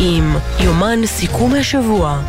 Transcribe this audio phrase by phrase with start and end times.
[0.00, 2.22] עם יומן סיכום השבוע.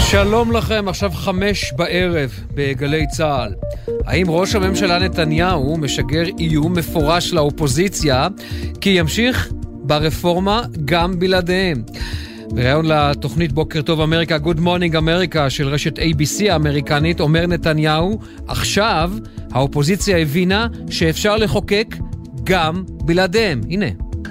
[0.00, 3.54] שלום לכם, עכשיו חמש בערב בגלי צה"ל.
[4.06, 8.28] האם ראש הממשלה נתניהו משגר איום מפורש לאופוזיציה
[8.80, 9.52] כי ימשיך
[9.82, 11.82] ברפורמה גם בלעדיהם?
[12.54, 18.18] בריאיון לתוכנית בוקר טוב אמריקה, Good Morning אמריקה של רשת ABC האמריקנית, אומר נתניהו,
[18.48, 19.12] עכשיו
[19.52, 21.96] האופוזיציה הבינה שאפשר לחוקק
[22.44, 23.60] גם בלעדיהם.
[23.70, 23.86] הנה.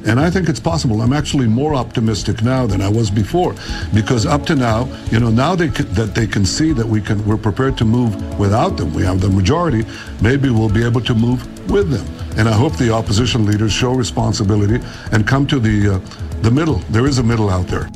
[0.05, 1.01] And I think it's possible.
[1.01, 3.53] I'm actually more optimistic now than I was before,
[3.99, 4.79] because up to now,
[5.13, 5.69] you know, now they
[5.99, 8.11] that they can see that we can, we're prepared to move
[8.43, 8.89] without them.
[8.99, 9.81] We have the majority.
[10.29, 11.39] Maybe we'll be able to move
[11.75, 12.05] with them.
[12.37, 14.79] And I hope the opposition leaders show responsibility
[15.13, 15.99] and come to the uh,
[16.47, 16.79] the middle.
[16.95, 17.87] There is a middle out there.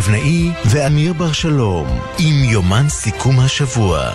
[0.00, 1.86] יבנאי ואמיר בר שלום
[2.18, 4.10] עם יומן סיכום השבוע.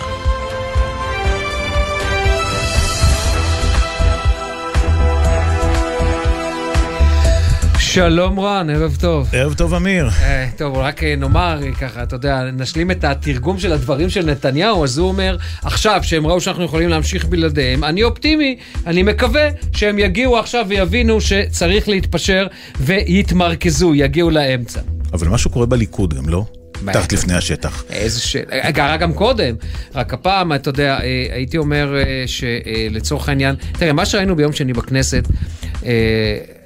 [7.78, 9.28] שלום רן, ערב טוב.
[9.32, 10.08] ערב טוב אמיר.
[10.22, 14.30] אה, טוב, רק אה, נאמר אה, ככה, אתה יודע, נשלים את התרגום של הדברים של
[14.30, 19.48] נתניהו, אז הוא אומר, עכשיו שהם ראו שאנחנו יכולים להמשיך בלעדיהם, אני אופטימי, אני מקווה
[19.72, 22.46] שהם יגיעו עכשיו ויבינו שצריך להתפשר
[22.80, 24.80] ויתמרכזו, יגיעו לאמצע.
[25.12, 26.44] אבל משהו קורה בליכוד גם, לא?
[26.82, 27.84] מתחת לפני השטח.
[27.90, 28.36] איזה ש...
[28.74, 29.54] קרה גם קודם,
[29.94, 30.98] רק הפעם, אתה יודע,
[31.32, 31.94] הייתי אומר
[32.26, 35.28] שלצורך העניין, תראה, מה שראינו ביום שני בכנסת,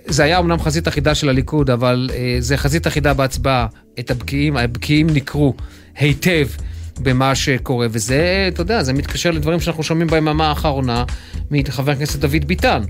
[0.06, 3.66] זה היה אמנם חזית אחידה של הליכוד, אבל זה חזית אחידה בהצבעה.
[4.00, 5.54] את הבקיעים, הבקיעים ניכרו
[5.96, 6.46] היטב.
[7.02, 11.04] במה שקורה, וזה, אתה יודע, זה מתקשר לדברים שאנחנו שומעים ביממה האחרונה
[11.50, 12.82] מחבר הכנסת דוד ביטן.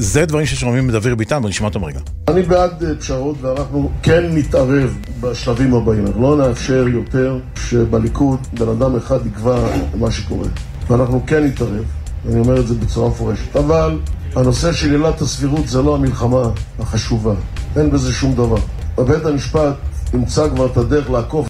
[0.00, 2.00] זה דברים ששומעים מדבר ביטן, בוא נשמע אותם רגע.
[2.28, 6.04] אני בעד פשרות ואנחנו כן נתערב בשלבים הבאים.
[6.20, 10.48] לא נאפשר יותר שבליכוד בן אדם אחד יקבע מה שקורה.
[10.88, 11.84] ואנחנו כן נתערב,
[12.28, 13.56] אני אומר את זה בצורה מפורשת.
[13.56, 13.98] אבל
[14.34, 16.42] הנושא של עילת הסבירות זה לא המלחמה
[16.78, 17.34] החשובה.
[17.76, 18.60] אין בזה שום דבר.
[18.96, 19.74] בבית המשפט
[20.14, 21.48] ימצא כבר את הדרך לעקוף.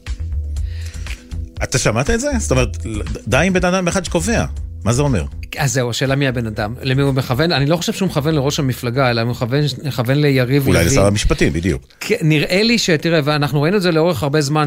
[1.62, 2.31] אתה שמעת את זה?
[2.38, 2.76] זאת אומרת,
[3.28, 4.44] די עם בן אדם אחד שקובע.
[4.88, 5.25] מה זה אומר?
[5.59, 8.59] אז זהו, השאלה מי הבן אדם, למי הוא מכוון, אני לא חושב שהוא מכוון לראש
[8.59, 11.82] המפלגה, אלא הוא מכוון, מכוון ליריב אולי לשר המשפטים, בדיוק.
[12.22, 14.66] נראה לי שתראה, ואנחנו ראינו את זה לאורך הרבה זמן,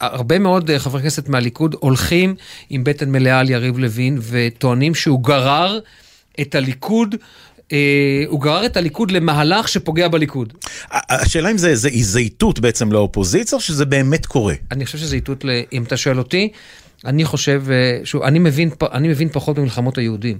[0.00, 2.34] שהרבה מאוד חברי כנסת מהליכוד הולכים
[2.70, 5.78] עם בטן מלאה על יריב לוין, וטוענים שהוא גרר
[6.40, 7.14] את הליכוד
[7.72, 10.52] אה, הוא גרר את הליכוד למהלך שפוגע בליכוד.
[10.92, 14.54] השאלה אם זה איזה איזייתות בעצם לאופוזיציה, או שזה באמת קורה?
[14.72, 16.48] אני חושב שזה איתות, אם אתה שואל אותי,
[17.04, 17.64] אני חושב,
[18.04, 20.38] שוב, אני מבין, אני מבין פחות במלחמות היהודים.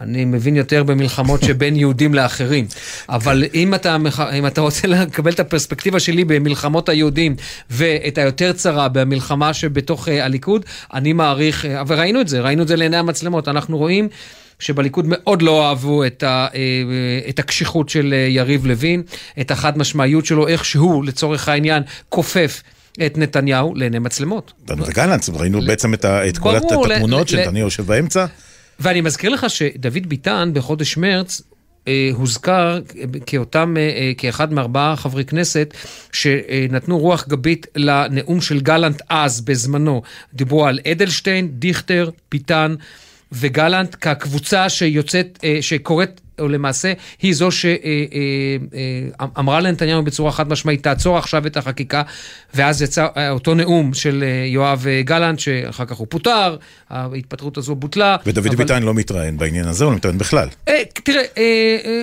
[0.00, 2.66] אני מבין יותר במלחמות שבין יהודים לאחרים.
[3.08, 3.96] אבל אם אתה,
[4.38, 7.36] אם אתה רוצה לקבל את הפרספקטיבה שלי במלחמות היהודים
[7.70, 12.96] ואת היותר צרה במלחמה שבתוך הליכוד, אני מעריך, וראינו את זה, ראינו את זה לעיני
[12.96, 13.48] המצלמות.
[13.48, 14.08] אנחנו רואים
[14.58, 16.46] שבליכוד מאוד לא אהבו את, ה,
[17.28, 19.02] את הקשיחות של יריב לוין,
[19.40, 22.62] את החד משמעיות שלו, איך שהוא, לצורך העניין, כופף.
[23.06, 24.52] את נתניהו לעיני מצלמות.
[24.94, 28.26] גלנט, ראינו בעצם את, את כל התמונות שנתניהו יושב באמצע.
[28.80, 31.42] ואני מזכיר לך שדוד ביטן בחודש מרץ
[31.88, 32.80] אה, הוזכר
[33.26, 35.74] כאותם, אה, כאחד מארבעה חברי כנסת
[36.12, 40.02] שנתנו רוח גבית לנאום של גלנט אז, בזמנו.
[40.34, 42.74] דיברו על אדלשטיין, דיכטר, ביטן
[43.32, 46.92] וגלנט כקבוצה שיוצאת, אה, שקוראת או למעשה
[47.22, 52.02] היא זו שאמרה לנתניהו בצורה חד משמעית, תעצור עכשיו את החקיקה,
[52.54, 56.56] ואז יצא אותו נאום של יואב גלנט, שאחר כך הוא פוטר,
[56.90, 58.16] ההתפטרות הזו בוטלה.
[58.26, 58.56] ודוד אבל...
[58.56, 60.48] ביטן לא מתראיין בעניין הזה, הוא לא מתראיין בכלל.
[60.92, 61.22] תראה,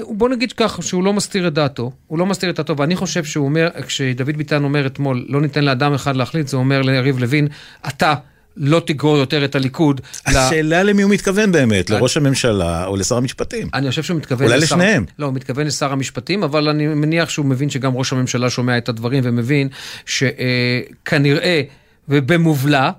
[0.09, 3.23] בוא נגיד כך, שהוא לא מסתיר את דעתו, הוא לא מסתיר את דעתו, ואני חושב
[3.23, 7.47] שהוא אומר, כשדוד ביטן אומר אתמול, לא ניתן לאדם אחד להחליט, זה אומר ליריב לוין,
[7.87, 8.14] אתה
[8.57, 10.01] לא תגרור יותר את הליכוד.
[10.25, 13.69] השאלה למי הוא מתכוון באמת, לראש הממשלה או לשר המשפטים?
[13.73, 14.75] אני חושב שהוא מתכוון אולי לשר...
[14.75, 15.05] לשניהם.
[15.19, 18.90] לא, הוא מתכוון לשר המשפטים, אבל אני מניח שהוא מבין שגם ראש הממשלה שומע את
[18.90, 19.67] הדברים ומבין
[20.05, 21.61] שכנראה,
[22.09, 22.91] ובמובלע,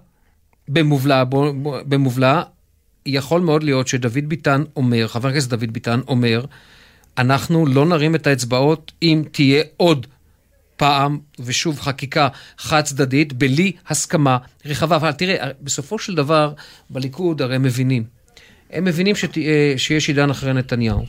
[0.69, 1.25] במובלע,
[1.63, 2.43] במובלע,
[3.07, 6.45] יכול מאוד להיות שדוד ביטן אומר, חבר הכנסת דוד ביטן אומר,
[7.19, 10.07] אנחנו לא נרים את האצבעות אם תהיה עוד
[10.81, 12.29] פעם ושוב חקיקה
[12.59, 14.97] חד צדדית, בלי הסכמה רחבה.
[14.97, 16.53] אבל תראה, בסופו של דבר,
[16.91, 18.05] בליכוד הרי הם מבינים.
[18.73, 19.31] הם מבינים שת,
[19.77, 21.05] שיש עידן אחרי נתניהו.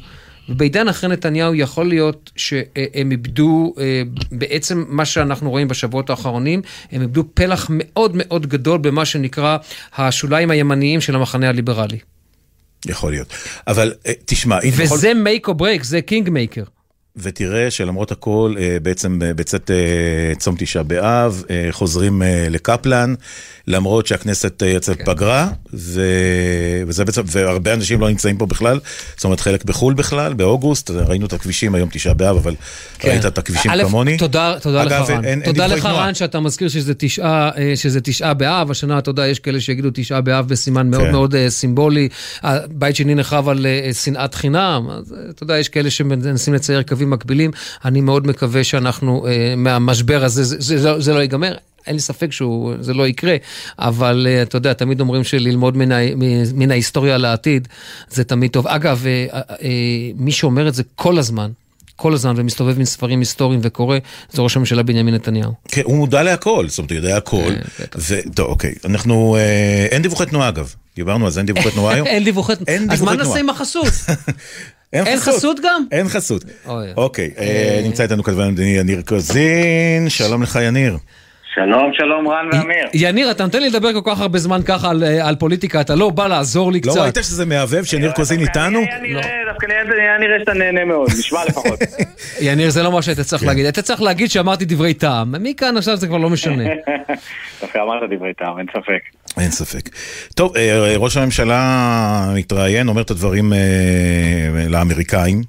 [0.50, 4.02] ובעידן אחרי נתניהו יכול להיות שהם איבדו, אה,
[4.32, 9.58] בעצם מה שאנחנו רואים בשבועות האחרונים, הם איבדו פלח מאוד מאוד גדול במה שנקרא
[9.98, 11.98] השוליים הימניים של המחנה הליברלי.
[12.86, 13.34] יכול להיות.
[13.68, 16.64] אבל אה, תשמע, אם בכל- וזה make or break, זה קינג מייקר.
[17.16, 23.14] ותראה שלמרות הכל, אה, בעצם אה, בצאת אה, צום תשעה באב, חוזרים לקפלן,
[23.68, 25.06] למרות שהכנסת יוצאת כן.
[25.06, 26.02] פגרה, ו...
[26.88, 28.80] וזה בעצם, והרבה אנשים לא נמצאים פה בכלל,
[29.16, 32.56] זאת אומרת חלק בחו"ל בכלל, באוגוסט, ראינו את הכבישים היום תשעה באב, אבל
[33.04, 33.80] ראית את הכבישים כן.
[33.80, 34.18] א', כמוני.
[34.18, 35.26] תודה, תודה אגב, לך רן.
[35.26, 35.86] אין- תודה לך.
[35.86, 40.22] רן שאתה מזכיר שזה תשעה, שזה תשעה באב, השנה אתה יודע, יש כאלה שיגידו תשעה
[40.22, 41.12] באב בסימן מאוד כן.
[41.12, 42.10] מאוד אה, סימבולי.
[42.44, 43.66] הבית שני נחרב על
[44.04, 47.52] שנאת חינם, אז אתה יודע, יש כאלה שמנסים לצייר קווים מקבילים.
[47.86, 51.54] אני מאוד מקווה שאנחנו, אה, מהמשבר הזה, זה- זה זה- זה לא ייגמר.
[51.88, 53.36] אין לי ספק שזה לא יקרה,
[53.80, 55.96] אבל אה, אתה יודע, תמיד אומרים שללמוד מן, ה,
[56.54, 57.68] מן ההיסטוריה לעתיד,
[58.10, 58.68] זה תמיד טוב.
[58.68, 59.68] אגב, אה, אה, אה,
[60.16, 61.52] מי שאומר את זה כל הזמן,
[61.96, 63.98] כל הזמן ומסתובב עם ספרים היסטוריים וקורא,
[64.32, 65.52] זה ראש הממשלה בנימין נתניהו.
[65.68, 67.44] כן, הוא מודע להכל, זאת אומרת, הוא יודע הכל.
[67.78, 68.16] כן, ו...
[68.36, 69.36] טוב, אוקיי, אנחנו...
[69.40, 70.74] אה, אין דיווחי תנועה אגב.
[70.96, 72.08] דיברנו על זה, אין דיווחי תנועה היום.
[72.14, 72.54] אין דיווחי...
[72.68, 73.40] אין אז מה נעשה תנועה.
[73.40, 73.88] עם החסות?
[74.94, 75.84] אין חסות גם?
[75.92, 76.44] אין חסות.
[76.68, 76.88] אוי.
[76.98, 80.98] אוקיי, אה, נמצא איתנו כתבן המדיני יניר קוזין, שלום לך יניר.
[81.54, 82.86] שלום, שלום רן ואמיר.
[82.94, 85.96] יניר, אתה נותן לי לדבר כל כך הרבה זמן ככה על, אה, על פוליטיקה, אתה
[85.96, 87.02] לא בא לעזור לי לא קצת.
[87.02, 88.80] ראית שזה מהבהב שניר קוזין איתנו?
[89.02, 89.22] נראה-
[89.52, 91.80] דווקא היה נראה שאתה נהנה מאוד, נשמע לפחות.
[92.42, 93.66] יניר, זה לא מה שהיית צריך להגיד.
[93.66, 95.36] היית צריך להגיד שאמרתי דברי טעם.
[95.44, 96.64] מכאן עכשיו זה כבר לא משנה.
[97.62, 99.21] דווקא אמרת דברי טעם, אין ספק.
[99.42, 99.90] אין ספק.
[100.36, 101.62] טוב, אה, ראש הממשלה
[102.36, 103.58] מתראיין, אומר את הדברים אה,
[104.70, 105.42] לאמריקאים.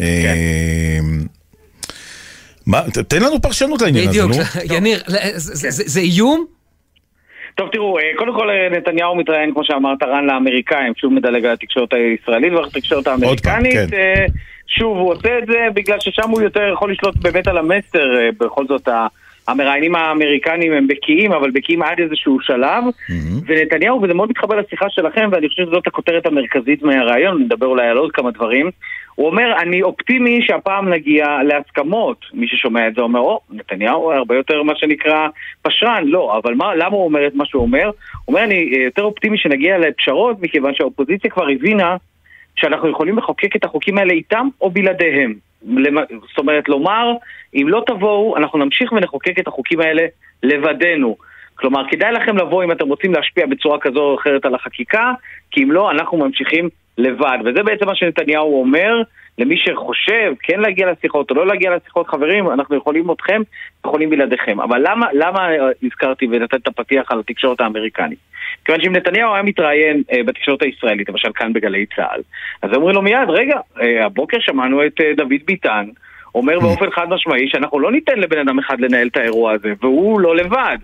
[0.00, 0.98] אה,
[2.66, 4.46] מה, ת- תן לנו פרשנות לעניין הזה, בדיוק.
[4.68, 4.74] נו.
[4.76, 4.98] יניר,
[5.36, 6.44] זה- איום?
[7.54, 8.48] טוב, תראו, קודם כל
[8.78, 13.72] נתניהו מתראיין, כמו שאמרת, רן לאמריקאים, שוב מדלג על התקשורת הישראלית ועל התקשורת האמריקנית.
[13.72, 13.86] כן.
[13.96, 14.24] אה,
[14.78, 18.04] שוב, הוא עושה את זה בגלל ששם הוא יותר יכול לשלוט באמת על המסר.
[18.40, 19.06] בכל זאת, ה-
[19.48, 22.84] המראיינים האמריקנים הם בקיאים, אבל בקיאים עד איזשהו שלב.
[23.46, 27.96] ונתניהו, וזה מאוד מתחבר לשיחה שלכם, ואני חושב שזאת הכותרת המרכזית מהרעיון, נדבר אולי על
[27.96, 28.70] עוד כמה דברים.
[29.14, 32.24] הוא אומר, אני אופטימי שהפעם נגיע להסכמות.
[32.34, 35.28] מי ששומע את זה אומר, או, נתניהו הרבה יותר מה שנקרא
[35.62, 36.04] פשרן.
[36.06, 37.84] לא, אבל מה, למה הוא אומר את מה שהוא אומר?
[37.84, 37.92] הוא
[38.34, 41.96] אומר, אני אה, יותר אופטימי שנגיע לפשרות, מכיוון שהאופוזיציה כבר הבינה
[42.56, 45.47] שאנחנו יכולים לחוקק את החוקים האלה איתם או בלעדיהם.
[46.28, 47.12] זאת אומרת, לומר,
[47.54, 50.02] אם לא תבואו, אנחנו נמשיך ונחוקק את החוקים האלה
[50.42, 51.16] לבדנו.
[51.54, 55.12] כלומר, כדאי לכם לבוא אם אתם רוצים להשפיע בצורה כזו או אחרת על החקיקה,
[55.50, 56.68] כי אם לא, אנחנו ממשיכים
[56.98, 57.38] לבד.
[57.44, 59.02] וזה בעצם מה שנתניהו אומר
[59.38, 63.42] למי שחושב כן להגיע לשיחות או לא להגיע לשיחות, חברים, אנחנו יכולים אתכם,
[63.86, 64.60] יכולים בלעדיכם.
[64.60, 68.18] אבל למה, למה אה, הזכרתי ונתתי את הפתיח על התקשורת האמריקנית?
[68.64, 72.20] כיוון שאם נתניהו היה מתראיין אה, בתקשורת הישראלית, למשל כאן בגלי צה"ל,
[72.62, 75.84] אז אומרים לו מיד, רגע, אה, הבוקר שמענו את אה, דוד ביטן,
[76.34, 80.20] אומר באופן חד משמעי שאנחנו לא ניתן לבן אדם אחד לנהל את האירוע הזה, והוא
[80.20, 80.76] לא לבד.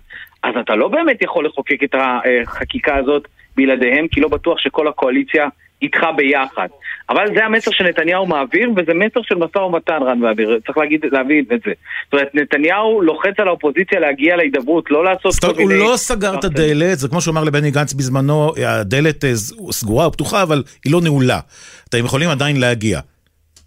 [0.42, 5.48] אז אתה לא באמת יכול לחוקק את החקיקה הזאת בלעדיהם, כי לא בטוח שכל הקואליציה
[5.84, 6.69] איתך ביחד.
[7.10, 11.44] אבל זה המסר שנתניהו מעביר, וזה מסר של משא ומתן, רן ואביר, צריך להגיד, להבין
[11.52, 11.72] את זה.
[12.04, 15.96] זאת אומרת, נתניהו לוחץ על האופוזיציה להגיע להידברות, לא לעשות זאת אומרת, הוא מיני- לא
[15.96, 19.32] סגר את הדלת, זה כמו שהוא אמר לבני גנץ בזמנו, הדלת אה,
[19.70, 21.40] סגורה או פתוחה, אבל היא לא נעולה.
[21.88, 23.00] אתם יכולים עדיין להגיע.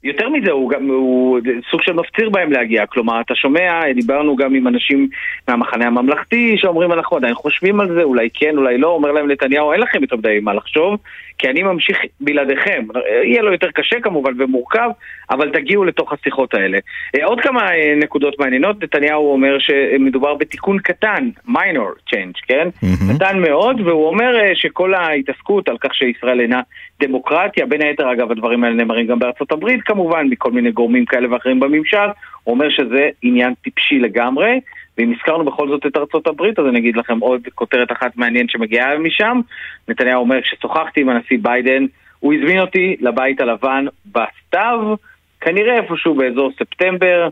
[0.08, 1.40] יותר מזה, הוא גם, הוא
[1.72, 2.86] סוג של מפציר בהם להגיע.
[2.86, 5.08] כלומר, אתה שומע, דיברנו גם עם אנשים
[5.48, 8.88] מהמחנה הממלכתי, שאומרים, אנחנו עדיין חושבים על זה, אולי כן, אולי לא.
[8.88, 10.98] אומר להם נתניהו, אין לכם יותר מדי מה לחשוב,
[11.38, 12.86] כי אני ממשיך בלעדיכם.
[13.24, 14.90] יהיה לו יותר קשה כמובן ומורכב,
[15.30, 16.78] אבל תגיעו לתוך השיחות האלה.
[17.16, 22.68] אה, עוד כמה אה, נקודות מעניינות, נתניהו אומר שמדובר בתיקון קטן, minor change, כן?
[23.16, 26.62] קטן מאוד, והוא אומר אה, שכל ההתעסקות על כך שישראל אינה
[27.00, 31.34] דמוקרטיה, בין היתר אגב הדברים האלה נאמרים גם בארצות הברית כמובן, מכל מיני גורמים כאלה
[31.34, 32.08] ואחרים בממשל,
[32.48, 34.60] אומר שזה עניין טיפשי לגמרי,
[34.98, 38.50] ואם הזכרנו בכל זאת את ארצות הברית, אז אני אגיד לכם עוד כותרת אחת מעניינת
[38.50, 39.42] שמגיעה משם.
[39.88, 41.86] נתניהו אומר, כששוחחתי עם הנשיא ביידן,
[42.20, 44.96] הוא הזמין אותי לבית הלבן בסתיו,
[45.42, 47.30] כנראה איפשהו באזור ספטמבר,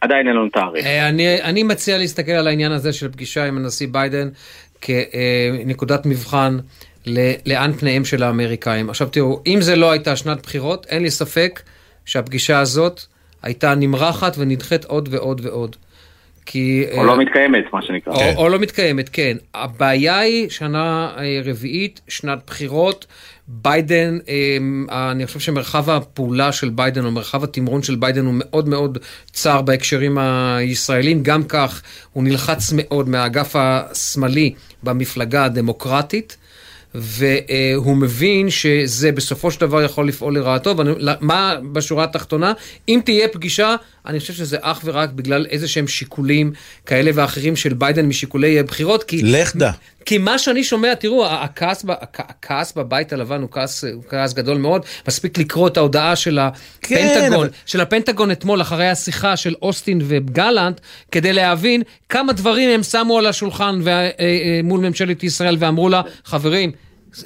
[0.00, 0.86] עדיין אין לנו תאריך.
[0.86, 4.28] אה, אני, אני מציע להסתכל על העניין הזה של פגישה עם הנשיא ביידן
[4.80, 6.56] כנקודת מבחן
[7.46, 8.90] לאן פניהם של האמריקאים.
[8.90, 11.60] עכשיו תראו, אם זה לא הייתה שנת בחירות, אין לי ספק
[12.06, 13.00] שהפגישה הזאת
[13.42, 15.76] הייתה נמרחת ונדחית עוד ועוד ועוד.
[16.46, 16.84] כי...
[16.92, 18.12] או אה, לא מתקיימת, מה שנקרא.
[18.12, 19.36] או, או לא מתקיימת, כן.
[19.54, 23.06] הבעיה היא שנה אה, רביעית, שנת בחירות.
[23.48, 28.68] ביידן, אה, אני חושב שמרחב הפעולה של ביידן, או מרחב התמרון של ביידן הוא מאוד
[28.68, 28.98] מאוד
[29.32, 31.22] צר בהקשרים הישראלים.
[31.22, 31.82] גם כך,
[32.12, 36.36] הוא נלחץ מאוד מהאגף השמאלי במפלגה הדמוקרטית.
[36.98, 42.52] והוא מבין שזה בסופו של דבר יכול לפעול לרעתו, ומה בשורה התחתונה?
[42.88, 43.76] אם תהיה פגישה,
[44.06, 46.52] אני חושב שזה אך ורק בגלל איזה שהם שיקולים
[46.86, 49.22] כאלה ואחרים של ביידן משיקולי בחירות, כי...
[49.22, 49.70] לך דע.
[50.06, 51.84] כי מה שאני שומע, תראו, הכעס,
[52.18, 54.82] הכעס בבית הלבן הוא כעס, הוא כעס גדול מאוד.
[55.08, 57.48] מספיק לקרוא את ההודעה של הפנטגון, כן, אבל...
[57.66, 60.80] של הפנטגון אתמול, אחרי השיחה של אוסטין וגלנט,
[61.12, 66.02] כדי להבין כמה דברים הם שמו על השולחן אה, אה, מול ממשלת ישראל ואמרו לה,
[66.24, 66.72] חברים,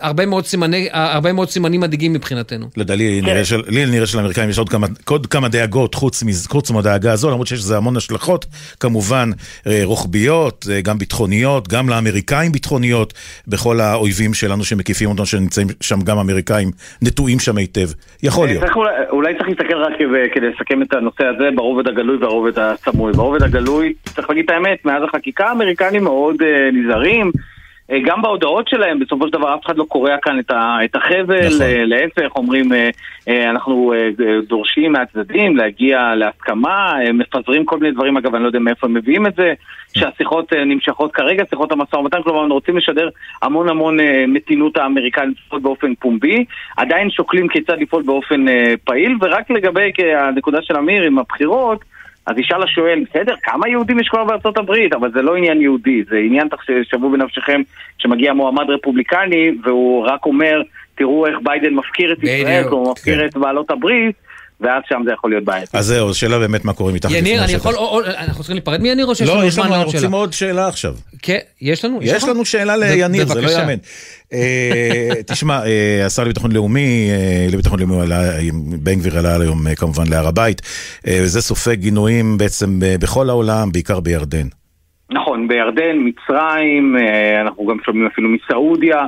[0.00, 2.66] הרבה מאוד, סימני, הרבה מאוד סימנים מדאיגים מבחינתנו.
[2.76, 3.56] לדעתי, כן.
[3.68, 7.58] לי נראה שלאמריקאים יש עוד כמה, עוד כמה דאגות חוץ, חוץ מהדאגה הזו, למרות שיש
[7.58, 8.46] לזה המון השלכות,
[8.80, 9.30] כמובן
[9.66, 13.14] אה, רוחביות, אה, גם ביטחוניות, גם לאמריקאים ביטחוניות,
[13.48, 16.70] בכל האויבים שלנו שמקיפים אותנו, שנמצאים שם גם אמריקאים,
[17.02, 17.88] נטועים שם היטב.
[18.22, 18.64] יכול להיות.
[18.64, 19.92] צריך אולי, אולי צריך להסתכל רק
[20.34, 23.12] כדי לסכם את הנושא הזה ברובד הגלוי והרובד הסמוי.
[23.12, 27.30] ברובד הגלוי, צריך להגיד את האמת, מאז החקיקה האמריקנים מאוד uh, נזהרים.
[27.90, 30.38] אה, גם בהודעות שלהם, בסופו של דבר אף אחד לא קורע כאן
[30.84, 31.62] את החבל, נכון.
[31.62, 33.92] אה, להפך, אומרים אה, אנחנו
[34.48, 39.26] דורשים מהצדדים להגיע להסכמה, מפזרים כל מיני דברים, אגב, אני לא יודע מאיפה הם מביאים
[39.26, 39.52] את זה,
[39.94, 43.08] שהשיחות נמשכות כרגע, שיחות המשא ומתן, כלומר, רוצים לשדר
[43.42, 43.96] המון המון
[44.28, 46.44] מתינות האמריקנית באופן פומבי,
[46.76, 48.44] עדיין שוקלים כיצד לפעול באופן
[48.84, 51.84] פעיל, ורק לגבי הנקודה של אמיר עם הבחירות,
[52.26, 54.92] אז ישאל השואל, בסדר, כמה יהודים יש כבר בארצות הברית?
[54.92, 56.48] אבל זה לא עניין יהודי, זה עניין
[56.82, 57.60] שוו בנפשכם
[57.98, 60.62] שמגיע מועמד רפובליקני והוא רק אומר,
[60.94, 63.26] תראו איך ביידן מפקיר את ישראל, הוא מפקיר כן.
[63.26, 64.16] את בעלות הברית.
[64.60, 65.78] ואז שם זה יכול להיות בעייתי.
[65.78, 67.74] אז זהו, שאלה באמת מה קורה מתחת יניר, אני יכול,
[68.06, 69.78] אנחנו צריכים להיפרד מיניר או שיש לנו זמן לעוד שאלה?
[69.78, 70.94] לא, יש לנו, רוצים עוד שאלה עכשיו.
[71.22, 71.98] כן, יש לנו?
[72.02, 73.78] יש לנו שאלה ליניר, זה לא יאמן.
[74.32, 77.94] אה, תשמע, אה, השר לביטחון לאומי, אה, לביטחון לאומי,
[78.82, 80.62] בן גביר עלה היום כמובן להר הבית,
[81.06, 84.46] וזה סופג גינויים בעצם בכל העולם, בעיקר בירדן.
[85.10, 86.96] נכון, בירדן, מצרים,
[87.40, 88.98] אנחנו גם שומעים אפילו מסעודיה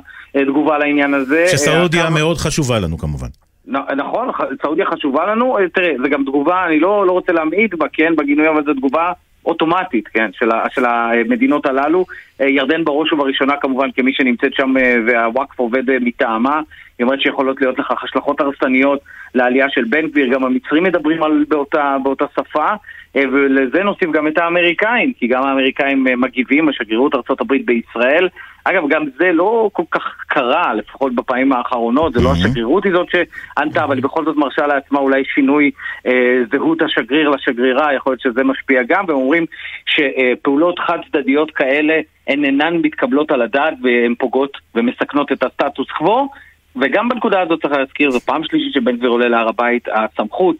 [0.47, 1.47] תגובה לעניין הזה.
[1.51, 3.29] שסעודיה מאוד חשובה לנו כמובן.
[3.67, 4.29] נכון,
[4.63, 8.49] סעודיה חשובה לנו, תראה, זה גם תגובה, אני לא, לא רוצה להמעיט בה, כן, בגינוי,
[8.49, 9.13] אבל זו תגובה
[9.47, 12.05] אוטומטית, כן, של, של המדינות הללו.
[12.41, 16.61] אה, ירדן בראש ובראשונה כמובן כמי שנמצאת שם אה, והוואקף עובד אה, מטעמה,
[16.99, 19.01] היא אומרת שיכולות להיות לכך השלכות הרסניות
[19.35, 22.73] לעלייה של בן גביר, גם המצרים מדברים על, באותה, באותה שפה,
[23.17, 28.29] ולזה נוסיף גם את האמריקאים, כי גם האמריקאים מגיבים, השגרירות ארה"ב בישראל.
[28.65, 33.09] אגב, גם זה לא כל כך קרה, לפחות בפעמים האחרונות, זה לא השגרירות היא זאת
[33.11, 35.71] שענתה, אבל היא בכל זאת מרשה לעצמה אולי שינוי
[36.07, 39.47] אה, זהות השגריר לשגרירה, יכול להיות שזה משפיע גם, והם אומרים
[39.87, 46.29] שפעולות חד צדדיות כאלה הן אינן מתקבלות על הדעת והן פוגעות ומסכנות את הסטטוס קוו.
[46.77, 50.57] וגם בנקודה הזאת צריך להזכיר, זו פעם שלישית שבן גביר עולה להר הבית, הסמכות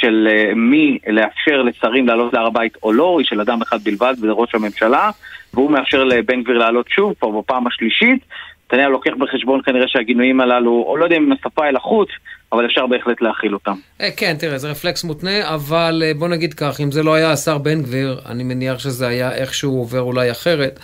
[0.00, 4.14] של uh, מי לאפשר לשרים לעלות להר הבית או לא, היא של אדם אחד בלבד,
[4.18, 5.10] וזה ראש הממשלה,
[5.54, 8.20] והוא מאפשר לבן גביר לעלות שוב, כבר בפעם השלישית.
[8.66, 12.08] נתניהו לוקח בחשבון כנראה שהגינויים הללו, או לא יודע אם השפה אל החוץ,
[12.52, 13.74] אבל אפשר בהחלט להכיל אותם.
[14.00, 17.32] אה, כן, תראה, זה רפלקס מותנה, אבל אה, בוא נגיד כך, אם זה לא היה
[17.32, 20.80] השר בן גביר, אני מניח שזה היה איכשהו עובר אולי אחרת.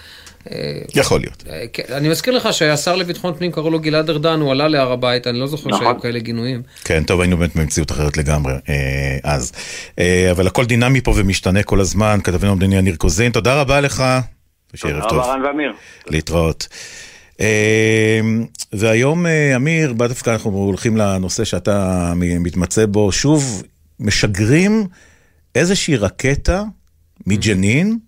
[0.50, 1.44] אה, יכול להיות.
[1.72, 5.26] כן, אני מזכיר לך שהשר לביטחון פנים קראו לו גלעד ארדן, הוא עלה להר הבית,
[5.26, 5.84] אני לא זוכר נכון.
[5.84, 6.62] שהיו כאלה גינויים.
[6.84, 8.52] כן, טוב, היינו באמת במציאות אחרת לגמרי
[9.22, 9.52] אז.
[10.30, 14.04] אבל הכל דינמי פה ומשתנה כל הזמן, כתבנו המדיני יניר קוזין, תודה רבה לך.
[14.80, 15.72] תודה רבה רן ואמיר.
[16.06, 16.68] להתראות.
[18.72, 23.62] והיום, אמיר, דווקא אנחנו הולכים לנושא שאתה מתמצא בו, שוב,
[24.00, 24.87] משגרים
[25.54, 26.64] איזושהי רקטה
[27.26, 27.99] מג'נין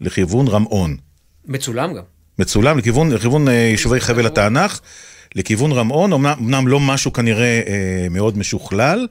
[0.00, 0.96] לכיוון רמאון.
[1.48, 2.02] מצולם גם.
[2.38, 4.80] מצולם, לכיוון, לכיוון יישובי חבל התענך,
[5.34, 7.62] לכיוון רמאון, אמנם לא משהו כנראה
[8.10, 9.06] מאוד משוכלל.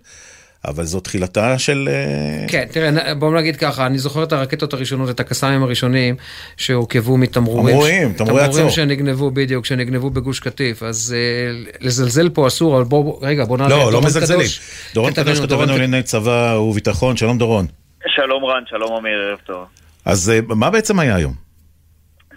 [0.67, 1.89] אבל זו תחילתה של...
[1.91, 6.15] אה, כן, תראה, בואו נגיד ככה, אני זוכר את הרקטות הראשונות, את הקסאמים הראשונים,
[6.57, 7.75] שהורכבו מתמרורים.
[7.75, 8.53] תמרורים, תמרורי עצור.
[8.53, 10.83] תמרורים שנגנבו, בדיוק, שנגנבו בגוש קטיף.
[10.83, 14.47] אז uh, לזלזל פה אסור, אבל בואו, רגע, בואו נעלה לא, לא מזלזלים.
[14.93, 17.65] דורון קדוש כתבנו לענייני צבא וביטחון, שלום דורון.
[18.07, 19.65] שלום רן, שלום אמיר, ערב טוב.
[20.05, 21.46] אז uh, מה בעצם היה היום?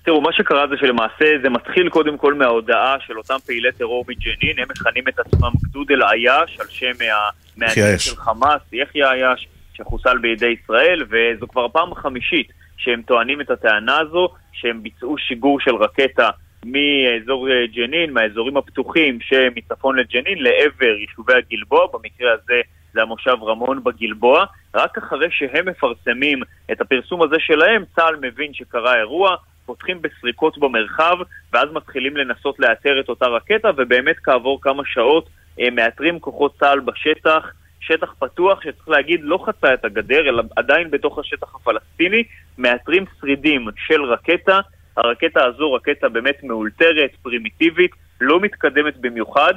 [0.05, 4.59] תראו, מה שקרה זה שלמעשה זה מתחיל קודם כל מההודעה של אותם פעילי טרור מג'נין,
[4.59, 10.57] הם מכנים את עצמם גדוד אל-עייש, על שם מהנהגים של חמאס, יחיא עייש, שחוסל בידי
[10.63, 16.31] ישראל, וזו כבר הפעם החמישית שהם טוענים את הטענה הזו, שהם ביצעו שיגור של רקטה
[16.65, 22.61] מאזור אה, ג'נין, מהאזורים הפתוחים שמצפון לג'נין, לעבר יישובי הגלבוע, במקרה הזה
[22.93, 24.45] זה המושב רמון בגלבוע.
[24.75, 26.43] רק אחרי שהם מפרסמים
[26.73, 29.37] את הפרסום הזה שלהם, צה"ל מבין שקרה אירוע,
[29.71, 31.17] פותחים בסריקות במרחב,
[31.53, 35.29] ואז מתחילים לנסות לאתר את אותה רקטה, ובאמת כעבור כמה שעות
[35.61, 40.91] אה, מאתרים כוחות צה"ל בשטח, שטח פתוח שצריך להגיד לא חצה את הגדר, אלא עדיין
[40.91, 42.23] בתוך השטח הפלסטיני,
[42.59, 44.61] מאתרים שרידים של רקטה.
[44.97, 49.55] הרקטה הזו רקטה באמת מאולתרת, פרימיטיבית, לא מתקדמת במיוחד.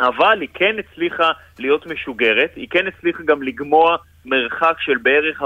[0.00, 5.44] אבל היא כן הצליחה להיות משוגרת, היא כן הצליחה גם לגמוע מרחק של בערך 40-50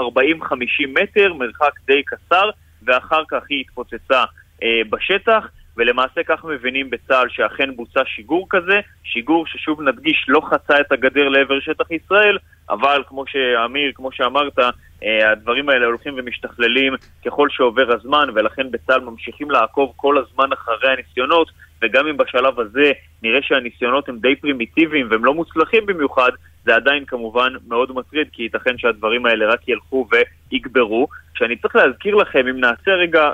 [0.87, 2.49] מטר, מרחק די קצר,
[2.87, 4.23] ואחר כך היא התפוצצה
[4.63, 10.79] אה, בשטח, ולמעשה כך מבינים בצה"ל שאכן בוצע שיגור כזה, שיגור ששוב נדגיש לא חצה
[10.81, 12.37] את הגדר לעבר שטח ישראל,
[12.69, 14.59] אבל כמו שאמיר, כמו שאמרת,
[15.03, 16.93] אה, הדברים האלה הולכים ומשתכללים
[17.25, 21.51] ככל שעובר הזמן, ולכן בצה"ל ממשיכים לעקוב כל הזמן אחרי הניסיונות,
[21.81, 22.91] וגם אם בשלב הזה
[23.23, 26.31] נראה שהניסיונות הם די פרימיטיביים והם לא מוצלחים במיוחד,
[26.65, 30.07] זה עדיין כמובן מאוד מטריד, כי ייתכן שהדברים האלה רק ילכו
[30.51, 31.07] ויגברו.
[31.37, 33.31] שאני צריך להזכיר לכם, אם נעשה רגע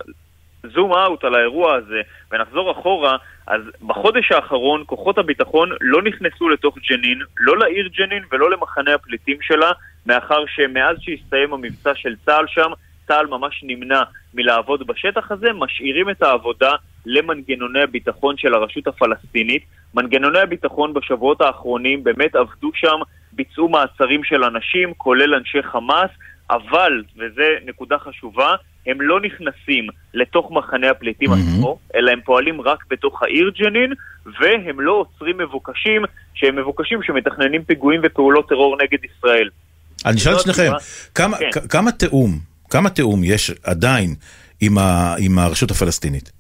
[0.64, 6.78] זום אאוט על האירוע הזה ונחזור אחורה, אז בחודש האחרון כוחות הביטחון לא נכנסו לתוך
[6.90, 9.72] ג'נין, לא לעיר ג'נין ולא למחנה הפליטים שלה,
[10.06, 12.72] מאחר שמאז שהסתיים המבצע של צה"ל שם,
[13.08, 16.72] צה"ל ממש נמנע מלעבוד בשטח הזה, משאירים את העבודה
[17.06, 19.64] למנגנוני הביטחון של הרשות הפלסטינית.
[19.94, 23.00] מנגנוני הביטחון בשבועות האחרונים באמת עבדו שם,
[23.34, 26.10] ביצעו מעצרים של אנשים, כולל אנשי חמאס,
[26.52, 28.56] אבל, וזו נקודה חשובה,
[28.88, 31.56] הם לא נכנסים לתוך מחנה הפליטים mm-hmm.
[31.56, 33.94] עצמו, אלא הם פועלים רק בתוך העיר ג'נין,
[34.40, 36.02] והם לא עוצרים מבוקשים,
[36.34, 39.50] שהם מבוקשים שמתכננים פיגועים ופעולות טרור נגד ישראל.
[40.06, 40.72] אני אשאל את שניכם,
[41.16, 41.68] כמה, כן.
[41.70, 44.16] כמה תיאום, כמה תיאום יש עדיין
[44.62, 46.32] עם, ה, עם הרשות הפלסטינית?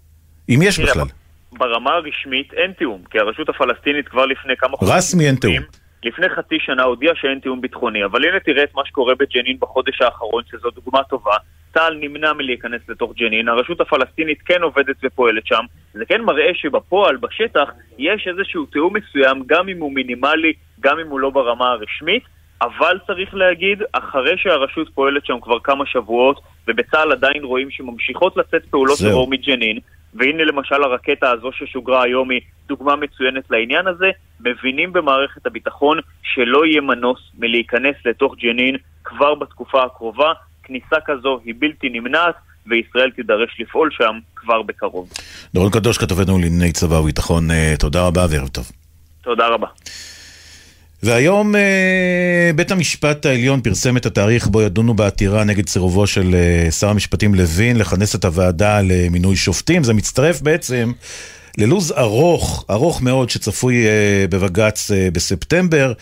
[0.49, 1.07] אם יש בכלל.
[1.51, 4.97] ברמה הרשמית אין תיאום, כי הרשות הפלסטינית כבר לפני כמה חודשים...
[4.97, 5.55] רסמי אין תיאום.
[6.03, 10.01] לפני חצי שנה הודיעה שאין תיאום ביטחוני, אבל הנה תראה את מה שקורה בג'נין בחודש
[10.01, 11.35] האחרון, שזו דוגמה טובה.
[11.73, 17.17] צה"ל נמנע מלהיכנס לתוך ג'נין, הרשות הפלסטינית כן עובדת ופועלת שם, זה כן מראה שבפועל,
[17.17, 22.23] בשטח, יש איזשהו תיאום מסוים, גם אם הוא מינימלי, גם אם הוא לא ברמה הרשמית,
[22.61, 28.65] אבל צריך להגיד, אחרי שהרשות פועלת שם כבר כמה שבועות, ובצה"ל עדיין רואים שממשיכות לצאת
[28.65, 29.79] פעולות טרור מג'נין,
[30.13, 36.65] והנה למשל הרקטה הזו ששוגרה היום היא דוגמה מצוינת לעניין הזה, מבינים במערכת הביטחון שלא
[36.65, 40.33] יהיה מנוס מלהיכנס לתוך ג'נין כבר בתקופה הקרובה.
[40.63, 42.35] כניסה כזו היא בלתי נמנעת,
[42.67, 45.09] וישראל תידרש לפעול שם כבר בקרוב.
[45.53, 48.71] דורון קדוש, כתבנו לענייני צבא וביטחון, אה, תודה רבה וערב טוב.
[49.21, 49.67] תודה רבה.
[51.03, 56.71] והיום אה, בית המשפט העליון פרסם את התאריך בו ידונו בעתירה נגד סירובו של אה,
[56.71, 59.83] שר המשפטים לוין לכנס את הוועדה למינוי שופטים.
[59.83, 60.91] זה מצטרף בעצם
[61.57, 63.87] ללוז ארוך, ארוך מאוד, שצפוי uh,
[64.31, 65.93] בבג"ץ uh, בספטמבר.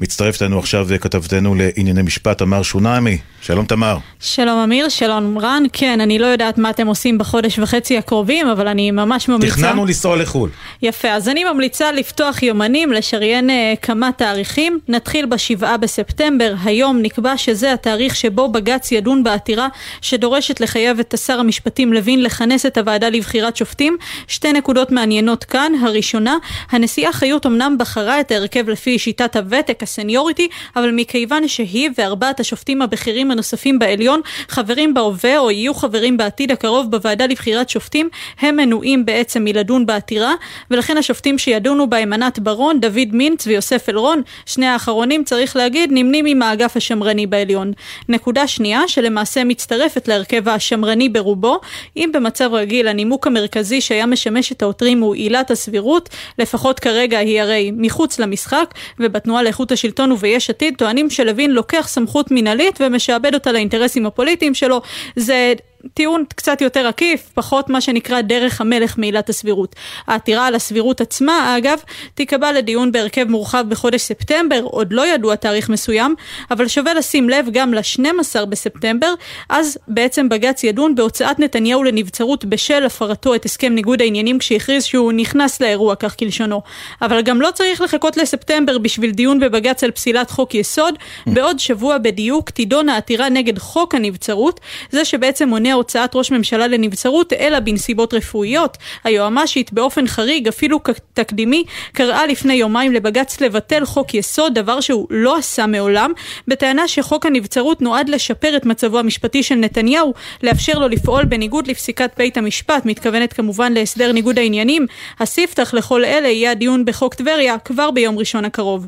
[0.00, 3.18] מצטרפת אלינו עכשיו uh, כתבתנו לענייני משפט, תמר שונמי.
[3.42, 3.98] שלום תמר.
[4.20, 5.62] שלום אמיר, שלום רן.
[5.72, 9.54] כן, אני לא יודעת מה אתם עושים בחודש וחצי הקרובים, אבל אני ממש ממליצה...
[9.54, 10.50] תכננו לנסוע לחו"ל.
[10.82, 13.50] יפה, אז אני ממליצה לפתוח יומנים, לשריין
[13.82, 14.78] כמה תאריכים.
[14.88, 16.54] נתחיל בשבעה בספטמבר.
[16.64, 19.68] היום נקבע שזה התאריך שבו בג"ץ ידון בעתירה
[20.00, 23.96] שדורשת לחייב את שר המשפטים לוין לכנס את הוועדה לבחירת שופטים.
[24.28, 25.72] שתי נקודות מעניינות כאן.
[25.80, 26.36] הראשונה,
[26.70, 32.82] הנשיאה חיות אמנם בחרה את ההרכב לפי שיטת הוותק, הסניוריטי, אבל מכיוון שהיא וארבעת השופטים
[32.82, 38.08] הבכירים הנוספים בעליון חברים בהווה או יהיו חברים בעתיד הקרוב בוועדה לבחירת שופטים,
[38.40, 40.34] הם מנועים בעצם מלדון בעתירה,
[40.70, 46.26] ולכן השופטים שידונו בהם ענת ברון, דוד מינץ ויוסף אלרון, שני האחרונים צריך להגיד, נמנים
[46.26, 47.72] עם האגף השמרני בעליון.
[48.08, 51.60] נקודה שנייה, שלמעשה מצטרפת להרכב השמרני ברובו,
[51.96, 57.40] אם במצב רגיל הנימוק המרכזי שהיה משמש את העותרים הוא עילת הסבירות, לפחות כרגע היא
[57.40, 63.52] הרי מחוץ למשחק, ובתנועה לאיכות השלטון וביש עתיד טוענים שלוין לוקח סמכות מינהלית ומשעבד אותה
[63.52, 64.80] לאינטרסים הפוליטיים שלו.
[65.16, 65.52] זה
[65.94, 69.74] טיעון קצת יותר עקיף, פחות מה שנקרא דרך המלך מעילת הסבירות.
[70.06, 71.78] העתירה על הסבירות עצמה, אגב,
[72.14, 76.14] תיקבע לדיון בהרכב מורחב בחודש ספטמבר, עוד לא ידוע תאריך מסוים,
[76.50, 79.14] אבל שווה לשים לב גם ל-12 בספטמבר,
[79.48, 85.12] אז בעצם בג"ץ ידון בהוצאת נתניהו לנבצרות בשל הפרתו את הסכם ניגוד העניינים כשהכריז שהוא
[85.12, 86.62] נכנס לאירוע, כך כלשונו.
[87.02, 90.94] אבל גם לא צריך לחכות לספטמבר בשביל דיון בבג"ץ על פסילת חוק יסוד,
[91.26, 97.32] בעוד שבוע בדיוק תידון העתירה נגד חוק הנבצרות, זה שבעצם מונע הוצאת ראש ממשלה לנבצרות,
[97.32, 98.76] אלא בנסיבות רפואיות.
[99.04, 100.80] היועמ"שית באופן חריג, אפילו
[101.14, 106.12] תקדימי, קראה לפני יומיים לבג"ץ לבטל חוק יסוד, דבר שהוא לא עשה מעולם,
[106.48, 112.10] בטענה שחוק הנבצרות נועד לשפר את מצבו המשפטי של נתניהו, לאפשר לו לפעול בניגוד לפסיקת
[112.16, 114.86] בית המשפט, מתכוונת כמובן להסדר ניגוד העניינים.
[115.20, 118.86] הספתח לכל אלה יהיה הדיון בחוק טבריה כבר ביום ראשון הקרוב.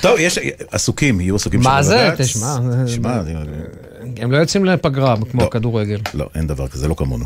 [0.00, 0.38] טוב, יש,
[0.70, 1.76] עסוקים, יהיו עסוקים של בג"ץ.
[1.76, 2.10] מה זה?
[2.18, 3.20] תשמע, תשמע,
[4.16, 5.98] הם לא יוצאים לפגרה כמו הכדורגל.
[6.14, 7.24] לא, אין דבר כזה, לא כמונו.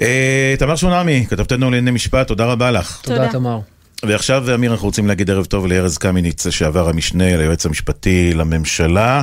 [0.00, 3.00] אה, תמר שונמי, כתבתנו לענייני משפט, תודה רבה לך.
[3.02, 3.58] תודה, תמר.
[4.02, 9.22] ועכשיו, אמיר, אנחנו רוצים להגיד ערב טוב לארז קמיניץ, שעבר המשנה ליועץ המשפטי לממשלה,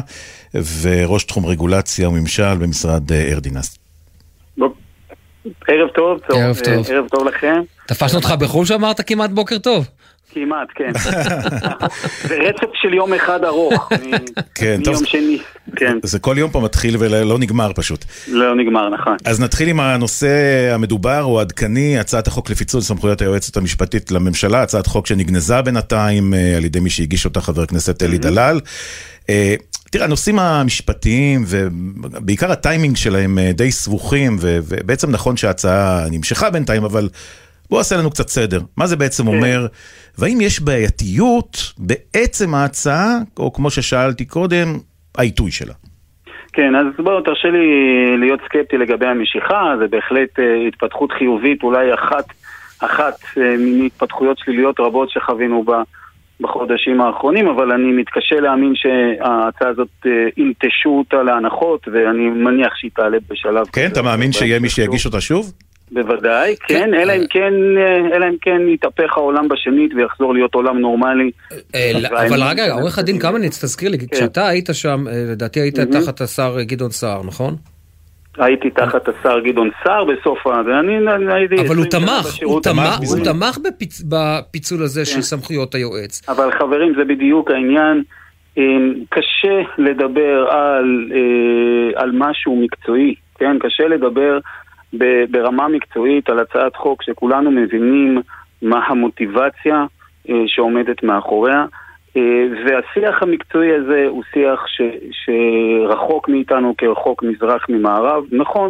[0.81, 3.77] וראש תחום רגולציה וממשל במשרד אה, ארדינס.
[5.67, 5.89] ערב.
[6.31, 6.85] ערב טוב.
[6.89, 7.61] ערב טוב לכם.
[7.87, 9.87] תפסנו אותך בחו"ל שאמרת כמעט בוקר טוב.
[10.33, 10.91] כמעט, כן.
[12.29, 13.89] זה רצף של יום אחד ארוך.
[14.55, 14.93] כן, טוב.
[14.93, 15.37] מיום שני,
[15.75, 15.97] כן.
[16.03, 18.05] זה כל יום פה מתחיל ולא נגמר פשוט.
[18.27, 19.17] לא נגמר, נכון.
[19.25, 20.27] אז נתחיל עם הנושא
[20.73, 26.57] המדובר או עדכני, הצעת החוק לפיצול סמכויות היועצת המשפטית לממשלה, הצעת חוק שנגנזה בינתיים אה,
[26.57, 28.59] על ידי מי שהגיש אותה, חבר הכנסת אלי דלל.
[29.29, 29.55] אה,
[29.91, 37.09] תראה, הנושאים המשפטיים ובעיקר הטיימינג שלהם אה, די סבוכים, ובעצם נכון שההצעה נמשכה בינתיים, אבל
[37.71, 38.59] בוא עשה לנו קצת סדר.
[38.77, 39.67] מה זה בעצם אומר,
[40.17, 44.67] והאם יש בעייתיות בעצם ההצעה, או כמו ששאלתי קודם,
[45.17, 45.73] העיתוי שלה?
[46.53, 47.67] כן, אז בואו תרשה לי
[48.17, 52.25] להיות סקפטי לגבי המשיכה, זה בהחלט uh, התפתחות חיובית, אולי אחת,
[52.79, 55.81] אחת uh, מהתפתחויות שליליות רבות שחווינו בה
[56.39, 62.91] בחודשים האחרונים, אבל אני מתקשה להאמין שההצעה הזאת uh, ינטשו אותה להנחות, ואני מניח שהיא
[62.95, 63.65] תעלה בשלב...
[63.73, 65.53] כן, אתה מאמין שיהיה מי שיגיש אותה שוב?
[65.91, 67.53] בוודאי, כן, אלא אם כן,
[68.13, 71.31] אלא אם כן יתהפך העולם בשנית ויחזור להיות עולם נורמלי.
[72.27, 76.91] אבל רגע, עורך הדין קמניץ, תזכיר לי, כשאתה היית שם, לדעתי היית תחת השר גדעון
[76.91, 77.55] סער, נכון?
[78.37, 80.49] הייתי תחת השר גדעון סער בסוף ה...
[80.49, 81.55] ואני הייתי...
[81.67, 83.57] אבל הוא תמך, הוא תמך, הוא תמך
[84.09, 86.29] בפיצול הזה של סמכויות היועץ.
[86.29, 88.03] אבל חברים, זה בדיוק העניין.
[89.09, 90.47] קשה לדבר
[91.95, 93.57] על משהו מקצועי, כן?
[93.59, 94.39] קשה לדבר...
[95.29, 98.21] ברמה מקצועית על הצעת חוק שכולנו מבינים
[98.61, 99.85] מה המוטיבציה
[100.29, 101.65] אה, שעומדת מאחוריה.
[102.17, 108.23] אה, והשיח המקצועי הזה הוא שיח ש, שרחוק מאיתנו כרחוק מזרח ממערב.
[108.31, 108.69] נכון,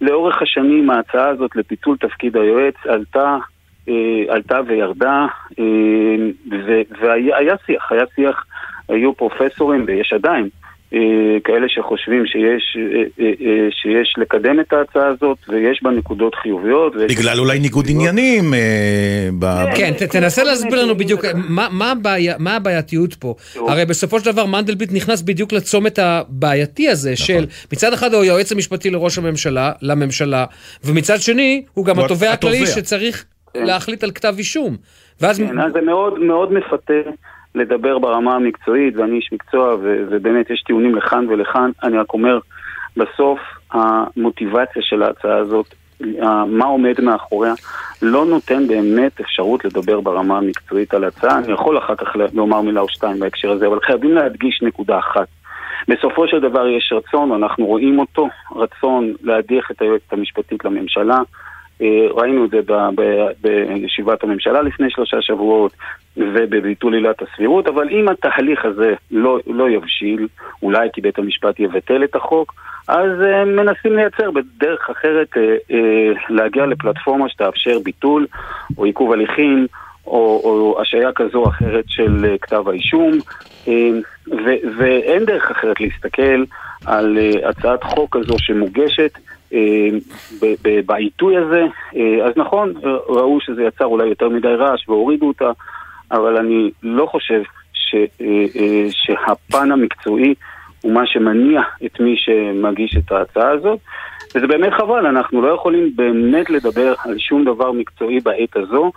[0.00, 3.36] לאורך השנים ההצעה הזאת לפיצול תפקיד היועץ עלתה,
[3.88, 3.94] אה,
[4.28, 5.26] עלתה וירדה
[7.00, 8.44] והיה שיח, היה שיח,
[8.88, 10.48] היו פרופסורים ויש עדיין
[11.44, 16.92] כאלה שחושבים שיש, אה, אה, שיש לקדם את ההצעה הזאת ויש בה נקודות חיוביות.
[16.96, 18.44] בגלל אולי ניגוד עניינים.
[19.76, 21.24] כן, תנסה להסביר לנו בדיוק
[22.40, 23.34] מה הבעייתיות פה.
[23.68, 27.26] הרי בסופו של דבר מנדלבליט נכנס בדיוק לצומת הבעייתי הזה נכון.
[27.26, 30.44] של מצד אחד הוא היועץ המשפטי לראש הממשלה, לממשלה,
[30.84, 33.24] ומצד שני הוא גם התובע הכללי שצריך
[33.54, 33.64] כן.
[33.64, 34.76] להחליט על כתב אישום.
[35.20, 35.38] ואז...
[35.38, 35.80] כן, זה
[36.20, 37.10] מאוד מפתה.
[37.54, 41.70] לדבר ברמה המקצועית, ואני איש מקצוע, ו- ובאמת יש טיעונים לכאן ולכאן.
[41.82, 42.38] אני רק אומר,
[42.96, 43.40] בסוף
[43.72, 45.74] המוטיבציה של ההצעה הזאת,
[46.46, 47.54] מה עומד מאחוריה,
[48.02, 51.38] לא נותן באמת אפשרות לדבר ברמה המקצועית על ההצעה.
[51.38, 55.26] אני יכול אחר כך לומר מילה או שתיים בהקשר הזה, אבל חייבים להדגיש נקודה אחת.
[55.88, 61.18] בסופו של דבר יש רצון, אנחנו רואים אותו, רצון להדיח את היועצת המשפטית לממשלה.
[61.80, 62.60] אה, ראינו את זה
[63.42, 65.72] בישיבת הממשלה לפני שלושה שבועות
[66.16, 70.28] ובביטול עילת הסבירות, אבל אם התהליך הזה לא, לא יבשיל,
[70.62, 72.54] אולי כי בית המשפט יבטל את החוק,
[72.88, 75.72] אז uh, מנסים לייצר בדרך אחרת uh,
[76.28, 78.26] להגיע לפלטפורמה שתאפשר ביטול
[78.78, 79.66] או עיכוב הליכים
[80.06, 83.12] או, או השעיה כזו או אחרת של כתב האישום,
[84.28, 86.44] ו- ואין דרך אחרת להסתכל
[86.86, 89.18] על הצעת חוק כזו שמוגשת
[90.86, 91.66] בעיתוי הזה,
[92.24, 92.72] אז נכון,
[93.08, 95.50] ראו שזה יצר אולי יותר מדי רעש והורידו אותה,
[96.12, 97.94] אבל אני לא חושב ש,
[98.90, 100.34] שהפן המקצועי
[100.82, 103.78] הוא מה שמניע את מי שמגיש את ההצעה הזאת,
[104.34, 108.92] וזה באמת חבל, אנחנו לא יכולים באמת לדבר על שום דבר מקצועי בעת הזו.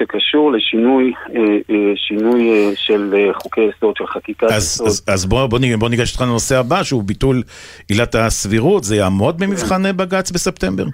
[0.00, 4.86] שקשור לשינוי אה, אה, שינוי אה, של חוקי יסוד, של חקיקת יסוד.
[4.86, 7.42] אז, אז בוא, בוא, בוא ניגש איתך לנושא הבא, שהוא ביטול
[7.88, 8.84] עילת הסבירות.
[8.84, 10.84] זה יעמוד במבחן בג"ץ בספטמבר?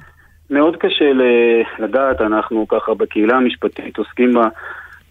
[0.50, 1.04] מאוד קשה
[1.78, 4.34] לדעת, אנחנו ככה בקהילה המשפטית עוסקים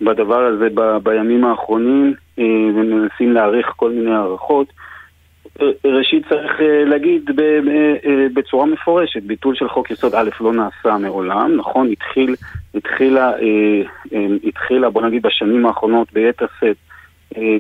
[0.02, 4.68] בדבר הזה ב, בימים האחרונים ומנסים להעריך כל מיני הערכות.
[5.86, 11.56] ראשית צריך אה, להגיד אה, בצורה מפורשת, ביטול של חוק יסוד א' לא נעשה מעולם,
[11.56, 11.92] נכון?
[11.92, 12.36] התחיל,
[12.76, 13.82] התחילה, אה,
[14.44, 16.78] התחילה בוא נגיד בשנים האחרונות ביתר שאת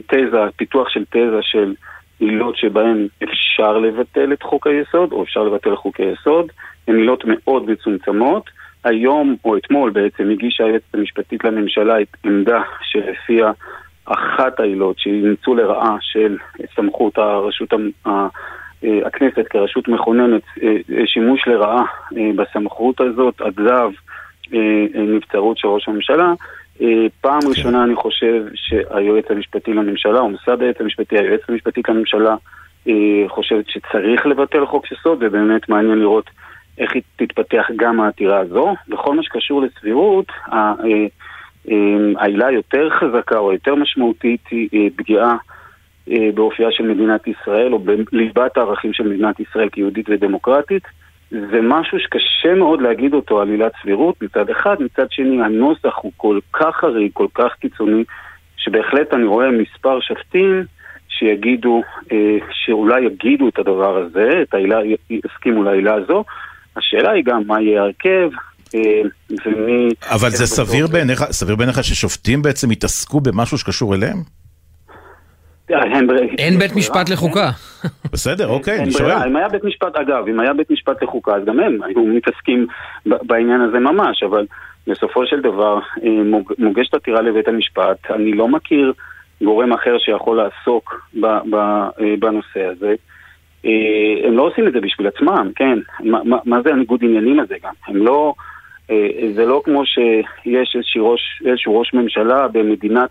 [0.07, 1.73] תזה, פיתוח של תזה של
[2.19, 6.51] עילות שבהן אפשר לבטל את חוק היסוד, או אפשר לבטל חוקי יסוד,
[6.87, 8.49] הן עילות מאוד מצומצמות.
[8.83, 13.51] היום, או אתמול בעצם, הגישה היועצת המשפטית לממשלה את עמדה שלפיה
[14.05, 16.37] אחת העילות שאימצו לרעה של
[16.75, 17.73] סמכות הרשות,
[18.07, 18.27] אה,
[19.05, 21.83] הכנסת כרשות מכוננת, אה, שימוש לרעה
[22.17, 23.91] אה, בסמכות הזאת, אגב
[24.93, 26.33] נבצרות של ראש הממשלה.
[27.21, 27.47] פעם כן.
[27.49, 32.35] ראשונה אני חושב שהיועץ המשפטי לממשלה, או משרד היועץ המשפטי, היועץ המשפטי לממשלה,
[33.27, 36.29] חושבת שצריך לבטל חוק יסוד, ובאמת מעניין לראות
[36.77, 38.75] איך היא תתפתח גם העתירה הזו.
[38.87, 40.27] בכל מה שקשור לסבירות,
[42.17, 45.35] העילה היותר חזקה או יותר משמעותית היא אה, פגיעה
[46.11, 50.83] אה, באופייה של מדינת ישראל או בליבת הערכים של מדינת ישראל כיהודית ודמוקרטית
[51.31, 56.11] זה משהו שקשה מאוד להגיד אותו על עילת סבירות מצד אחד, מצד שני הנוסח הוא
[56.17, 58.03] כל כך חריג, כל כך קיצוני,
[58.57, 60.63] שבהחלט אני רואה מספר שופטים
[61.09, 66.23] שיגידו, אה, שאולי יגידו את הדבר הזה, את העילה, יסכימו לעילה הזו.
[66.75, 68.29] השאלה היא גם מה יהיה ההרכב,
[69.45, 69.89] ומי...
[70.11, 74.17] אבל זה סביר בעיניך, סביר בעיניך ששופטים בעצם יתעסקו במשהו שקשור אליהם?
[76.37, 77.49] אין בית משפט לחוקה.
[78.13, 79.11] בסדר, אוקיי, אני שואל.
[79.27, 82.67] אם היה בית משפט, אגב, אם היה בית משפט לחוקה, אז גם הם היו מתעסקים
[83.05, 84.45] בעניין הזה ממש, אבל
[84.87, 88.93] בסופו של דבר אה, מוגשת עתירה לבית המשפט, אני לא מכיר
[89.43, 91.39] גורם אחר שיכול לעסוק אה,
[92.19, 92.95] בנושא הזה.
[93.65, 95.79] אה, הם לא עושים את זה בשביל עצמם, כן?
[95.99, 97.73] מה, מה זה הניגוד עניינים הזה גם?
[97.87, 98.33] הם לא...
[99.35, 103.09] זה לא כמו שיש איזשהו ראש, איזשהו ראש ממשלה במדינת,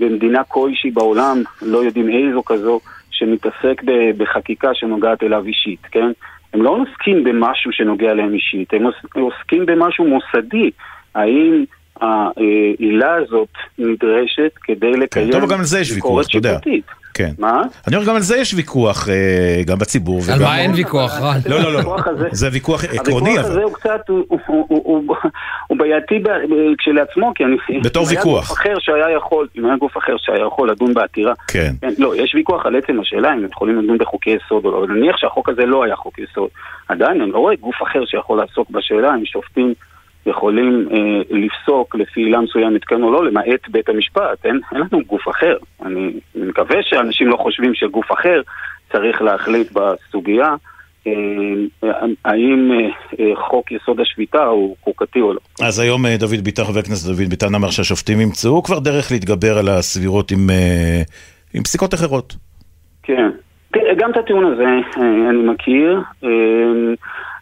[0.00, 2.80] במדינה כלשהי בעולם, לא יודעים איזו כזו,
[3.10, 3.82] שמתעסק
[4.16, 6.10] בחקיקה שנוגעת אליו אישית, כן?
[6.54, 10.70] הם לא עוסקים במשהו שנוגע להם אישית, הם עוסקים במשהו מוסדי.
[11.14, 11.64] האם
[12.00, 16.58] העילה הזאת נדרשת כדי לקיים כן, טוב, גם על זה יש ויכוח, אתה יודע.
[17.18, 17.30] כן.
[17.38, 17.62] מה?
[17.86, 20.20] אני אומר, גם על זה יש ויכוח אה, גם בציבור.
[20.32, 21.38] על מה אין ויכוח, רן?
[21.46, 21.96] לא, לא, לא,
[22.30, 23.30] זה ויכוח עקרוני.
[23.30, 24.00] הוויכוח הזה הוא קצת,
[25.68, 26.22] הוא בעייתי
[26.78, 27.80] כשלעצמו, כי אני...
[27.80, 28.26] בתור ויכוח.
[28.26, 31.32] אם היה גוף אחר שהיה יכול, אם היה גוף אחר שהיה יכול לדון בעתירה.
[31.48, 31.72] כן.
[31.98, 34.94] לא, יש ויכוח על עצם השאלה אם הם יכולים לדון בחוקי יסוד או לא, אבל
[34.94, 36.48] נניח שהחוק הזה לא היה חוק יסוד.
[36.88, 39.74] עדיין אני לא רואה גוף אחר שיכול לעסוק בשאלה אם שופטים
[40.28, 44.44] יכולים אה, לפסוק לפי עילה מסוימת כן או לא, למעט בית המשפט.
[44.44, 45.56] אין, אין לנו גוף אחר.
[45.82, 48.40] אני מקווה שאנשים לא חושבים שגוף אחר
[48.92, 50.54] צריך להחליט בסוגיה.
[51.06, 51.90] אה,
[52.24, 52.70] האם
[53.20, 55.40] אה, חוק יסוד השפיטה הוא חוקתי או לא.
[55.62, 59.58] אז היום אה, דוד ביטן, חבר הכנסת דוד ביטן אמר שהשופטים ימצאו כבר דרך להתגבר
[59.58, 60.46] על הסבירות עם,
[61.54, 62.34] עם פסיקות אחרות.
[63.02, 63.30] כן.
[63.96, 64.64] גם את הטיעון הזה
[65.30, 66.00] אני מכיר.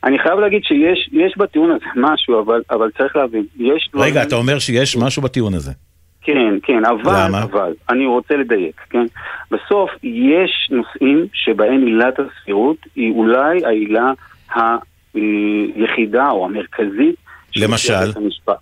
[0.07, 3.91] אני חייב להגיד שיש בטיעון הזה משהו, אבל, אבל צריך להבין, יש...
[3.95, 4.29] רגע, דברים...
[4.29, 5.73] אתה אומר שיש משהו בטיעון הזה.
[6.23, 7.43] כן, כן, אבל, למה?
[7.43, 9.07] אבל, אני רוצה לדייק, כן?
[9.51, 14.13] בסוף יש נושאים שבהם עילת הסבירות היא אולי העילה
[15.15, 17.17] היחידה או המרכזית
[17.57, 18.13] למשל?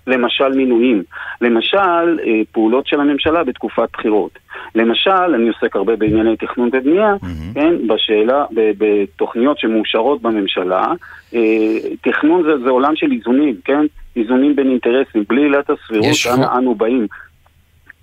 [0.07, 1.02] למשל מינויים.
[1.40, 4.38] למשל אה, פעולות של הממשלה בתקופת בחירות.
[4.74, 7.54] למשל, אני עוסק הרבה בענייני תכנון ובנייה, mm-hmm.
[7.54, 10.87] כן, בשאלה, בתוכניות שמאושרות בממשלה,
[11.35, 13.87] אה, תכנון זה, זה עולם של איזונים, כן?
[14.16, 17.07] איזונים בין אינטרסים, בלי עילת הסבירות, אנה אנו באים.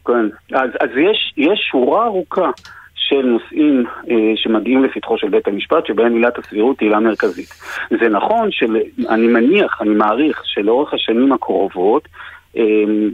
[0.05, 2.49] כן, אז, אז יש, יש שורה ארוכה
[3.11, 7.49] של נושאים אה, שמגיעים לפתחו של בית המשפט, שבהם עילת הסבירות היא עילה מרכזית.
[7.89, 8.77] זה נכון, של,
[9.09, 12.07] אני מניח, אני מעריך, שלאורך השנים הקרובות,
[12.57, 12.63] אה,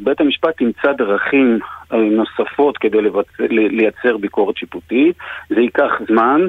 [0.04, 1.60] בית המשפט ימצא דרכים
[1.94, 3.26] אה, נוספות כדי לבצ...
[3.50, 5.16] לייצר ביקורת שיפוטית,
[5.50, 6.42] זה ייקח זמן,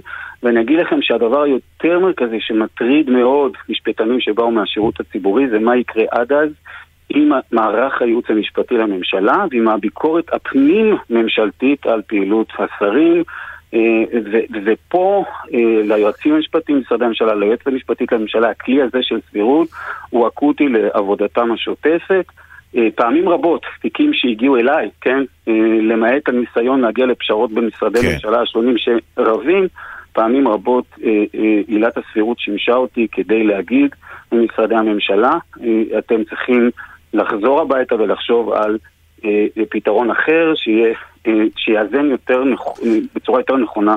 [0.42, 6.04] ואני אגיד לכם שהדבר היותר מרכזי שמטריד מאוד משפטנים שבאו מהשירות הציבורי זה מה יקרה
[6.10, 6.50] עד אז.
[7.10, 13.22] עם מערך הייעוץ המשפטי לממשלה ועם הביקורת הפנים-ממשלתית על פעילות השרים.
[13.74, 14.04] אה,
[14.64, 19.68] ופה אה, ליועצים המשפטיים במשרדי הממשלה, ליועצת המשפטית לממשלה, הכלי הזה של סבירות
[20.10, 22.24] הוא אקוטי לעבודתם השוטפת.
[22.76, 25.22] אה, פעמים רבות, תיקים שהגיעו אליי, כן,
[25.82, 28.12] למעט הניסיון להגיע לפשרות במשרדי כן.
[28.12, 29.66] ממשלה השונים שרבים,
[30.12, 30.84] פעמים רבות
[31.66, 33.90] עילת הסבירות שימשה אותי כדי להגיד
[34.32, 35.38] למשרדי הממשלה,
[35.98, 36.70] אתם צריכים
[37.14, 38.78] לחזור הביתה ולחשוב על
[39.24, 40.94] אה, פתרון אחר שיהיה,
[41.26, 42.42] אה, שיאזן יותר,
[43.14, 43.96] בצורה יותר נכונה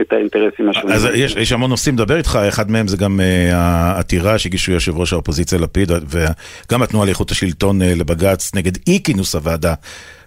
[0.00, 0.96] את האינטרסים השונים.
[0.96, 4.96] אז יש, יש המון נושאים לדבר איתך, אחד מהם זה גם uh, העתירה שהגישו יושב
[4.96, 9.74] ראש האופוזיציה לפיד וגם התנועה לאיכות השלטון uh, לבג"ץ נגד אי כינוס הוועדה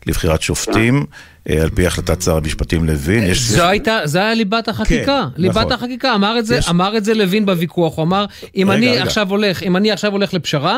[0.08, 1.06] לבחירת שופטים,
[1.48, 3.24] uh, על פי החלטת שר המשפטים לוין.
[3.24, 3.70] יש, זו יש...
[3.70, 5.72] הייתה, זה היה ליבת החקיקה, כן, ליבת נכון.
[5.72, 6.70] החקיקה, אמר את זה, יש...
[6.70, 9.04] אמר את זה לוין בוויכוח, הוא אמר, אם רגע, אני רגע.
[9.04, 10.78] עכשיו הולך, אם אני עכשיו הולך לפשרה,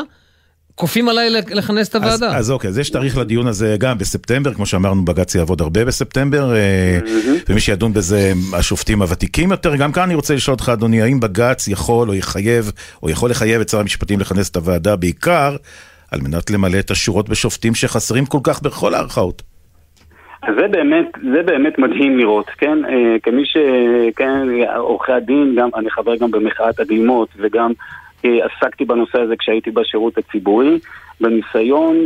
[0.74, 2.28] כופים עליי לכנס את הוועדה.
[2.28, 5.84] אז, אז אוקיי, אז יש תאריך לדיון הזה גם בספטמבר, כמו שאמרנו, בג"ץ יעבוד הרבה
[5.84, 7.30] בספטמבר, mm-hmm.
[7.48, 9.76] ומי שידון בזה השופטים הוותיקים יותר.
[9.76, 13.60] גם כאן אני רוצה לשאול אותך, אדוני, האם בג"ץ יכול או יחייב, או יכול לחייב
[13.60, 15.56] את שר המשפטים לכנס את הוועדה בעיקר,
[16.12, 19.42] על מנת למלא את השורות בשופטים שחסרים כל כך בכל הערכאות?
[20.60, 22.84] זה באמת, זה באמת מדהים לראות, כן?
[22.84, 23.56] אה, כמי ש...
[24.16, 27.72] כן, עורכי הדין, גם, אני חבר גם במחאת הגלימות, וגם
[28.24, 30.78] עסקתי בנושא הזה כשהייתי בשירות הציבורי,
[31.20, 31.96] בניסיון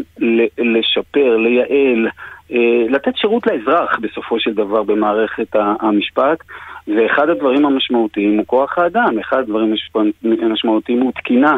[0.58, 2.08] לשפר, לייעל,
[2.52, 6.38] אה, לתת שירות לאזרח בסופו של דבר במערכת המשפט,
[6.88, 9.74] ואחד הדברים המשמעותיים הוא כוח האדם, אחד הדברים
[10.42, 11.56] המשמעותיים הוא תקינה.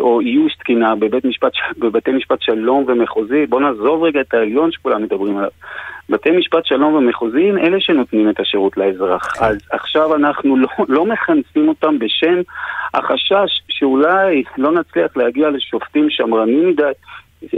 [0.00, 5.02] או איוש תקינה בבית משפט, בבתי משפט שלום ומחוזי, בואו נעזוב רגע את העליון שכולם
[5.02, 5.50] מדברים עליו.
[6.08, 9.26] בתי משפט שלום ומחוזיים אלה שנותנים את השירות לאזרח.
[9.26, 9.44] כן.
[9.44, 12.40] אז עכשיו אנחנו לא, לא מכנסים אותם בשם
[12.94, 16.82] החשש שאולי לא נצליח להגיע לשופטים שמרנים מדי.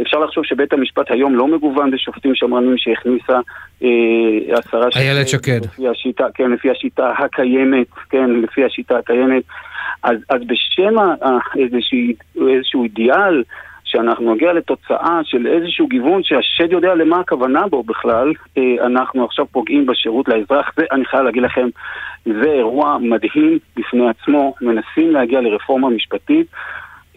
[0.03, 3.41] אפשר לחשוב שבית המשפט היום לא מגוון בשופטים שמרנים שהכניסה
[3.83, 5.01] אה, השרה שקד.
[5.01, 5.61] איילת שקד.
[5.65, 9.43] לפי השיטה, כן, לפי השיטה הקיימת, כן, לפי השיטה הקיימת.
[10.03, 10.97] אז, אז בשם
[11.59, 13.43] איזשהו, איזשהו אידיאל
[13.89, 19.47] שאנחנו נגיע לתוצאה של איזשהו גיוון שהשד יודע למה הכוונה בו בכלל, אה, אנחנו עכשיו
[19.53, 20.71] פוגעים בשירות לאזרח.
[20.77, 21.69] זה, אני חייב להגיד לכם,
[22.27, 26.47] זה אירוע מדהים בפני עצמו, מנסים להגיע לרפורמה משפטית.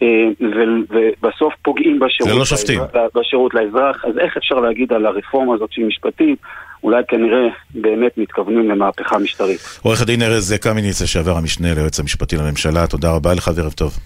[0.02, 2.80] אה, ובסוף פוגעים בשירות, לא שופטים.
[3.14, 6.38] בשירות לאזרח, אז איך אפשר להגיד על הרפורמה הזאת שהיא משפטית?
[6.84, 9.60] אולי כנראה באמת מתכוונים למהפכה משטרית.
[9.82, 13.98] עורך הדין ארז קמיניץ, לשעבר המשנה ליועץ המשפטי לממשלה, תודה רבה לך וערב טוב.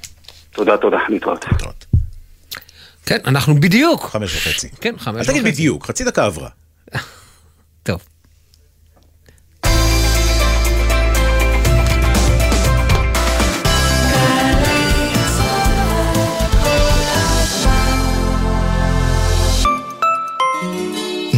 [0.53, 1.45] תודה, תודה, להתראות.
[3.07, 4.05] כן, אנחנו בדיוק.
[4.11, 4.69] חמש וחצי.
[4.81, 5.31] כן, חמש וחצי.
[5.31, 6.49] אל תגיד בדיוק, חצי דקה עברה.
[7.83, 8.01] טוב.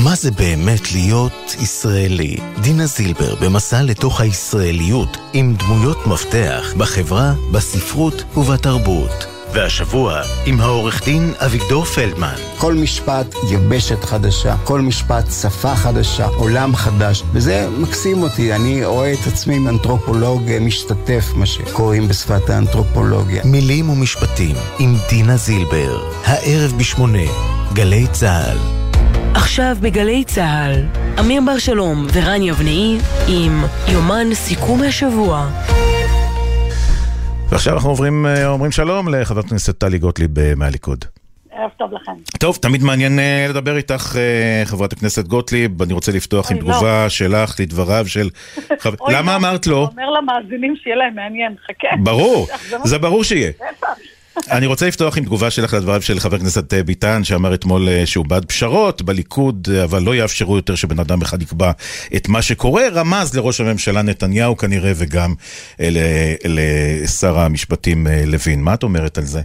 [0.04, 2.36] מה זה באמת להיות ישראלי?
[2.62, 9.37] דינה זילבר במסע לתוך הישראליות עם דמויות מפתח בחברה, בספרות ובתרבות.
[9.58, 12.34] והשבוע עם העורך דין אביגדור פלדמן.
[12.58, 18.54] כל משפט יבשת חדשה, כל משפט שפה חדשה, עולם חדש, וזה מקסים אותי.
[18.54, 23.42] אני רואה את עצמי אנתרופולוג משתתף, מה שקוראים בשפת האנתרופולוגיה.
[23.44, 27.28] מילים ומשפטים עם דינה זילבר, הערב בשמונה,
[27.72, 28.58] גלי צה"ל.
[29.34, 30.84] עכשיו בגלי צה"ל,
[31.20, 35.50] אמיר בר שלום ורן יבנאי עם יומן סיכום השבוע.
[37.50, 41.04] ועכשיו אנחנו עוברים, אה, אומרים שלום לחברת הכנסת טלי גוטליב אה, מהליכוד.
[41.50, 42.12] ערב טוב לכם.
[42.38, 44.16] טוב, תמיד מעניין אה, לדבר איתך,
[44.64, 45.82] חברת הכנסת גוטליב.
[45.82, 46.62] אני רוצה לפתוח עם לא.
[46.62, 47.08] תגובה לא.
[47.08, 48.28] שלך לדבריו של...
[48.82, 48.94] חב...
[49.08, 49.36] למה לא.
[49.36, 49.88] אמרת לא?
[49.92, 51.96] אומר למאזינים שיהיה להם מעניין, חכה.
[52.02, 52.46] ברור,
[52.90, 53.52] זה ברור שיהיה.
[54.50, 58.06] אני רוצה לפתוח עם תגובה שלך לדבריו של חבר הכנסת אה, ביטן, שאמר אתמול אה,
[58.06, 61.70] שהוא בעד פשרות בליכוד, אה, אבל לא יאפשרו יותר שבן אדם אחד יקבע
[62.16, 62.82] את מה שקורה.
[62.94, 65.34] רמז לראש הממשלה נתניהו כנראה, וגם
[66.44, 68.62] לשר המשפטים לוין.
[68.62, 69.40] מה את אומרת על זה?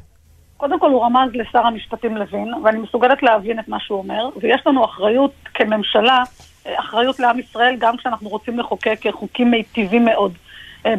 [0.58, 4.62] קודם כל הוא רמז לשר המשפטים לוין, ואני מסוגלת להבין את מה שהוא אומר, ויש
[4.66, 6.24] לנו אחריות כממשלה,
[6.66, 10.34] אחריות לעם ישראל, גם כשאנחנו רוצים לחוקק חוקים מיטיבים מאוד.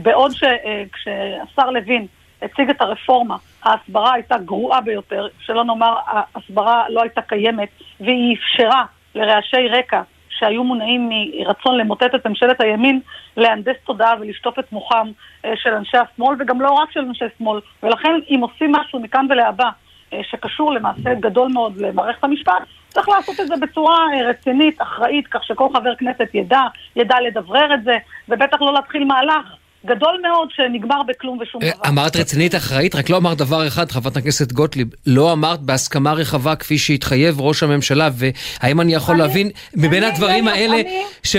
[0.02, 2.06] בעוד שכשהשר לוין
[2.44, 7.68] הציג את הרפורמה, ההסברה הייתה גרועה ביותר, שלא נאמר ההסברה לא הייתה קיימת,
[8.00, 13.00] והיא אפשרה לרעשי רקע שהיו מונעים מרצון למוטט את ממשלת הימין,
[13.36, 15.10] להנדס תודעה ולשטוף את מוחם
[15.44, 17.60] אה, של אנשי השמאל, וגם לא רק של אנשי שמאל.
[17.82, 19.68] ולכן אם עושים משהו מכאן ולהבא
[20.12, 25.26] אה, שקשור למעשה גדול מאוד למערכת המשפט, צריך לעשות את זה בצורה אה, רצינית, אחראית,
[25.26, 26.62] כך שכל חבר כנסת ידע,
[26.96, 27.96] ידע לדברר את זה,
[28.28, 31.88] ובטח לא להתחיל מהלך גדול מאוד שנגמר בכלום ושום אה, דבר.
[31.88, 36.56] אמרת רצינית אחראית, רק לא אמרת דבר אחד, חברת הכנסת גוטליב, לא אמרת בהסכמה רחבה
[36.56, 40.76] כפי שהתחייב ראש הממשלה, והאם אני יכול להבין מבין הדברים האלה,
[41.22, 41.36] ש...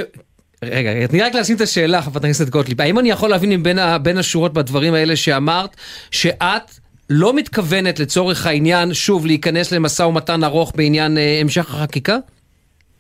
[0.64, 4.18] רגע, תני רק לשים את השאלה, חברת הכנסת גוטליב, האם אני יכול להבין מבין בין
[4.18, 5.76] השורות בדברים האלה שאמרת,
[6.12, 6.72] שאת
[7.10, 12.18] לא מתכוונת לצורך העניין, שוב, להיכנס למשא ומתן ארוך בעניין אה, המשך החקיקה?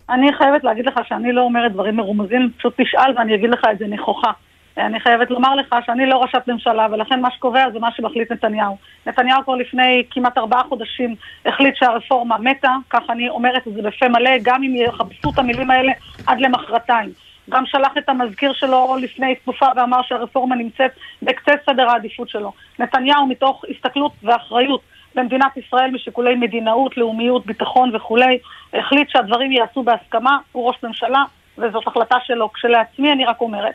[0.09, 3.77] אני חייבת להגיד לך שאני לא אומרת דברים מרומזים, פשוט תשאל ואני אגיד לך את
[3.79, 4.31] זה נכוחה.
[4.77, 8.77] אני חייבת לומר לך שאני לא ראשת ממשלה, ולכן מה שקובע זה מה שמחליט נתניהו.
[9.05, 14.09] נתניהו כבר לפני כמעט ארבעה חודשים החליט שהרפורמה מתה, כך אני אומרת את זה בפה
[14.09, 15.91] מלא, גם אם יחפשו את המילים האלה
[16.27, 17.09] עד למחרתיים.
[17.49, 22.51] גם שלח את המזכיר שלו לפני תקופה ואמר שהרפורמה נמצאת בקצה סדר העדיפות שלו.
[22.79, 24.81] נתניהו מתוך הסתכלות ואחריות
[25.15, 28.37] במדינת ישראל משיקולי מדינאות, לאומיות, ביטחון וכולי,
[28.73, 31.23] החליט שהדברים ייעשו בהסכמה, הוא ראש ממשלה
[31.57, 32.53] וזאת החלטה שלו.
[32.53, 33.73] כשלעצמי אני רק אומרת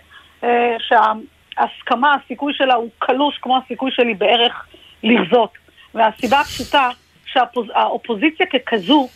[0.78, 4.66] שההסכמה, הסיכוי שלה הוא קלוש כמו הסיכוי שלי בערך
[5.02, 5.50] לרזות.
[5.94, 6.88] והסיבה הפשוטה
[7.26, 9.08] שהאופוזיציה ככזו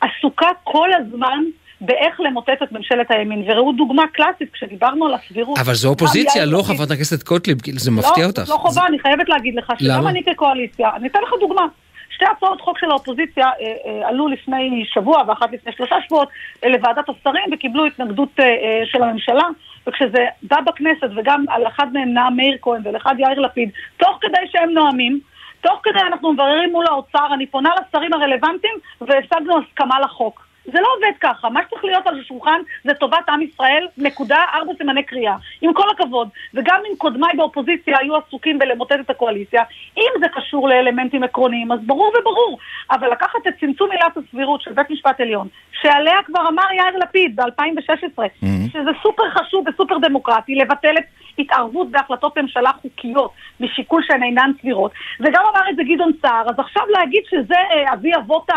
[0.00, 1.44] עסוקה כל הזמן
[1.80, 3.44] באיך למוטט את ממשלת הימין.
[3.46, 5.58] וראו דוגמה קלאסית, כשדיברנו על הסבירות.
[5.58, 8.48] אבל זו אופוזיציה, לא חברת הכנסת קוטליב, זה מפתיע לא, אותך.
[8.48, 11.66] לא חובה, אני חייבת להגיד לך, שגם אני כקואליציה, אני אתן לך דוגמה.
[12.10, 13.52] שתי הצעות חוק של האופוזיציה אה,
[13.86, 16.28] אה, עלו לפני שבוע ואחת לפני שלושה שבועות
[16.64, 19.48] אה, לוועדת השרים וקיבלו התנגדות אה, אה, של הממשלה
[19.86, 24.46] וכשזה בא בכנסת וגם על אחד מהם נאם מאיר כהן ולאחד יאיר לפיד תוך כדי
[24.52, 25.20] שהם נואמים
[25.60, 30.45] תוך כדי אנחנו מבררים מול האוצר, אני פונה לשרים הרלוונטיים והשגנו הסכמה לחוק.
[30.72, 31.48] זה לא עובד ככה.
[31.48, 35.36] מה שצריך להיות על השולחן זה טובת עם ישראל, נקודה, ארבע סימני קריאה.
[35.60, 36.28] עם כל הכבוד.
[36.54, 39.62] וגם אם קודמיי באופוזיציה היו עסוקים בלמוטט את הקואליציה,
[39.96, 42.58] אם זה קשור לאלמנטים עקרוניים, אז ברור וברור.
[42.90, 45.48] אבל לקחת את צמצום עילת הסבירות של בית משפט עליון,
[45.82, 48.72] שעליה כבר אמר יאיר לפיד ב-2016, mm-hmm.
[48.72, 51.04] שזה סופר חשוב וסופר דמוקרטי, לבטל את
[51.38, 53.30] התערבות בהחלטות ממשלה חוקיות
[53.60, 54.92] משיקול שהן אינן סבירות.
[55.20, 58.50] וגם אמר את זה גדעון סער, אז עכשיו להגיד שזה אה, אבי אבות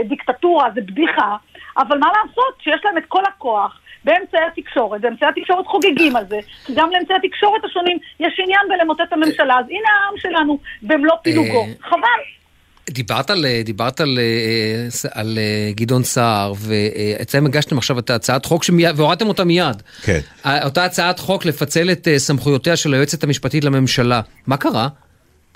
[0.00, 1.36] הדיקטטורה, אה, אה, זה בדיחה,
[1.78, 3.78] אבל מה לעשות שיש להם את כל הכוח.
[4.04, 9.12] באמצעי התקשורת, באמצעי התקשורת חוגגים על זה, כי גם לאמצעי התקשורת השונים יש עניין בלמוטט
[9.12, 11.64] הממשלה, אז הנה העם שלנו במלוא פילוגו.
[11.80, 12.41] חבל.
[12.90, 18.64] דיברת על, דיברת על, אה, על אה, גדעון סער, ואצלם הגשתם עכשיו את הצעת חוק
[18.64, 19.82] שמיד, והורדתם אותה מיד.
[20.02, 20.18] כן.
[20.64, 24.20] אותה הצעת חוק לפצל את אה, סמכויותיה של היועצת המשפטית לממשלה.
[24.46, 24.88] מה קרה?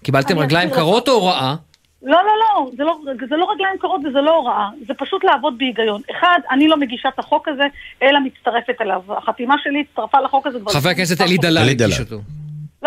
[0.03, 1.55] קיבלתם רגליים קרות או הוראה?
[2.03, 2.99] לא, לא, לא, זה לא,
[3.29, 6.01] זה לא רגליים קרות וזה לא הוראה, זה פשוט לעבוד בהיגיון.
[6.11, 7.63] אחד, אני לא מגישה את החוק הזה,
[8.03, 9.03] אלא מצטרפת אליו.
[9.09, 10.73] החתימה שלי הצטרפה לחוק הזה כבר...
[10.73, 12.21] חבר הכנסת אלי דלל הגיש אותו.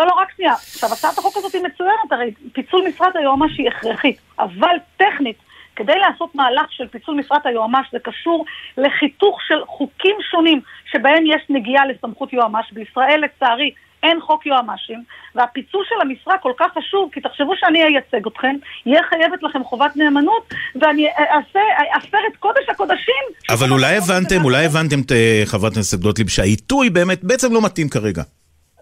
[0.00, 0.52] לא, לא, רק שנייה.
[0.52, 5.36] עכשיו, הצעת החוק הזאת היא מצוינת, הרי פיצול משרד היועמ"ש היא הכרחית, אבל טכנית,
[5.76, 8.44] כדי לעשות מהלך של פיצול משרד היועמ"ש זה קשור
[8.78, 10.60] לחיתוך של חוקים שונים
[10.92, 12.72] שבהם יש נגיעה לסמכות יועמ"ש.
[12.72, 13.70] בישראל, לצערי,
[14.02, 15.02] אין חוק יועמ"שים,
[15.34, 19.96] והפיצול של המשרה כל כך חשוב, כי תחשבו שאני אייצג אתכם, יהיה חייבת לכם חובת
[19.96, 21.60] נאמנות, ואני אעשה,
[21.96, 23.24] אפר את קודש הקודשים.
[23.50, 28.22] אבל אולי הבנתם, אולי הבנתם, אה, חברת הכנסת גוטליב, שהעיתוי באמת בעצם לא מתאים כרגע.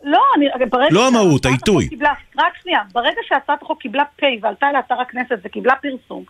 [0.03, 0.49] לא, אני...
[0.71, 1.89] ברגע לא המהות, העיתוי.
[1.89, 6.25] קיבלה, רק שנייה, ברגע שהצעת החוק קיבלה פ' ועלתה לאתר הכנסת וקיבלה פרסום,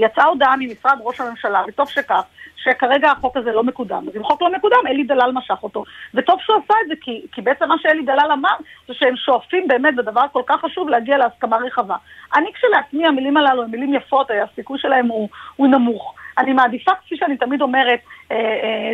[0.00, 2.22] יצאה הודעה ממשרד ראש הממשלה, וטוב שכך,
[2.56, 4.04] שכרגע החוק הזה לא מקודם.
[4.08, 5.84] אז אם חוק לא מקודם, אלי דלל משך אותו.
[6.14, 8.56] וטוב שהוא עשה את זה, כי, כי בעצם מה שאלי דלל אמר,
[8.88, 11.96] זה שהם שואפים באמת בדבר כל כך חשוב להגיע להסכמה רחבה.
[12.36, 16.14] אני כשלעצמי, המילים הללו הן מילים יפות, הסיכוי שלהם הוא, הוא נמוך.
[16.38, 18.21] אני מעדיפה, כפי שאני תמיד אומרת, אה, אה,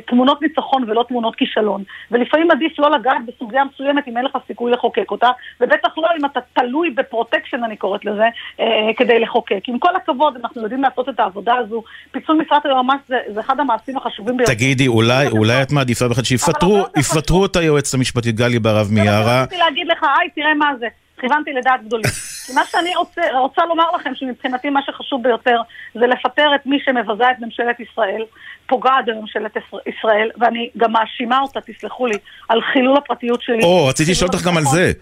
[0.07, 1.83] תמונות ניצחון ולא תמונות כישלון.
[2.11, 5.29] ולפעמים עדיף לא לגעת בסוגיה מסוימת אם אין לך סיכוי לחוקק אותה,
[5.61, 8.29] ובטח לא אם אתה תלוי ב protection, אני קוראת לזה,
[8.61, 8.67] אה,
[8.97, 9.63] כדי לחוקק.
[9.69, 11.83] עם כל הכבוד, אנחנו יודעים לעשות את העבודה הזו.
[12.11, 14.55] פיצול משרת היועמ"ש זה, זה אחד המעשים החשובים ביותר.
[14.55, 19.43] תגידי, אולי, אולי את מעדיפה בכלל שיפטרו את היועצת המשפטית גלי ברב מיארה.
[19.43, 20.87] רציתי להגיד לך, היי, תראה מה זה.
[21.21, 22.11] כיוונתי לדעת גדולים.
[22.55, 25.61] מה שאני רוצה, רוצה לומר לכם, שמבחינתי מה שחשוב ביותר
[25.95, 28.23] זה לפטר את מי שמבזה את ממשלת ישראל,
[28.67, 29.57] פוגעת בממשלת
[29.87, 33.63] ישראל, ואני גם מאשימה אותה, תסלחו לי, על חילול הפרטיות שלי.
[33.63, 34.93] או, רציתי לשאול אותך גם על זה.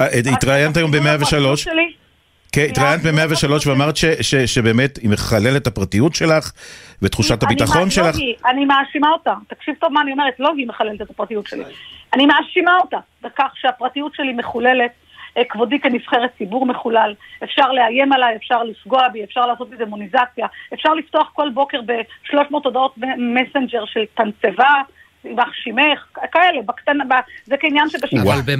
[0.00, 1.62] אה, התראיינת היום ב-103.
[2.52, 3.94] כן, התראיינת ב-103 ואמרת
[4.46, 6.52] שבאמת היא מחללת את הפרטיות שלך
[7.02, 8.16] ותחושת הביטחון שלך.
[8.46, 9.34] אני מאשימה אותה.
[9.48, 11.64] תקשיב טוב מה אני אומרת, לא היא מחללת את הפרטיות שלי.
[12.14, 14.90] אני מאשימה אותה בכך שהפרטיות שלי מחוללת
[15.48, 17.14] כבודי כנבחרת ציבור מחולל,
[17.44, 22.94] אפשר לאיים עליי, אפשר לפגוע בי, אפשר לעשות דמוניזציה, אפשר לפתוח כל בוקר ב-300 הודעות
[23.18, 24.74] מסנג'ר של תנצבה,
[25.24, 27.04] יימח שימך, כאלה, בקטנה,
[27.44, 28.22] זה כעניין שבשגרה.
[28.22, 28.54] אבל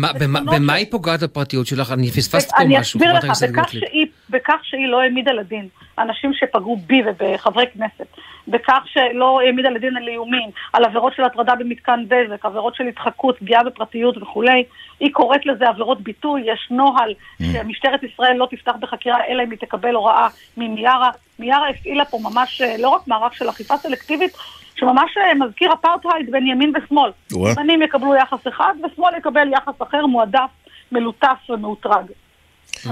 [0.56, 1.92] במה היא פוגעת בפרטיות שלך?
[1.92, 4.08] אני פספסתי פה משהו, חברת הכנסת גוטליב.
[4.30, 5.68] בכך שהיא לא העמידה לדין
[5.98, 8.06] אנשים שפגעו בי ובחברי כנסת,
[8.49, 13.38] בכך שלא העמידה לדין על איומים, על עבירות של הטרדה במתקן בזק, עבירות של התחקות,
[13.38, 14.64] פגיעה בפרטיות וכולי,
[15.01, 17.45] היא קוראת לזה עבירות ביטוי, יש נוהל mm.
[17.53, 21.11] שמשטרת ישראל לא תפתח בחקירה אלא אם היא תקבל הוראה ממיארה.
[21.38, 24.32] מיארה הפעילה פה ממש אה, לא רק מערך של אכיפה סלקטיבית,
[24.76, 27.11] שממש אה, מזכיר אפרטהייד בין ימין ושמאל.
[27.32, 30.51] ימנים יקבלו יחס אחד ושמאל יקבל יחס אחר, מועדף,
[30.93, 32.07] מלוטף ומאותרג.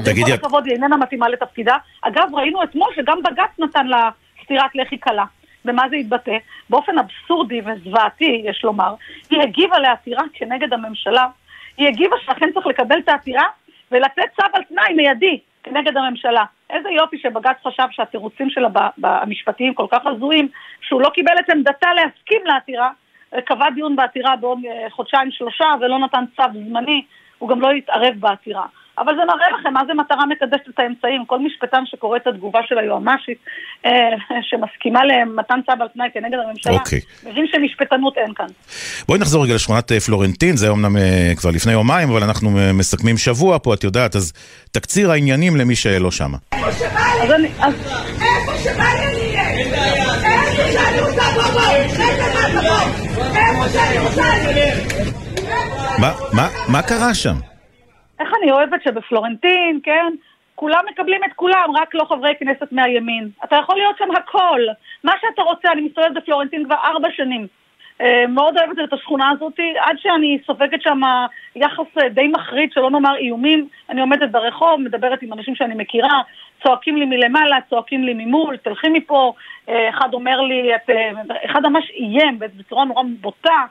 [0.05, 0.25] תגידי...
[0.25, 1.77] כל הכבוד, היא איננה מתאימה לתפקידה.
[2.03, 4.11] אגב, ראינו אתמול שגם בג"ץ נתן לה
[4.45, 5.25] סטירת לחי קלה.
[5.65, 6.37] במה זה התבטא?
[6.71, 8.95] באופן אבסורדי וזוועתי, יש לומר,
[9.31, 11.27] היא הגיבה לעתירה כנגד הממשלה.
[11.77, 13.45] היא הגיבה שאכן צריך לקבל את העתירה
[13.93, 16.45] ולתת צו על תנאי מיידי כנגד הממשלה.
[16.71, 18.69] איזה יופי שבג"ץ חשב שהתירוצים שלה
[19.03, 20.49] המשפטיים כל כך הזויים,
[20.81, 22.91] שהוא לא קיבל את עמדתה להסכים לעתירה,
[23.45, 27.05] קבע דיון בעתירה בעוד אה, חודשיים שלושה ולא נתן צו זמני,
[27.39, 28.67] הוא גם לא התערב בעתירה.
[28.99, 31.25] אבל זה מראה לכם מה זה מטרה מקדשת את האמצעים.
[31.27, 33.39] כל משפטן שקורא את התגובה של היועמ"שית,
[33.87, 33.91] אה,
[34.43, 36.79] שמסכימה למתן צו על תנאי כנגד הממשלה, okay.
[36.79, 37.01] אוקיי.
[37.25, 38.47] מבין שמשפטנות אין כאן.
[39.09, 43.17] בואי נחזור רגע לשכונת אה, פלורנטין, זה אומנם אה, כבר לפני יומיים, אבל אנחנו מסכמים
[43.19, 44.33] שבוע פה, את יודעת, אז
[44.71, 46.37] תקציר העניינים למי שלא שמה.
[46.53, 50.01] איפה שבא לי, איפה שבא לי אני אהיה.
[50.41, 51.71] איפה שאני רוצה לבוא,
[53.37, 54.21] איפה שאני רוצה.
[56.69, 57.50] מה קרה שם?
[58.21, 60.07] איך אני אוהבת שבפלורנטין, כן,
[60.55, 63.29] כולם מקבלים את כולם, רק לא חברי כנסת מהימין.
[63.45, 64.61] אתה יכול להיות שם הכל.
[65.05, 67.47] מה שאתה רוצה, אני מסתובבת בפלורנטין כבר ארבע שנים.
[68.01, 71.01] אה, מאוד אוהבת את השכונה הזאת, עד שאני סופגת שם
[71.57, 73.69] יחס אה, די מחריד, שלא נאמר איומים.
[73.91, 76.21] אני עומדת ברחוב, מדברת עם אנשים שאני מכירה,
[76.63, 79.33] צועקים לי מלמעלה, צועקים לי ממול, תלכי מפה.
[79.69, 80.91] אה, אחד אומר לי, את,
[81.45, 83.65] אחד ממש איים בצורה נורא בוטה.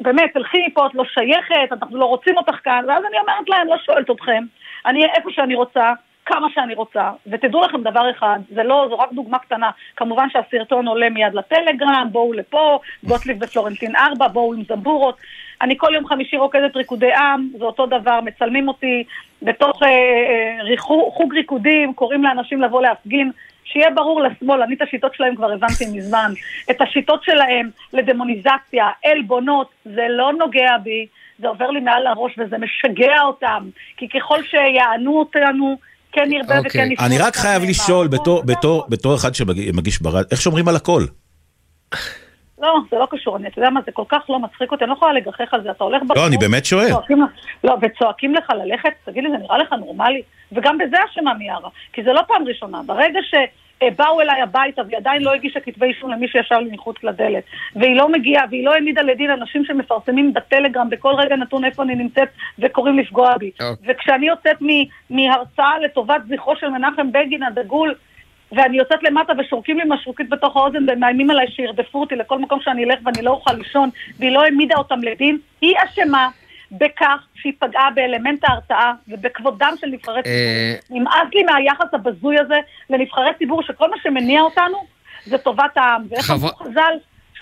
[0.00, 2.84] באמת, תלכי מפה, את לא שייכת, אנחנו לא רוצים אותך כאן.
[2.88, 4.44] ואז אני אומרת להם, לא שואלת אתכם,
[4.86, 5.92] אני אהיה איפה שאני רוצה.
[6.26, 7.10] כמה שאני רוצה.
[7.26, 9.70] ותדעו לכם דבר אחד, זה לא, זו רק דוגמה קטנה.
[9.96, 15.16] כמובן שהסרטון עולה מיד לטלגרם, בואו לפה, גוטליב ופלורנטין 4, בואו עם זמבורות.
[15.62, 19.04] אני כל יום חמישי רוקדת ריקודי עם, זה אותו דבר, מצלמים אותי
[19.42, 23.30] בתוך אה, אה, ריחו, חוג ריקודים, קוראים לאנשים לבוא להפגין.
[23.72, 26.32] שיהיה ברור לשמאל, אני את השיטות שלהם כבר הבנתי מזמן.
[26.70, 31.06] את השיטות שלהם לדמוניזציה, עלבונות, זה לא נוגע בי,
[31.40, 33.68] זה עובר לי מעל הראש וזה משגע אותם.
[33.96, 35.78] כי ככל שיענו אותנו,
[36.12, 36.62] כן ירבה okay.
[36.66, 37.06] וכן ישמור.
[37.06, 41.04] אני רק חייב לשאול, בתור, בתור, בתור אחד שמגיש ברד, איך שומרים על הכל?
[42.60, 44.90] לא, זה לא קשור, אני, אתה יודע מה, זה כל כך לא מצחיק אותי, אני
[44.90, 46.16] לא יכולה לגחך על זה, אתה הולך ברחוב...
[46.16, 46.88] לא, אני באמת שואל.
[46.88, 47.26] צועקים,
[47.64, 50.22] לא, וצועקים לך ללכת, תגיד לי, זה נראה לך נורמלי?
[50.52, 52.82] וגם בזה אשמה מיארה, כי זה לא פעם ראשונה.
[52.86, 53.34] ברגע ש...
[53.96, 57.44] באו אליי הביתה והיא עדיין לא הגישה כתבי אישום למי שישב לי מחוץ לדלת.
[57.76, 61.94] והיא לא מגיעה, והיא לא העמידה לדין אנשים שמפרסמים בטלגרם בכל רגע נתון איפה אני
[61.94, 63.50] נמצאת וקוראים לפגוע בי.
[63.60, 63.64] Okay.
[63.64, 63.94] אוקיי.
[63.94, 64.56] וכשאני יוצאת
[65.10, 67.94] מהרצאה לטובת זכרו של מנחם בגין הדגול,
[68.52, 72.84] ואני יוצאת למטה ושורקים לי משרוקית בתוך האוזן ומאיימים עליי שירדפו אותי לכל מקום שאני
[72.84, 76.28] אלך ואני לא אוכל לישון, והיא לא העמידה אותם לדין, היא אשמה.
[76.72, 80.36] בכך שהיא פגעה באלמנט ההרתעה ובכבודם של נבחרי ציבור.
[80.36, 82.58] אה, נמאס לי מהיחס הבזוי הזה
[82.90, 84.78] לנבחרי ציבור, שכל מה שמניע אותנו
[85.24, 86.02] זה טובת העם.
[86.10, 86.94] ואיך אמרו חז"ל,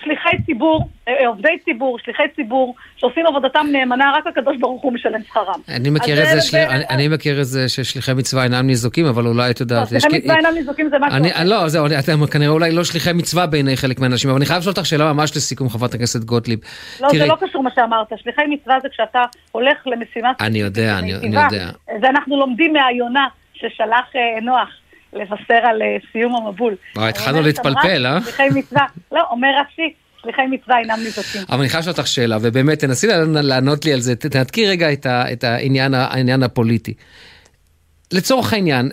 [0.03, 4.93] שליחי ציבור, אה, אה, עובדי ציבור, שליחי ציבור, שעושים עבודתם נאמנה, רק הקדוש ברוך הוא
[4.93, 5.61] משלם שכרם.
[5.69, 6.57] אני מכיר את זה, של...
[6.57, 9.91] אני, אני מכיר את זה ששליחי מצווה אינם ניזוקים, אבל אולי את יודעת...
[9.91, 11.43] לא, שליחי מצווה אינם ניזוקים זה משהו אחר.
[11.43, 14.73] לא, זהו, אתם כנראה אולי לא שליחי מצווה בעיני חלק מהאנשים, אבל אני חייב לשאול
[14.77, 16.59] אותך שאלה ממש לסיכום, חברת הכנסת גוטליב.
[17.01, 17.19] לא, תראי...
[17.19, 19.21] זה לא קשור מה שאמרת, שליחי מצווה זה כשאתה
[19.51, 20.31] הולך למשימה...
[20.39, 21.69] אני יודע, אני, אני יודע.
[22.01, 24.69] זה אנחנו לומדים מהיונה ששלח אה, נוח.
[25.13, 25.81] לבשר על
[26.11, 26.75] סיום המבול.
[26.95, 28.21] התחלנו להתפלפל, אה?
[28.21, 31.41] שליחי מצווה, לא, אומר רש"י, שליחי מצווה אינם ניזוקים.
[31.49, 33.07] אבל אני חייב לשאול אותך שאלה, ובאמת תנסי
[33.43, 36.93] לענות לי על זה, תנתקי רגע את, ה, את העניין, העניין הפוליטי.
[38.11, 38.89] לצורך העניין,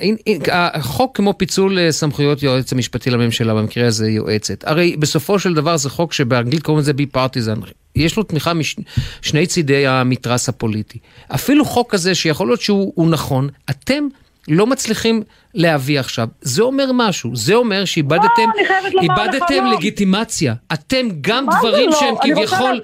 [0.53, 5.77] החוק כמו פיצול אה, סמכויות יועץ המשפטי לממשלה, במקרה הזה יועצת, הרי בסופו של דבר
[5.77, 7.61] זה חוק שבאנגלית קוראים לזה בי פרטיזן,
[7.97, 10.99] יש לו תמיכה משני צידי המתרס הפוליטי.
[11.35, 14.07] אפילו חוק כזה שיכול להיות שהוא נכון, אתם
[14.49, 15.23] לא מצליחים
[15.55, 16.29] להביא עכשיו.
[16.41, 18.49] זה אומר משהו, זה אומר שאיבדתם
[18.95, 19.73] לא, איבדתם לא.
[19.73, 20.55] לגיטימציה.
[20.73, 21.97] אתם גם דברים לא?
[21.97, 22.81] שהם כביכול,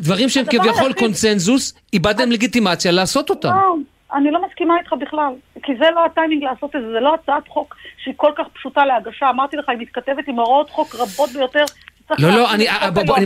[0.00, 3.48] דברים שהם כביכול קונצנזוס, איבדתם לגיטימציה לעשות אותם.
[3.48, 3.76] לא,
[4.14, 7.48] אני לא מסכימה איתך בכלל, כי זה לא הטיימינג לעשות את זה, זה לא הצעת
[7.48, 9.30] חוק שהיא כל כך פשוטה להגשה.
[9.30, 11.64] אמרתי לך, היא מתכתבת עם הוראות חוק רבות ביותר
[12.18, 12.48] לא, לא,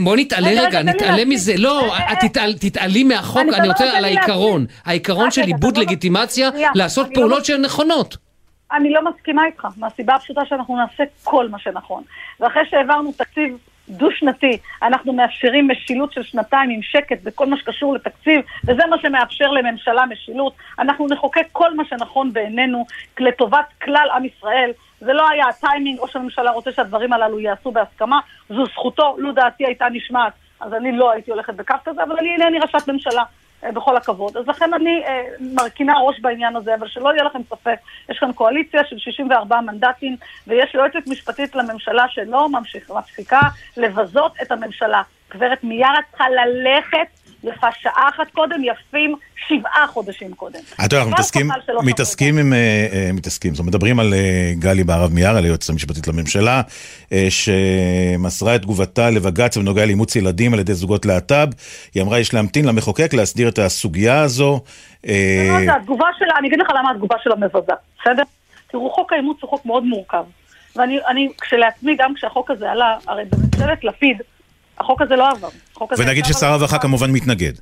[0.04, 1.54] בוא נתעלה רגע, נתעלה מזה.
[1.58, 1.94] לא,
[2.60, 4.66] תתעלי מהחוק, אני רוצה על העיקרון.
[4.84, 8.16] העיקרון של איבוד לגיטימציה לעשות לא פעולות שהן נכונות.
[8.72, 12.02] אני לא מסכימה איתך, מהסיבה הפשוטה שאנחנו נעשה כל מה שנכון.
[12.40, 13.56] ואחרי שהעברנו תקציב
[13.88, 19.50] דו-שנתי, אנחנו מאפשרים משילות של שנתיים עם שקט בכל מה שקשור לתקציב, וזה מה שמאפשר
[19.50, 20.52] לממשלה משילות.
[20.78, 22.86] אנחנו נחוקק כל מה שנכון בעינינו
[23.18, 24.70] לטובת כלל עם ישראל.
[25.01, 29.66] זה לא היה הטיימינג, או שהממשלה רוצה שהדברים הללו ייעשו בהסכמה, זו זכותו, לו דעתי
[29.66, 33.22] הייתה נשמעת, אז אני לא הייתי הולכת בקו כזה, אבל אני אינני ראשת ממשלה.
[33.64, 34.36] אה, בכל הכבוד.
[34.36, 37.76] אז לכן אני אה, מרכינה ראש בעניין הזה, אבל שלא יהיה לכם ספק,
[38.09, 42.49] יש כאן קואליציה של 64 מנדטים, ויש יועצת משפטית לממשלה שלא
[42.88, 43.40] מפסיקה
[43.76, 45.03] לבזות את הממשלה.
[45.30, 49.14] גברת מיארה צריכה ללכת יפה שעה אחת קודם, יפים
[49.49, 50.59] שבעה חודשים קודם.
[50.74, 51.49] אתה יודע, אנחנו מתעסקים,
[51.84, 56.09] מתעסקים עם, אה, אה, מתעסקים, זאת אומרת, מדברים על אה, גלי בהרב מיארה, ליועצת המשפטית
[56.09, 56.62] לממשלה,
[57.28, 61.49] שמסרה את תגובתה לבג"ץ בנוגע לאימוץ ילדים על ידי זוגות להט"ב.
[61.95, 64.61] היא אמרה, יש להמתין למחוקק להסדיר את הסוגיה הזו.
[65.05, 68.22] לא, התגובה שלה, אני אגיד לך למה התגובה שלה מבזה, בסדר?
[68.70, 70.24] תראו, חוק האימוץ הוא חוק מאוד מורכב.
[70.76, 74.22] ואני, כשלעצמי, גם כשהחוק הזה עלה, הרי בממשלת לפיד,
[74.80, 75.48] החוק הזה לא עבר.
[75.98, 77.52] ונגיד ששר הרווחה כמובן מתנגד.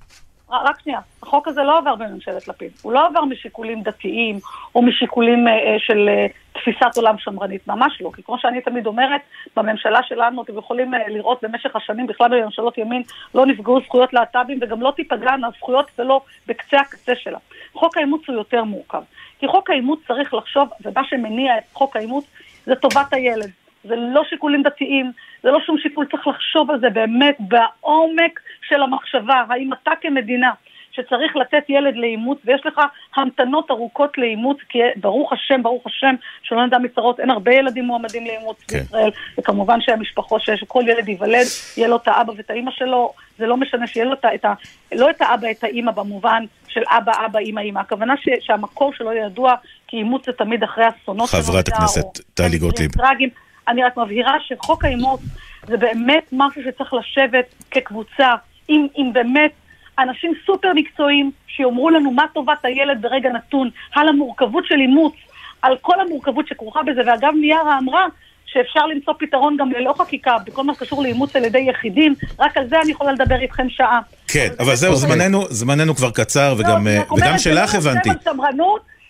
[0.51, 2.71] רק שנייה, החוק הזה לא עבר בממשלת לפיד.
[2.83, 4.39] הוא לא עבר משיקולים דתיים
[4.75, 8.11] או משיקולים אה, של אה, תפיסת עולם שמרנית, ממש לא.
[8.15, 9.21] כי כמו שאני תמיד אומרת,
[9.57, 13.03] בממשלה שלנו אתם יכולים אה, לראות במשך השנים, בכלל בממשלות ימין,
[13.35, 17.39] לא נפגעו זכויות להט"בים וגם לא תיפגענה זכויות ולא בקצה הקצה שלה.
[17.73, 19.03] חוק האימוץ הוא יותר מורכב.
[19.39, 22.25] כי חוק האימוץ צריך לחשוב, ומה שמניע את חוק האימוץ
[22.67, 23.51] זה טובת הילד.
[23.89, 25.13] זה לא שיקולים דתיים,
[25.43, 29.45] זה לא שום שיקול, צריך לחשוב על זה באמת בעומק של המחשבה.
[29.49, 30.51] האם אתה כמדינה,
[30.97, 32.81] שצריך לתת ילד לאימוץ, ויש לך
[33.17, 38.27] המתנות ארוכות לאימוץ, כי ברוך השם, ברוך השם, שלא נדע מצרות, אין הרבה ילדים מועמדים
[38.27, 38.79] לאימוץ כן.
[38.79, 43.57] בישראל, וכמובן שהמשפחות, שכל ילד ייוולד, יהיה לו את האבא ואת האימא שלו, זה לא
[43.57, 44.53] משנה שיהיה לו את ה...
[44.93, 47.81] לא את האבא, את האימא במובן של אבא, אבא, אימא, אימא.
[47.81, 49.55] הכוונה ש, שהמקור שלו ידוע,
[49.89, 51.29] כי אימוץ זה תמיד אחרי אסונות.
[51.29, 52.91] חברת הכנסת טלי גוטליב.
[53.69, 55.21] אני רק מבהירה שחוק האימוץ
[55.67, 58.33] זה באמת משהו שצריך לשבת כקבוצה,
[58.69, 59.53] עם, עם באמת
[59.99, 65.15] אנשים סופר מקצועיים שיאמרו לנו מה טובת הילד ברגע נתון, על המורכבות של אימוץ,
[65.63, 68.07] על כל המורכבות שכרוכה בזה, ואגב מיארה אמרה
[68.47, 72.69] שאפשר למצוא פתרון גם ללא חקיקה בכל מה שקשור לאימוץ על ידי יחידים, רק על
[72.69, 74.01] זה אני יכולה לדבר איתכם שעה.
[74.29, 78.11] כן, אבל זהו, זמננו, זמננו כבר קצר, לא, וגם, אה, וגם שלך לא הבנתי.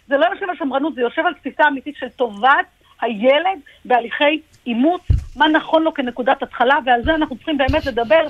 [0.08, 2.66] זה לא יושב על שמרנות, זה יושב על תפיסה אמיתית של טובת
[3.02, 5.00] הילד בהליכי אימוץ,
[5.36, 8.26] מה נכון לו כנקודת התחלה, ועל זה אנחנו צריכים באמת לדבר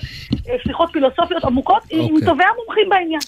[0.48, 1.88] אה, שיחות פילוסופיות עמוקות okay.
[1.96, 2.26] עם אוקיי.
[2.26, 3.20] טובי המומחים בעניין.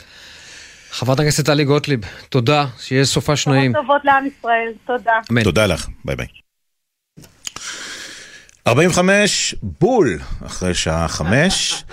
[0.91, 3.73] חברת הכנסת טלי גוטליב, תודה, שיהיה סופה שניים.
[3.73, 5.13] טובות לעם ישראל, תודה.
[5.31, 5.43] אמן.
[5.43, 6.27] תודה לך, ביי ביי.
[8.67, 11.85] 45 בול אחרי שעה 5,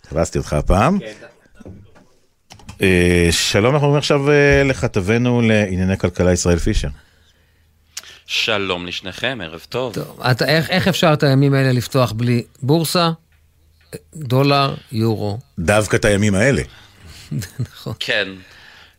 [0.00, 0.98] תפסתי אותך הפעם.
[2.82, 6.88] אה, שלום, אנחנו אומרים עכשיו אה, לכתבנו לענייני כלכלה ישראל פישר.
[8.26, 9.94] שלום לשניכם, ערב טוב.
[9.94, 13.10] טוב אתה, איך, איך אפשר את הימים האלה לפתוח בלי בורסה,
[14.14, 15.38] דולר, יורו?
[15.58, 16.62] דווקא את הימים האלה.
[17.72, 17.92] נכון.
[18.00, 18.28] כן.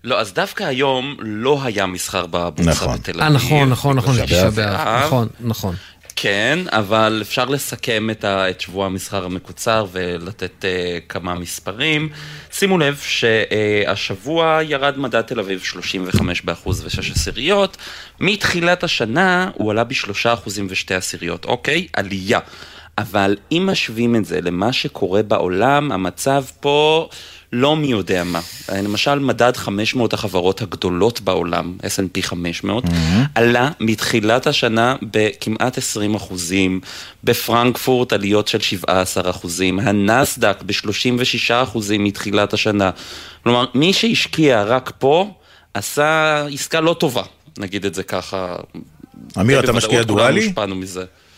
[0.04, 2.98] לא, אז דווקא היום לא היה מסחר בבורסה נכון.
[2.98, 3.36] בתל אה, אביב.
[3.38, 4.16] נכון, נכון, נכון,
[5.06, 5.76] נכון, נכון.
[6.16, 12.10] כן, אבל אפשר לסכם את, ה, את שבוע המסחר המקוצר ולתת uh, כמה מספרים.
[12.52, 17.78] שימו לב שהשבוע ירד מדד תל אביב 35 באחוז ושש עשיריות.
[18.20, 21.88] מתחילת השנה הוא עלה בשלושה אחוזים ושתי עשיריות, אוקיי?
[21.94, 22.40] עלייה.
[22.98, 27.10] אבל אם משווים את זה למה שקורה בעולם, המצב פה...
[27.56, 28.40] לא מי יודע מה.
[28.84, 32.90] למשל, מדד 500 החברות הגדולות בעולם, S&P 500, mm-hmm.
[33.36, 36.80] עלה מתחילת השנה בכמעט 20 אחוזים,
[37.24, 42.90] בפרנקפורט עליות של 17 אחוזים, הנסדק ב-36 אחוזים מתחילת השנה.
[43.44, 45.34] כלומר, מי שהשקיע רק פה,
[45.74, 47.24] עשה עסקה לא טובה,
[47.58, 48.56] נגיד את זה ככה.
[49.40, 50.54] אמיר, אתה משקיע דואלי?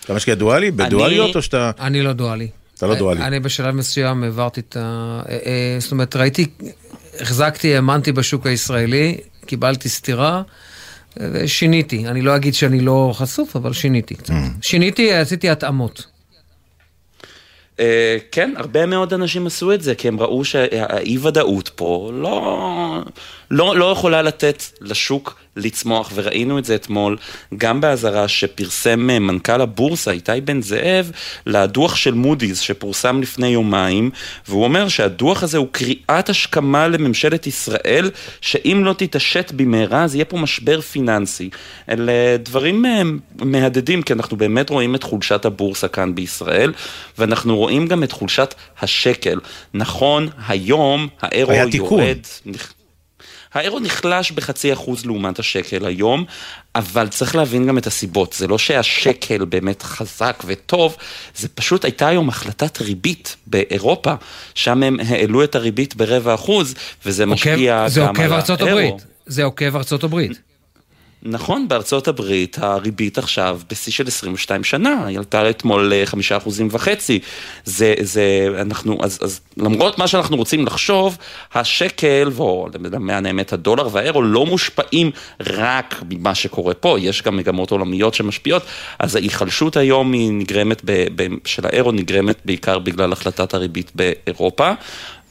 [0.05, 0.71] אתה משקיע דואלי?
[0.71, 1.71] בדואליות או שאתה...
[1.79, 2.47] אני לא דואלי.
[2.77, 3.21] אתה לא דואלי.
[3.21, 5.21] אני בשלב מסוים העברתי את ה...
[5.29, 6.45] אה, אה, זאת אומרת, ראיתי,
[7.19, 10.41] החזקתי, האמנתי בשוק הישראלי, קיבלתי סטירה.
[11.19, 14.29] ושיניתי, אני לא אגיד שאני לא חשוף, אבל שיניתי קצת.
[14.29, 14.33] Mm.
[14.61, 16.05] שיניתי, עשיתי התאמות.
[17.75, 17.79] Uh,
[18.31, 23.01] כן, הרבה מאוד אנשים עשו את זה, כי הם ראו שהאי ודאות פה לא,
[23.51, 27.17] לא, לא יכולה לתת לשוק לצמוח, וראינו את זה אתמול
[27.57, 31.11] גם באזהרה שפרסם אה, מנכ"ל הבורסה, איתי בן זאב,
[31.45, 34.11] לדוח של מודי'ס שפורסם לפני יומיים,
[34.47, 40.25] והוא אומר שהדוח הזה הוא קריאת השכמה לממשלת ישראל, שאם לא תתעשת במהרה אז יהיה
[40.25, 41.49] פה משבר פיננסי.
[41.89, 43.01] אלה דברים אה,
[43.35, 46.73] מהדהדים, כי אנחנו באמת רואים את חולשת הבורסה כאן בישראל,
[47.17, 49.39] ואנחנו רואים גם את חולשת השקל.
[49.73, 52.17] נכון, היום האירו יורד...
[53.57, 56.25] האירו נחלש בחצי אחוז לעומת השקל היום,
[56.75, 58.33] אבל צריך להבין גם את הסיבות.
[58.33, 60.95] זה לא שהשקל באמת חזק וטוב,
[61.35, 64.13] זה פשוט הייתה היום החלטת ריבית באירופה,
[64.55, 68.31] שם הם העלו את הריבית ברבע אחוז, וזה משפיע גם על
[68.67, 68.97] האירו.
[69.25, 70.46] זה עוקב ארצות הברית.
[71.29, 77.19] נכון, בארצות הברית הריבית עכשיו בשיא של 22 שנה, היא עלתה אתמול חמישה אחוזים וחצי.
[77.65, 81.17] זה, זה, אנחנו, אז, אז למרות מה שאנחנו רוצים לחשוב,
[81.53, 88.13] השקל, ולמען האמת הדולר והאירו לא מושפעים רק ממה שקורה פה, יש גם מגמות עולמיות
[88.13, 88.63] שמשפיעות,
[88.99, 94.71] אז ההיחלשות היום היא נגרמת, ב, ב, של האירו נגרמת בעיקר בגלל החלטת הריבית באירופה,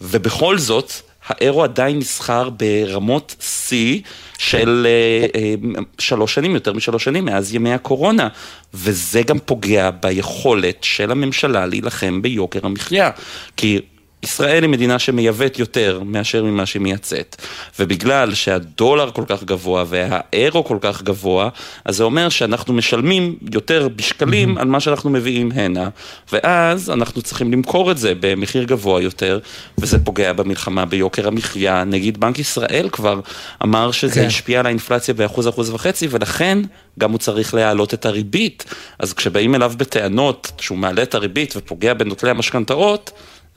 [0.01, 0.93] ובכל זאת,
[1.29, 4.01] האירו עדיין נסחר ברמות שיא
[4.39, 5.55] של אה, אה,
[5.99, 8.29] שלוש שנים, יותר משלוש שנים, מאז ימי הקורונה.
[8.75, 13.11] וזה גם פוגע ביכולת של הממשלה להילחם ביוקר המחיה.
[13.57, 13.81] כי
[14.27, 17.37] ישראל היא מדינה שמייבאת יותר מאשר ממה שהיא מייצאת.
[17.79, 21.49] ובגלל שהדולר כל כך גבוה והאירו כל כך גבוה,
[21.85, 25.89] אז זה אומר שאנחנו משלמים יותר בשקלים על מה שאנחנו מביאים הנה,
[26.33, 29.39] ואז אנחנו צריכים למכור את זה במחיר גבוה יותר,
[29.79, 31.85] וזה פוגע במלחמה ביוקר המחיה.
[31.85, 33.21] נגיד בנק ישראל כבר
[33.63, 34.27] אמר שזה כן.
[34.27, 36.59] השפיע על האינפלציה באחוז, אחוז וחצי, ולכן
[36.99, 38.65] גם הוא צריך להעלות את הריבית.
[38.99, 43.11] אז כשבאים אליו בטענות שהוא מעלה את הריבית ופוגע בנוטלי המשכנתאות,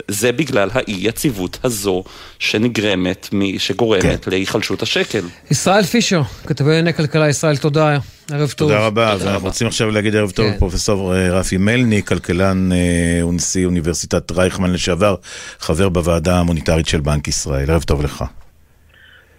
[0.08, 2.04] זה בגלל האי-יציבות הזו
[2.40, 4.32] שנגרמת, שגורמת כן.
[4.32, 5.22] להיחלשות השקל.
[5.52, 7.98] ישראל פישר, כתבי ענייני כלכלה, ישראל, תודה,
[8.32, 8.70] ערב טוב.
[8.70, 11.30] תודה רבה, אז אנחנו רוצים עכשיו להגיד ערב טוב לפרופסור כן.
[11.32, 15.16] רפי מלני, כלכלן אה, ונשיא אוניברסיטת רייכמן לשעבר,
[15.60, 17.72] חבר בוועדה המוניטרית של בנק ישראל.
[17.72, 18.24] ערב טוב לך.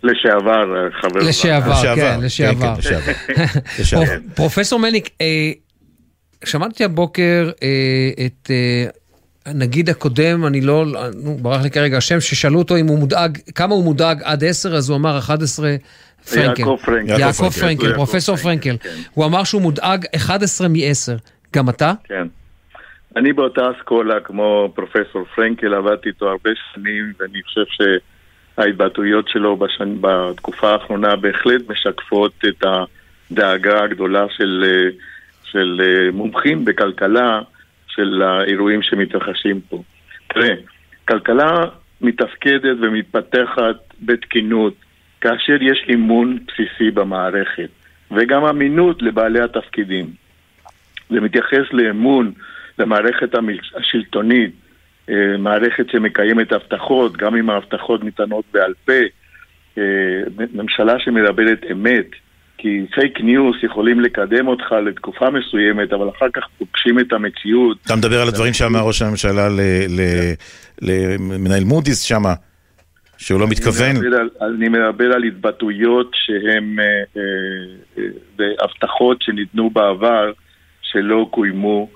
[0.02, 0.64] לשעבר,
[1.02, 1.20] חבר.
[1.20, 2.74] לשעבר, כן, לשעבר.
[4.34, 5.08] פרופסור מליק,
[6.44, 7.50] שמעתי הבוקר
[8.26, 8.50] את
[9.46, 10.84] הנגיד הקודם, אני לא,
[11.24, 14.74] נו, ברח לי כרגע השם, ששאלו אותו אם הוא מודאג, כמה הוא מודאג עד 10,
[14.74, 15.76] אז הוא אמר 11
[16.30, 16.60] פרנקל.
[16.60, 17.20] יעקב פרנקל.
[17.20, 18.76] יעקב פרנקל, פרופסור פרנקל.
[19.14, 21.18] הוא אמר שהוא מודאג 11 מ-10.
[21.54, 21.92] גם אתה?
[22.04, 22.26] כן.
[23.16, 27.64] אני באותה אסכולה כמו פרופסור פרנקל, עבדתי איתו הרבה שנים, ואני חושב
[28.56, 29.96] שההתבטאויות שלו בשנ...
[30.00, 32.64] בתקופה האחרונה בהחלט משקפות את
[33.30, 34.64] הדאגה הגדולה של,
[35.44, 35.80] של
[36.12, 37.40] מומחים בכלכלה,
[37.94, 39.82] של האירועים שמתרחשים פה.
[40.28, 40.54] תראה,
[41.08, 41.64] כלכלה
[42.00, 44.74] מתפקדת ומתפתחת בתקינות
[45.20, 47.68] כאשר יש אמון בסיסי במערכת,
[48.10, 50.06] וגם אמינות לבעלי התפקידים.
[51.10, 52.32] זה מתייחס לאמון
[52.78, 53.34] למערכת
[53.76, 54.50] השלטונית,
[55.10, 58.92] אה, מערכת שמקיימת הבטחות, גם אם ההבטחות ניתנות בעל פה,
[59.78, 60.22] אה,
[60.54, 62.06] ממשלה שמדברת אמת,
[62.62, 67.78] כי פייק ניוס יכולים לקדם אותך לתקופה מסוימת, אבל אחר כך פוגשים את המציאות.
[67.86, 69.48] אתה מדבר על הדברים שאמר ראש הממשלה
[70.82, 72.34] למנהל מודי'ס שמה,
[73.18, 73.96] שהוא לא מתכוון.
[74.42, 76.76] אני מדבר על התבטאויות שהן
[78.38, 80.32] והבטחות שניתנו בעבר
[80.82, 81.88] שלא קוימו,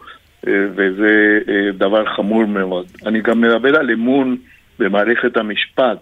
[0.46, 1.38] וזה
[1.78, 2.86] דבר חמור מאוד.
[3.06, 4.36] אני גם מדבר על אמון
[4.78, 5.98] במערכת המשפט,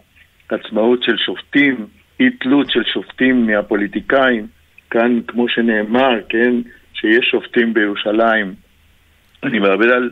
[0.49, 1.87] עצמאות של שופטים.
[2.23, 4.47] אי תלות של שופטים מהפוליטיקאים,
[4.91, 6.55] כאן כמו שנאמר, כן,
[6.95, 8.55] שיש שופטים בירושלים.
[9.43, 10.11] אני מדבר על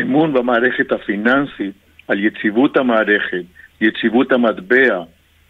[0.00, 1.72] אמון במערכת הפיננסית,
[2.08, 3.44] על יציבות המערכת,
[3.80, 5.02] יציבות המטבע,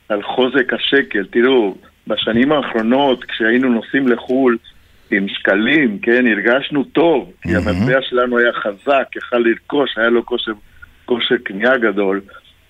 [0.08, 1.26] על חוזק השקל.
[1.30, 1.74] תראו,
[2.06, 4.56] בשנים האחרונות, כשהיינו נוסעים לחו"ל
[5.10, 10.52] עם שקלים, כן, הרגשנו טוב, כי המטבע שלנו היה חזק, יכל לרכוש, היה לו כושר,
[11.04, 12.20] כושר קנייה גדול.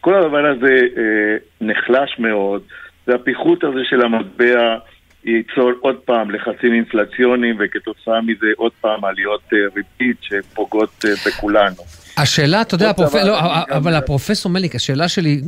[0.01, 2.62] כל הדבר הזה אה, נחלש מאוד.
[3.07, 4.76] והפיחות הזה של המטבע
[5.24, 11.76] ייצור עוד פעם לחצים אינפלציוניים וכתוצאה מזה עוד פעם עליות אה, ריבית שפוגעות אה, בכולנו.
[12.16, 13.14] השאלה, אתה יודע, הפרופ...
[13.14, 13.38] לא,
[13.70, 15.40] אבל הפרופסור מליק, השאלה שלי,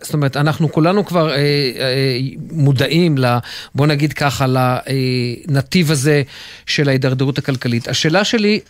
[0.00, 2.18] זאת אומרת, אנחנו כולנו כבר אה, אה,
[2.52, 3.24] מודעים, ל,
[3.74, 4.46] בוא נגיד ככה,
[5.48, 6.22] לנתיב הזה
[6.66, 7.88] של ההידרדרות הכלכלית.
[7.88, 8.60] השאלה שלי,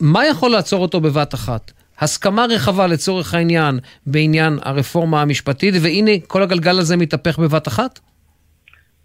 [0.00, 1.72] מה יכול לעצור אותו בבת אחת?
[2.00, 8.00] הסכמה רחבה לצורך העניין בעניין הרפורמה המשפטית, והנה כל הגלגל הזה מתהפך בבת אחת?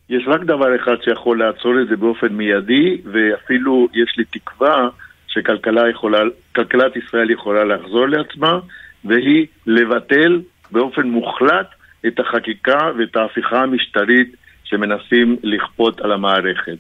[0.10, 4.88] יש רק דבר אחד שיכול לעצור את זה באופן מיידי, ואפילו יש לי תקווה
[5.28, 8.60] שכלכלת ישראל יכולה לחזור לעצמה,
[9.06, 10.42] והיא לבטל
[10.72, 11.68] באופן מוחלט
[12.08, 16.78] את החקיקה ואת ההפיכה המשטרית שמנסים לכפות על המערכת.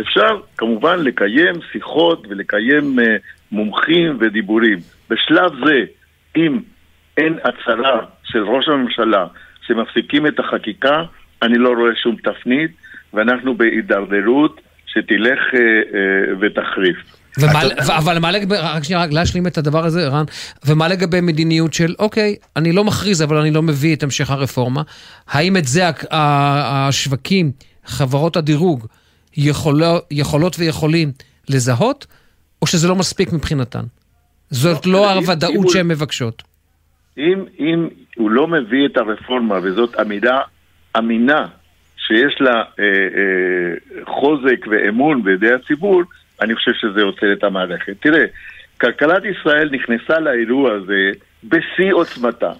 [0.00, 3.02] אפשר כמובן לקיים שיחות ולקיים uh,
[3.52, 4.78] מומחים ודיבורים.
[5.12, 5.84] בשלב זה,
[6.36, 6.60] אם
[7.16, 9.26] אין הצהרה של ראש הממשלה
[9.66, 11.02] שמפסיקים את החקיקה,
[11.42, 12.70] אני לא רואה שום תפנית,
[13.14, 16.96] ואנחנו בהידרדרות שתלך אה, אה, ותחריף.
[17.38, 17.60] ומה,
[17.98, 20.24] אבל מה לגבי, רק שנייה, רק להשלים את הדבר הזה, רן,
[20.66, 24.82] ומה לגבי מדיניות של, אוקיי, אני לא מכריז, אבל אני לא מביא את המשך הרפורמה,
[25.28, 27.52] האם את זה השווקים,
[27.84, 28.86] חברות הדירוג,
[29.36, 31.12] יכולו, יכולות ויכולים
[31.48, 32.06] לזהות,
[32.62, 33.82] או שזה לא מספיק מבחינתן?
[34.52, 36.42] זאת לא, לא הוודאות שהן מבקשות.
[37.18, 40.40] אם, אם הוא לא מביא את הרפורמה, וזאת עמידה
[40.98, 41.46] אמינה,
[41.96, 46.02] שיש לה אה, אה, חוזק ואמון בידי הציבור,
[46.40, 47.96] אני חושב שזה עוצר את המערכת.
[48.00, 48.24] תראה,
[48.80, 51.10] כלכלת ישראל נכנסה לאירוע הזה
[51.44, 52.52] בשיא עוצמתה.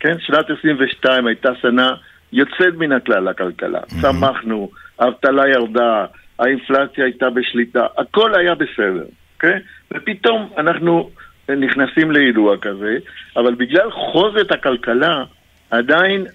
[0.00, 1.88] כן, שנת 22 הייתה שנה
[2.32, 3.80] יוצאת מן הכלל לכלכלה.
[4.00, 6.04] צמחנו, האבטלה ירדה,
[6.38, 9.04] האינפלציה הייתה בשליטה, הכל היה בסדר?
[9.42, 9.58] Okay?
[9.94, 11.10] ופתאום אנחנו
[11.50, 12.98] נכנסים לאירוע כזה,
[13.36, 15.24] אבל בגלל חוזת הכלכלה,
[15.70, 16.26] עדיין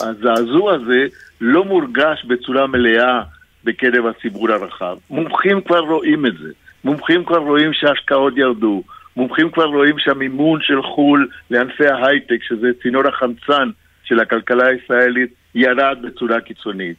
[0.00, 1.06] הזעזוע הזה
[1.40, 3.22] לא מורגש בצורה מלאה
[3.64, 4.96] בקרב הציבור הרחב.
[5.10, 6.48] מומחים כבר רואים את זה.
[6.84, 8.82] מומחים כבר רואים שההשקעות ירדו.
[9.16, 13.70] מומחים כבר רואים שהמימון של חו"ל לענפי ההייטק, שזה צינור החמצן
[14.04, 16.96] של הכלכלה הישראלית, ירד בצורה קיצונית.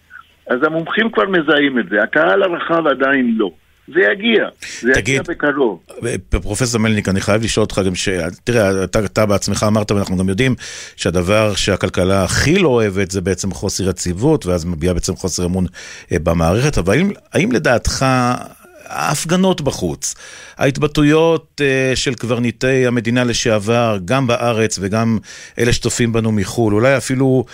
[0.47, 3.51] אז המומחים כבר מזהים את זה, הקהל הרחב עדיין לא.
[3.93, 4.47] זה יגיע,
[4.81, 5.79] זה תגיד, יגיע בקרוב.
[6.29, 8.09] פרופסור מלניק, אני חייב לשאול אותך גם ש...
[8.43, 10.55] תראה, אתה, אתה בעצמך אמרת, ואנחנו גם יודעים
[10.95, 15.65] שהדבר שהכלכלה הכי לא אוהבת זה בעצם חוסר יציבות, ואז מביאה בעצם חוסר אמון
[16.11, 18.05] אה, במערכת, אבל האם, האם לדעתך
[18.89, 20.15] ההפגנות בחוץ,
[20.57, 25.17] ההתבטאויות uh, של קברניטי המדינה לשעבר, גם בארץ וגם
[25.59, 27.45] אלה שצופים בנו מחו"ל, אולי אפילו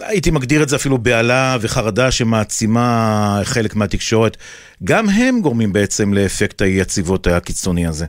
[0.00, 4.36] הייתי מגדיר את זה אפילו בהלה וחרדה שמעצימה חלק מהתקשורת.
[4.84, 8.06] גם הם גורמים בעצם לאפקט האי-יציבות הקיצוני הזה.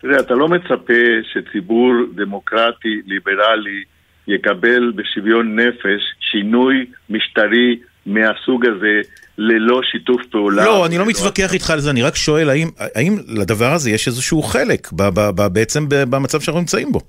[0.00, 3.82] תראה, אתה לא מצפה שציבור דמוקרטי, ליברלי,
[4.28, 9.00] יקבל בשוויון נפש שינוי משטרי מהסוג הזה
[9.38, 10.64] ללא שיתוף פעולה.
[10.64, 14.08] לא, אני לא מתווכח איתך על זה, אני רק שואל האם, האם לדבר הזה יש
[14.08, 17.00] איזשהו חלק ב, ב, ב, בעצם במצב שאנחנו נמצאים בו.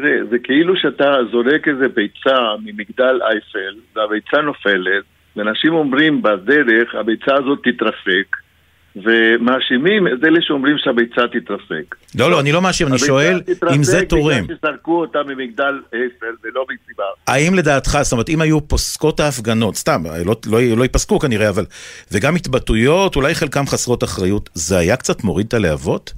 [0.00, 5.04] תראה, זה כאילו שאתה זורק איזה ביצה ממגדל אייפל, והביצה נופלת,
[5.36, 8.36] ואנשים אומרים בדרך, הביצה הזאת תתרסק,
[8.96, 11.94] ומאשימים את אלה שאומרים שהביצה תתרסק.
[12.18, 13.40] לא, לא, אני לא מאשים, אני שואל
[13.74, 14.32] אם זה תורם.
[14.32, 17.04] הביצה תתרסק בגלל שזרקו אותה ממגדל אייפל ולא מסיבה.
[17.26, 21.64] האם לדעתך, זאת אומרת, אם היו פוסקות ההפגנות, סתם, לא, לא, לא ייפסקו כנראה, אבל...
[22.12, 26.12] וגם התבטאויות, אולי חלקם חסרות אחריות, זה היה קצת מוריד את הלהבות?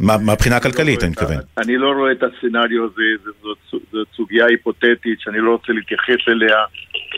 [0.00, 1.36] מהבחינה הכלכלית, אני מתכוון.
[1.58, 3.02] אני לא רואה את הסצנריו הזה,
[3.92, 6.56] זו סוגיה היפותטית שאני לא רוצה להתייחס אליה,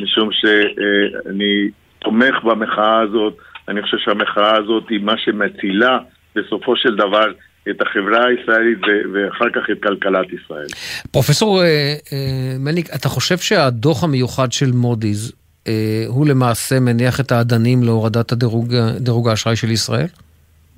[0.02, 3.36] משום שאני תומך במחאה הזאת.
[3.68, 5.98] אני חושב שהמחאה הזאת היא מה שמצילה
[6.36, 7.32] בסופו של דבר
[7.70, 8.78] את החברה הישראלית
[9.12, 10.66] ואחר כך את כלכלת ישראל.
[11.10, 15.32] פרופסור אה, אה, מליק, אתה חושב שהדוח המיוחד של מודי'ס
[15.68, 20.06] אה, הוא למעשה מניח את האדנים להורדת הדירוג, דירוג האשראי של ישראל?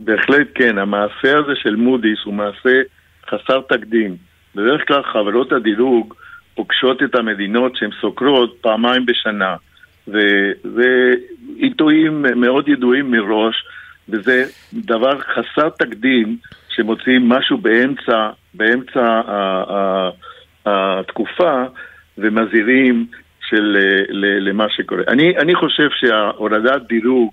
[0.01, 2.81] בהחלט כן, המעשה הזה של מודי'ס הוא מעשה
[3.29, 4.17] חסר תקדים.
[4.55, 6.15] בדרך כלל חברות הדירוג
[6.55, 9.57] פוגשות את המדינות שהן סוקרות פעמיים בשנה.
[10.09, 11.15] וזה
[11.57, 13.65] עיתויים מאוד ידועים מראש,
[14.09, 14.45] וזה
[14.75, 16.37] דבר חסר תקדים
[16.69, 19.21] שמוציאים משהו באמצע, באמצע
[20.67, 21.65] התקופה
[22.19, 23.07] ומזהירים
[23.49, 23.77] של,
[24.41, 25.03] למה שקורה.
[25.09, 27.33] אני, אני חושב שהורדת דירוג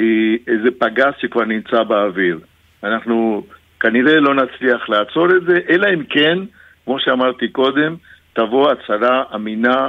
[0.00, 2.38] היא איזה פגז שכבר נמצא באוויר.
[2.84, 3.42] אנחנו
[3.80, 6.38] כנראה לא נצליח לעצור את זה, אלא אם כן,
[6.84, 7.96] כמו שאמרתי קודם,
[8.32, 9.88] תבוא הצהרה אמינה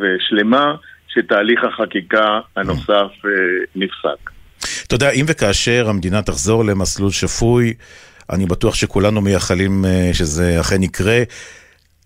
[0.00, 0.74] ושלמה
[1.08, 3.30] שתהליך החקיקה הנוסף אה,
[3.76, 4.30] נפסק.
[4.86, 7.74] אתה יודע, אם וכאשר המדינה תחזור למסלול שפוי,
[8.32, 11.22] אני בטוח שכולנו מייחלים אה, שזה אכן יקרה.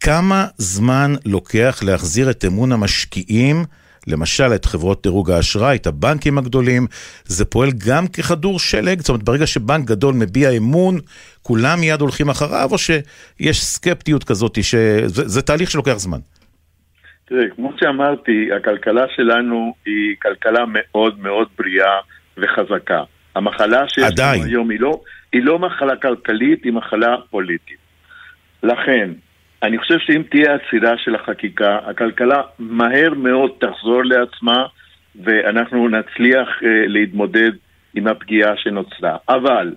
[0.00, 3.64] כמה זמן לוקח להחזיר את אמון המשקיעים,
[4.06, 6.86] למשל את חברות דירוג האשראי, את הבנקים הגדולים,
[7.24, 9.00] זה פועל גם ככדור שלג?
[9.00, 10.98] זאת אומרת, ברגע שבנק גדול מביע אמון,
[11.42, 16.18] כולם מיד הולכים אחריו, או שיש סקפטיות כזאת, שזה תהליך שלוקח זמן?
[17.28, 21.98] תראה, כמו שאמרתי, הכלכלה שלנו היא כלכלה מאוד מאוד בריאה
[22.36, 23.02] וחזקה.
[23.34, 25.00] המחלה שיש לנו היום היא לא,
[25.32, 27.78] היא לא מחלה כלכלית, היא מחלה פוליטית.
[28.62, 29.10] לכן,
[29.62, 34.66] אני חושב שאם תהיה עצירה של החקיקה, הכלכלה מהר מאוד תחזור לעצמה
[35.24, 37.50] ואנחנו נצליח uh, להתמודד
[37.94, 39.16] עם הפגיעה שנוצרה.
[39.28, 39.74] אבל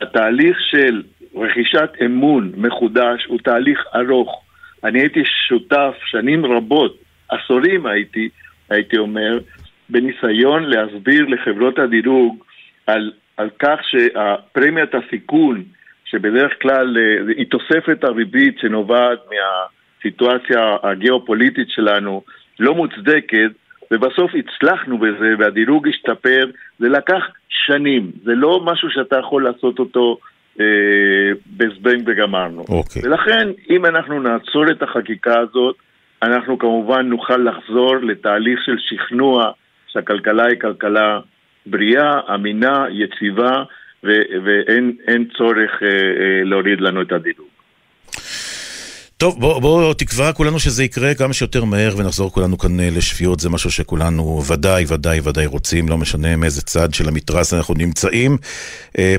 [0.00, 1.02] התהליך של
[1.34, 4.42] רכישת אמון מחודש הוא תהליך ארוך.
[4.84, 6.96] אני הייתי שותף שנים רבות,
[7.28, 8.28] עשורים הייתי,
[8.70, 9.38] הייתי אומר,
[9.88, 12.44] בניסיון להסביר לחברות הדירוג
[12.86, 15.64] על, על כך שהפרמיית הסיכון,
[16.10, 22.22] שבדרך כלל אה, היא תוספת הריבית שנובעת מהסיטואציה הגיאופוליטית שלנו,
[22.58, 23.50] לא מוצדקת,
[23.90, 26.44] ובסוף הצלחנו בזה והדירוג השתפר,
[26.78, 30.18] זה לקח שנים, זה לא משהו שאתה יכול לעשות אותו
[30.60, 30.64] אה,
[31.56, 32.62] בזבנג וגמרנו.
[32.62, 32.72] Okay.
[32.72, 33.02] אוקיי.
[33.04, 35.76] ולכן, אם אנחנו נעצור את החקיקה הזאת,
[36.22, 39.50] אנחנו כמובן נוכל לחזור לתהליך של שכנוע
[39.86, 41.20] שהכלכלה היא כלכלה
[41.66, 43.62] בריאה, אמינה, יציבה,
[44.02, 47.46] ואין צורך אה, אה, להוריד לנו את הדירוג.
[49.16, 53.40] טוב, בואו בוא, תקווה כולנו שזה יקרה כמה שיותר מהר ונחזור כולנו כאן אה, לשפיות,
[53.40, 58.36] זה משהו שכולנו ודאי, ודאי, ודאי רוצים, לא משנה מאיזה צד של המתרס אנחנו נמצאים.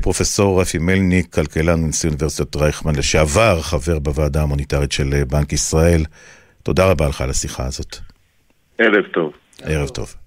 [0.01, 6.01] פרופסור רפי מלניק, כלכלן מנשיא אוניברסיטת רייכמן לשעבר, חבר בוועדה המוניטרית של בנק ישראל,
[6.63, 7.97] תודה רבה לך על השיחה הזאת.
[8.77, 9.33] ערב טוב.
[9.63, 10.20] ערב טוב.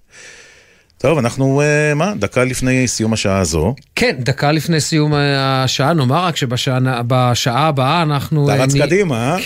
[1.05, 3.75] טוב, אנחנו, uh, מה, דקה לפני סיום השעה הזו.
[3.95, 8.51] כן, דקה לפני סיום השעה, נאמר רק שבשעה הבאה אנחנו...
[8.51, 9.39] אתה רץ קדימה, אה?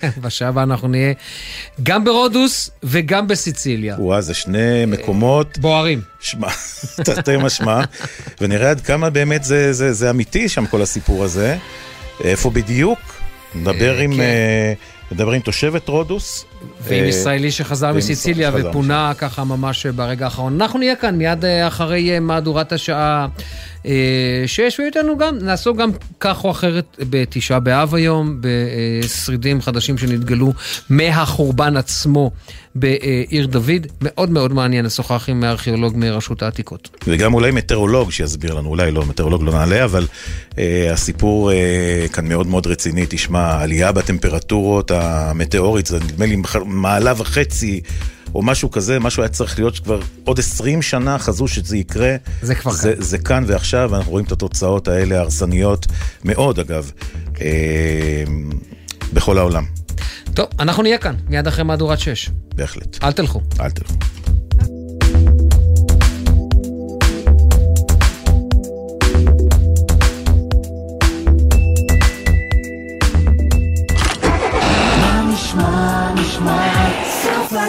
[0.00, 1.12] כן, בשעה הבאה אנחנו נהיה
[1.82, 3.96] גם ברודוס וגם בסיציליה.
[3.98, 5.58] וואה, זה שני מקומות...
[5.58, 6.00] בוערים.
[6.20, 6.48] שמע,
[7.06, 7.80] תרתי משמע,
[8.40, 11.56] ונראה עד כמה באמת זה, זה, זה אמיתי שם כל הסיפור הזה.
[12.24, 12.98] איפה בדיוק?
[13.54, 14.12] נדבר עם...
[14.16, 15.14] כן.
[15.14, 16.44] מדבר עם תושבת רודוס.
[16.84, 20.60] ועם אה, ישראלי שחזר מסיציליה ופונה ככה ממש ברגע האחרון.
[20.60, 23.26] אנחנו נהיה כאן מיד אה, אחרי אה, מהדורת השעה
[24.46, 30.52] שש, ואיתנו גם, נעסוק גם כך או אחרת בתשעה באב היום, בשרידים חדשים שנתגלו
[30.90, 32.30] מהחורבן עצמו
[32.74, 33.86] בעיר דוד.
[34.00, 36.88] מאוד מאוד מעניין לשוחח עם ארכיאולוג מרשות העתיקות.
[37.06, 40.06] וגם אולי מטאורולוג שיסביר לנו, אולי לא, מטאורולוג לא נעלה, אבל
[40.58, 43.06] אה, הסיפור אה, כאן מאוד מאוד רציני.
[43.08, 46.36] תשמע, עלייה בטמפרטורות המטאורית, זה נדמה לי
[46.74, 47.80] מעלה וחצי.
[48.34, 52.16] או משהו כזה, משהו היה צריך להיות שכבר עוד 20 שנה חזו שזה יקרה.
[52.42, 53.02] זה כבר זה, כאן.
[53.02, 55.86] זה כאן ועכשיו, אנחנו רואים את התוצאות האלה, הרסניות
[56.24, 56.90] מאוד אגב,
[57.40, 58.24] אה,
[59.12, 59.64] בכל העולם.
[60.34, 62.30] טוב, אנחנו נהיה כאן, מיד אחרי מהדורת 6.
[62.54, 63.04] בהחלט.
[63.04, 63.40] אל תלכו.
[63.60, 63.94] אל תלכו.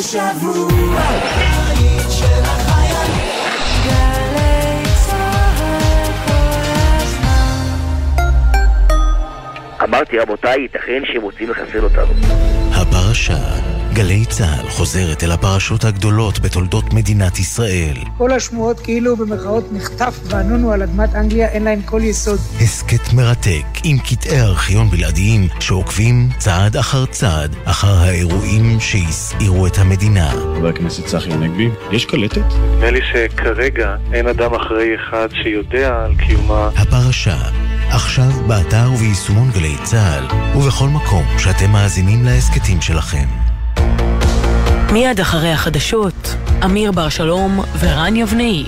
[0.01, 0.69] סוף השבוע,
[0.99, 1.54] היית
[9.85, 12.13] אמרתי, רבותיי, ייתכן שהם רוצים לחסל אותנו.
[12.71, 13.37] הפרשה,
[13.93, 17.95] גלי צה"ל חוזרת אל הפרשות הגדולות בתולדות מדינת ישראל.
[18.17, 22.39] כל השמועות כאילו במרכאות נחטף וענונו על אדמת אנגליה אין להם כל יסוד.
[22.61, 30.29] הסכת מרתק עם קטעי ארכיון בלעדיים שעוקבים צעד אחר צעד אחר האירועים שהסעירו את המדינה.
[30.29, 32.41] חבר הכנסת צחי הנגבי, יש קלטת?
[32.75, 36.69] נדמה לי שכרגע אין אדם אחראי אחד שיודע על קיומה.
[36.77, 37.37] הפרשה,
[37.95, 40.25] עכשיו באתר וביישומון גלי צה"ל
[40.57, 43.27] ובכל מקום שאתם מאזינים להסכתים שלכם.
[44.91, 46.35] מיד אחרי החדשות,
[46.65, 48.65] אמיר בר שלום ורן יבנאי.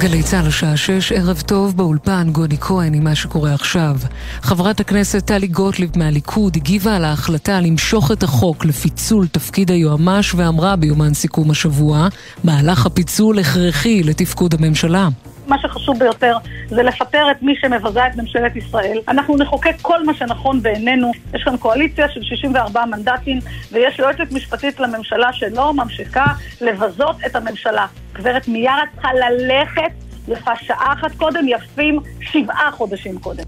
[0.00, 3.96] גלי צה"ל השעה שש, ערב טוב באולפן גוני כהן עם מה שקורה עכשיו.
[4.42, 10.76] חברת הכנסת טלי גוטליב מהליכוד הגיבה על ההחלטה למשוך את החוק לפיצול תפקיד היועמ"ש ואמרה
[10.76, 12.08] ביומן סיכום השבוע,
[12.44, 15.08] מהלך הפיצול הכרחי לתפקוד הממשלה.
[15.50, 16.36] מה שחשוב ביותר
[16.68, 18.98] זה לפטר את מי שמבזה את ממשלת ישראל.
[19.08, 21.10] אנחנו נחוקק כל מה שנכון בעינינו.
[21.34, 23.38] יש כאן קואליציה של 64 מנדטים,
[23.72, 26.26] ויש יועצת משפטית לממשלה שלא ממשיכה
[26.60, 27.86] לבזות את הממשלה.
[28.12, 29.92] גברת מיארה צריכה ללכת,
[30.30, 33.44] יפה שעה אחת קודם, יפים שבעה חודשים קודם.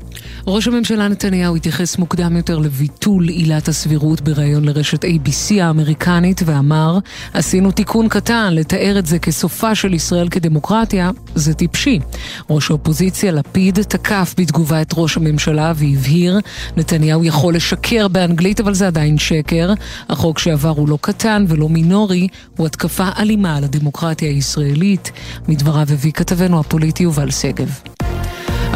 [0.46, 6.98] ראש הממשלה נתניהו התייחס מוקדם יותר לביטול עילת הסבירות בריאיון לרשת ABC האמריקנית ואמר
[7.34, 11.98] עשינו תיקון קטן, לתאר את זה כסופה של ישראל כדמוקרטיה, זה טיפשי.
[12.50, 16.38] ראש האופוזיציה לפיד תקף בתגובה את ראש הממשלה והבהיר
[16.76, 19.72] נתניהו יכול לשקר באנגלית אבל זה עדיין שקר.
[20.08, 25.12] החוק שעבר הוא לא קטן ולא מינורי, הוא התקפה אלימה על הדמוקרטיה הישראלית.
[25.48, 28.01] מדבריו הביא כתבנו הפוליטי יובל שגב.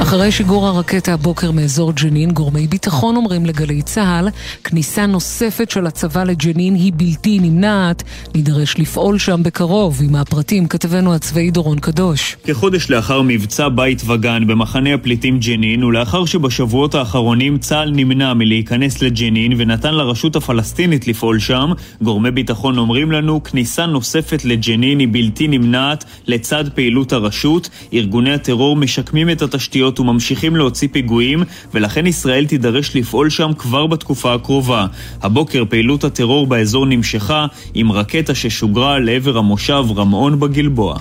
[0.02, 4.28] אחרי שיגור הרקטה הבוקר מאזור ג'נין, גורמי ביטחון אומרים לגלי צה"ל,
[4.64, 8.02] כניסה נוספת של הצבא לג'נין היא בלתי נמנעת,
[8.34, 10.00] נידרש לפעול שם בקרוב.
[10.04, 12.36] עם הפרטים כתבנו הצבאי דורון קדוש.
[12.44, 19.52] כחודש לאחר מבצע בית וגן במחנה הפליטים ג'נין, ולאחר שבשבועות האחרונים צה"ל נמנע מלהיכנס לג'נין
[19.56, 21.72] ונתן לרשות הפלסטינית לפעול שם,
[22.02, 27.68] גורמי ביטחון אומרים לנו, כניסה נוספת לג'נין היא בלתי נמנעת לצד פעילות הרשות.
[27.92, 31.42] ארגוני הטרור משקמים את התשתיות וממשיכים להוציא פיגועים,
[31.74, 34.86] ולכן ישראל תידרש לפעול שם כבר בתקופה הקרובה.
[35.22, 40.98] הבוקר פעילות הטרור באזור נמשכה עם רקטה ששוגרה לעבר המושב רמאון בגלבוע.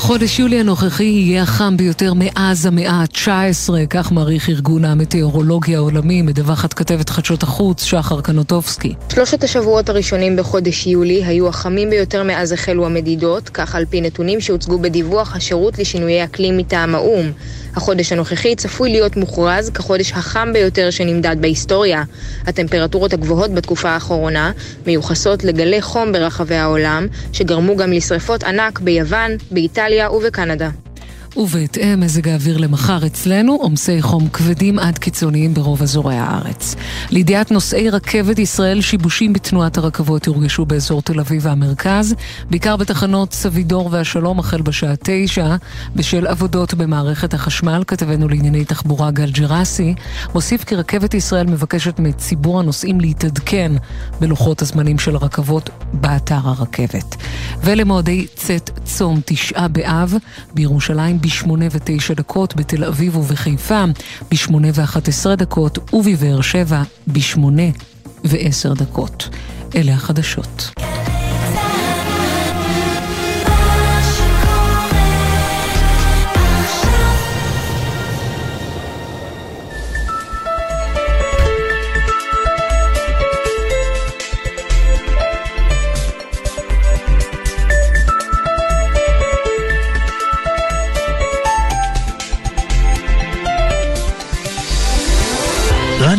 [0.00, 6.74] חודש יולי הנוכחי יהיה החם ביותר מאז המאה ה-19, כך מעריך ארגון המטאורולוגיה העולמי, מדווחת
[6.74, 8.94] כתבת חדשות החוץ, שחר קנוטובסקי.
[9.12, 14.40] שלושת השבועות הראשונים בחודש יולי היו החמים ביותר מאז החלו המדידות, כך על פי נתונים
[14.40, 17.32] שהוצגו בדיווח השירות לשינויי אקלים מטעם האו"ם.
[17.76, 22.02] החודש הנוכחי צפוי להיות מוכרז כחודש החם ביותר שנמדד בהיסטוריה.
[22.46, 24.52] הטמפרטורות הגבוהות בתקופה האחרונה
[24.86, 30.70] מיוחסות לגלי חום ברחבי העולם, שגרמו גם לשרפות ענק ביוון, באיטליה ובקנדה.
[31.36, 36.74] ובהתאם מזג האוויר למחר אצלנו, עומסי חום כבדים עד קיצוניים ברוב אזורי הארץ.
[37.10, 42.14] לידיעת נוסעי רכבת ישראל, שיבושים בתנועת הרכבות יורגשו באזור תל אביב והמרכז,
[42.50, 45.56] בעיקר בתחנות סבידור והשלום החל בשעה תשע,
[45.96, 49.94] בשל עבודות במערכת החשמל, כתבנו לענייני תחבורה גל ג'רסי,
[50.34, 53.72] מוסיף כי רכבת ישראל מבקשת מציבור הנוסעים להתעדכן
[54.20, 57.16] בלוחות הזמנים של הרכבות באתר הרכבת.
[57.64, 60.14] ולמועדי צאת צום תשעה באב,
[60.54, 63.84] בירושלים בשמונה ותשע דקות, בתל אביב ובחיפה
[64.30, 67.68] בשמונה ואחת עשרה דקות, ובבאר שבע בשמונה
[68.24, 69.28] ועשר דקות.
[69.76, 70.70] אלה החדשות.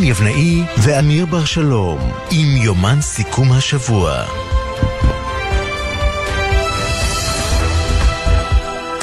[0.02, 4.26] רן יבנאי ואמיר בר שלום עם יומן סיכום השבוע.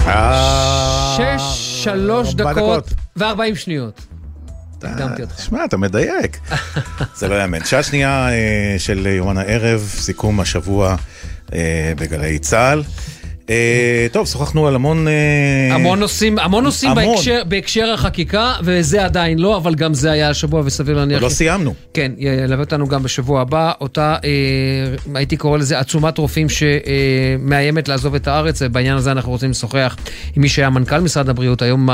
[0.07, 4.01] אה, שש, שלוש דקות וארבעים שניות.
[4.83, 5.43] הקדמתי אותך.
[5.43, 6.39] שמע, אתה מדייק.
[7.15, 7.65] זה לא יאמן.
[7.65, 10.97] שעה שנייה אה, של יומן הערב, סיכום השבוע
[11.53, 12.83] אה, בגלי צה"ל.
[13.51, 15.09] אה, טוב, שוחחנו על המון...
[15.09, 17.15] אה, המון נושאים, המון נושאים המון.
[17.15, 21.23] בהקשר, בהקשר החקיקה, וזה עדיין לא, אבל גם זה היה השבוע, וסביר להניח...
[21.23, 21.75] לא סיימנו.
[21.95, 23.73] כן, ילווה אותנו גם בשבוע הבא.
[23.81, 24.31] אותה, אה,
[25.15, 29.97] הייתי קורא לזה עצומת רופאים שמאיימת לעזוב את הארץ, ובעניין הזה אנחנו רוצים לשוחח
[30.37, 31.89] עם מי שהיה מנכ"ל משרד הבריאות, היום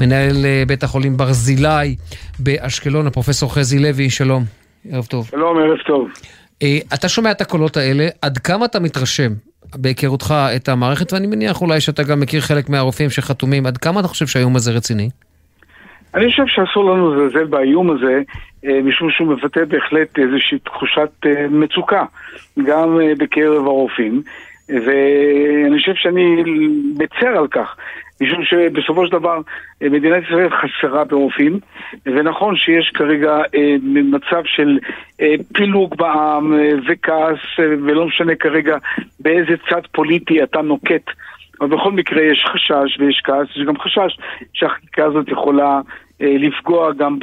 [0.00, 1.96] מנהל בית החולים ברזילי
[2.38, 4.44] באשקלון, הפרופסור חזי לוי, שלום.
[4.90, 5.28] ערב טוב.
[5.30, 6.08] שלום, ערב טוב.
[6.94, 9.32] אתה שומע את הקולות האלה, עד כמה אתה מתרשם
[9.76, 14.08] בהיכרותך את המערכת, ואני מניח אולי שאתה גם מכיר חלק מהרופאים שחתומים, עד כמה אתה
[14.08, 15.08] חושב שהאיום הזה רציני?
[16.14, 18.22] אני חושב שאסור לנו לזלזל באיום הזה,
[18.66, 22.04] אה, משום שהוא מבטא בהחלט איזושהי תחושת אה, מצוקה,
[22.64, 24.22] גם אה, בקרב הרופאים,
[24.68, 26.42] ואני חושב שאני
[26.98, 27.76] מצר על כך.
[28.20, 29.40] משום שבסופו של דבר
[29.82, 31.58] אה, מדינת ישראל חסרה ברופאים,
[32.06, 34.78] ונכון שיש כרגע אה, מצב של
[35.20, 36.52] אה, פילוג בעם
[36.88, 38.76] וכעס, ולא משנה כרגע
[39.20, 41.10] באיזה צד פוליטי אתה נוקט.
[41.60, 44.18] אבל בכל מקרה יש חשש ויש כעס, יש גם חשש
[44.52, 45.80] שהחקיקה הזאת יכולה
[46.20, 47.18] לפגוע גם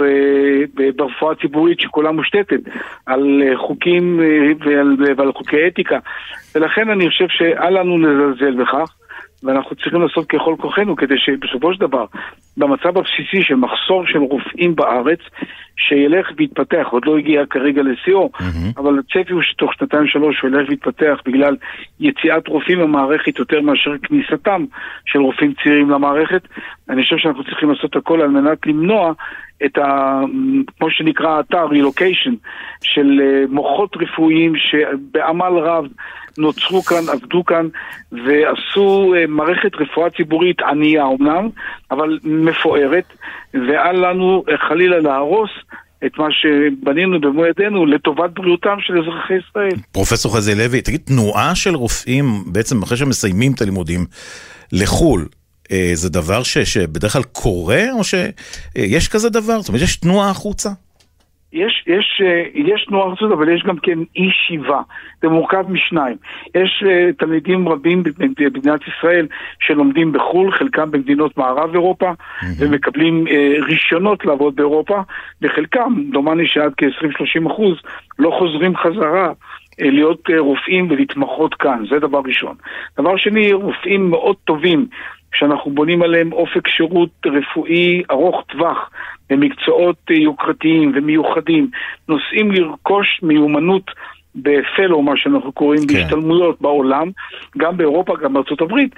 [0.95, 2.59] ברפואה הציבורית שכולה מושתתת
[3.05, 4.19] על חוקים
[4.59, 5.99] ועל, ועל חוקי אתיקה.
[6.55, 8.95] ולכן אני חושב שאל לנו לזלזל בכך.
[9.43, 12.05] ואנחנו צריכים לעשות ככל כוחנו כדי שבסופו של דבר,
[12.57, 15.19] במצב הבסיסי של מחסור של רופאים בארץ,
[15.77, 18.29] שילך ויתפתח, עוד לא הגיע כרגע לשיאו,
[18.77, 21.55] אבל הצפי הוא שתוך שנתיים שלוש הוא ילך ויתפתח בגלל
[21.99, 24.65] יציאת רופאים למערכת יותר מאשר כניסתם
[25.05, 26.41] של רופאים צעירים למערכת.
[26.89, 29.13] אני חושב שאנחנו צריכים לעשות הכל על מנת למנוע
[29.65, 30.19] את ה...
[30.77, 32.33] כמו שנקרא אתר, רילוקיישן,
[32.83, 35.85] של אה, מוחות רפואיים שבעמל רב
[36.37, 37.67] נוצרו כאן, עבדו כאן
[38.11, 41.49] ועשו אה, מערכת רפואה ציבורית ענייה אמנם,
[41.91, 43.13] אבל מפוארת,
[43.53, 45.49] ואל לנו אה, חלילה להרוס
[46.05, 49.81] את מה שבנינו במו ידינו לטובת בריאותם של אזרחי ישראל.
[49.91, 54.05] פרופסור חזי לוי, תגיד, תנועה של רופאים, בעצם אחרי שמסיימים את הלימודים,
[54.71, 55.25] לחו"ל,
[55.71, 59.59] אה, זה דבר ש, שבדרך כלל קורה, או שיש כזה דבר?
[59.59, 60.69] זאת אומרת, יש תנועה החוצה?
[61.53, 64.81] יש, יש, אה, יש תנועה ארצות, אבל יש גם כן אי שיבה.
[65.21, 66.17] זה מורכב משניים.
[66.55, 68.03] יש אה, תלמידים רבים
[68.37, 69.27] במדינת ישראל
[69.59, 72.11] שלומדים בחו"ל, חלקם במדינות מערב אירופה,
[72.59, 75.01] ומקבלים אה, רישיונות לעבוד באירופה,
[75.41, 77.77] וחלקם, דומני שעד כ-20-30 אחוז,
[78.19, 79.31] לא חוזרים חזרה.
[79.79, 82.55] להיות רופאים ולהתמחות כאן, זה דבר ראשון.
[82.99, 84.85] דבר שני, רופאים מאוד טובים,
[85.33, 88.89] שאנחנו בונים עליהם אופק שירות רפואי ארוך טווח
[89.31, 91.69] במקצועות אה, יוקרתיים ומיוחדים,
[92.09, 93.91] נוסעים לרכוש מיומנות
[94.35, 95.93] בפלו, מה שאנחנו קוראים כן.
[95.93, 97.09] בהשתלמויות בעולם,
[97.57, 98.95] גם באירופה, גם בארצות הברית,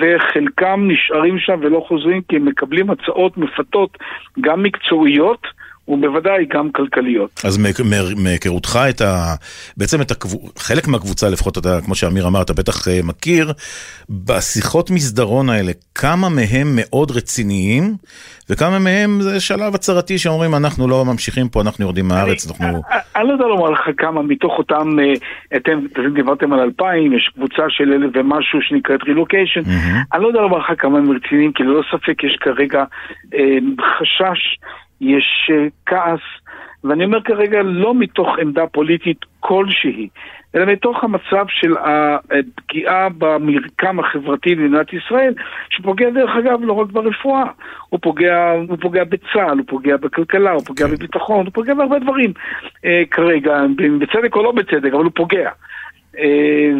[0.00, 3.98] וחלקם נשארים שם ולא חוזרים כי הם מקבלים הצעות מפתות,
[4.40, 5.46] גם מקצועיות,
[5.88, 7.30] ובוודאי גם כלכליות.
[7.44, 7.58] אז
[8.16, 9.34] מהיכרותך את ה...
[9.76, 13.52] בעצם את הקבוצה, חלק מהקבוצה לפחות, אתה, כמו שאמיר אמר, אתה בטח אה, מכיר,
[14.10, 17.94] בשיחות מסדרון האלה, כמה מהם מאוד רציניים,
[18.50, 22.82] וכמה מהם זה שלב הצהרתי שאומרים, אנחנו לא ממשיכים פה, אנחנו יורדים מהארץ, אנחנו...
[23.16, 25.12] אני לא יודע לומר לך כמה מתוך אותם, אה,
[25.56, 25.80] אתם
[26.14, 29.60] דיברתם על אלפיים, יש קבוצה של אלף ומשהו שנקראת רילוקיישן,
[30.12, 32.84] אני לא יודע לומר לך כמה הם רציניים, כי ללא ספק יש כרגע
[33.34, 33.58] אה,
[33.98, 34.58] חשש.
[35.00, 36.20] יש uh, כעס,
[36.84, 40.08] ואני אומר כרגע לא מתוך עמדה פוליטית כלשהי,
[40.54, 45.34] אלא מתוך המצב של הפגיעה במרקם החברתי במדינת ישראל,
[45.70, 47.44] שפוגע דרך אגב לא רק ברפואה,
[47.88, 52.32] הוא פוגע, הוא פוגע בצה"ל, הוא פוגע בכלכלה, הוא פוגע בביטחון, הוא פוגע בהרבה דברים
[52.76, 52.80] uh,
[53.10, 53.62] כרגע,
[53.98, 55.50] בצדק או לא בצדק, אבל הוא פוגע.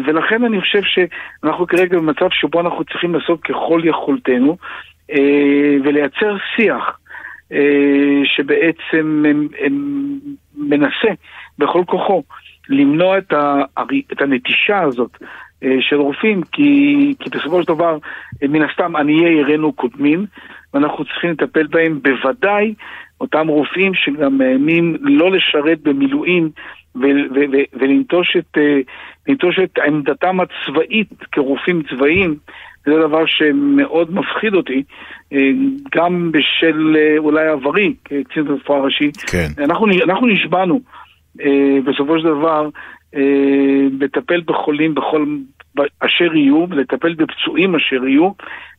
[0.05, 4.57] ולכן אני חושב שאנחנו כרגע במצב שבו אנחנו צריכים לעשות ככל יכולתנו
[5.83, 6.96] ולייצר שיח.
[8.25, 9.23] שבעצם
[10.57, 11.09] מנסה
[11.59, 12.23] בכל כוחו
[12.69, 15.17] למנוע את, הנטישה הזאת
[15.79, 17.97] של רופאים, כי, כי בסופו של דבר,
[18.41, 20.25] מן הסתם עניי עירנו קודמים,
[20.73, 22.73] ואנחנו צריכים לטפל בהם בוודאי
[23.21, 26.49] אותם רופאים שגם מאיימים לא לשרת במילואים
[27.73, 28.57] ולנטוש את,
[29.63, 32.35] את עמדתם הצבאית כרופאים צבאיים.
[32.87, 34.83] זה דבר שמאוד מפחיד אותי,
[35.95, 39.11] גם בשל אולי עברי כקצין רפואה ראשי.
[39.31, 39.63] כן.
[39.63, 40.81] אנחנו, אנחנו נשבענו
[41.83, 42.69] בסופו של דבר
[43.99, 45.25] לטפל בחולים בכל
[45.99, 48.29] אשר יהיו, לטפל בפצועים אשר יהיו,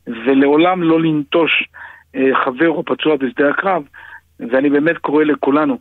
[0.07, 1.69] ולעולם לא לנטוש
[2.45, 3.83] חבר או פצוע בשדה הקרב.
[4.39, 5.77] ואני באמת קורא לכולנו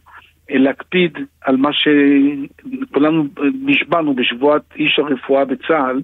[0.51, 3.25] להקפיד על מה שכולנו
[3.65, 6.01] נשבענו בשבועת איש הרפואה בצה"ל,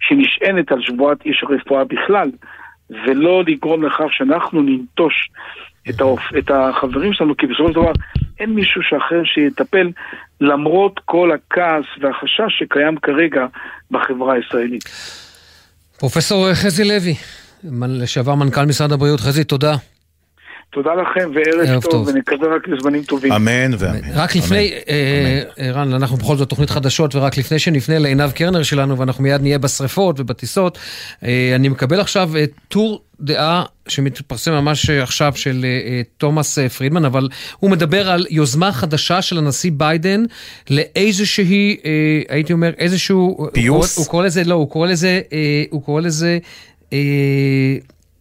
[0.00, 2.30] שנשענת על שבועת איש הרפואה בכלל,
[2.90, 5.30] ולא לגרום לכך שאנחנו ננטוש
[5.88, 6.20] את, האופ...
[6.38, 7.92] את החברים שלנו, כי בסופו של דבר
[8.40, 9.90] אין מישהו שאחר שיטפל
[10.40, 13.46] למרות כל הכעס והחשש שקיים כרגע
[13.90, 14.84] בחברה הישראלית.
[15.98, 17.14] פרופסור חזי לוי,
[17.88, 19.76] לשעבר מנכ"ל משרד הבריאות, חזי, תודה.
[20.76, 22.08] תודה לכם וערב ערב טוב, טוב.
[22.08, 23.32] ונקווה רק לזמנים טובים.
[23.32, 23.98] אמן ואמן.
[24.14, 28.98] רק לפני, אה, ערן, אנחנו בכל זאת תוכנית חדשות, ורק לפני שנפנה לעינב קרנר שלנו,
[28.98, 30.78] ואנחנו מיד נהיה בשריפות ובטיסות,
[31.24, 36.58] אה, אני מקבל עכשיו אה, טור דעה שמתפרסם ממש אה, עכשיו של אה, אה, תומאס
[36.58, 37.28] אה, פרידמן, אבל
[37.58, 40.24] הוא מדבר על יוזמה חדשה של הנשיא ביידן
[40.70, 41.90] לאיזושהי, אה,
[42.28, 43.48] הייתי אומר, איזשהו...
[43.52, 43.98] פיוס?
[43.98, 46.38] הוא קורא לזה, לא, הוא קורא לזה, אה, הוא קורא לזה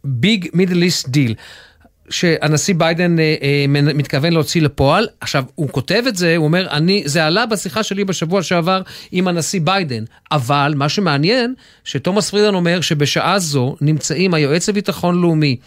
[0.03, 1.35] big Middle East deal.
[2.09, 5.07] שהנשיא ביידן אה, אה, מתכוון להוציא לפועל.
[5.21, 9.27] עכשיו, הוא כותב את זה, הוא אומר, אני, זה עלה בשיחה שלי בשבוע שעבר עם
[9.27, 11.53] הנשיא ביידן, אבל מה שמעניין,
[11.83, 15.57] שתומאס פרידמן אומר שבשעה זו נמצאים היועץ לביטחון לאומי,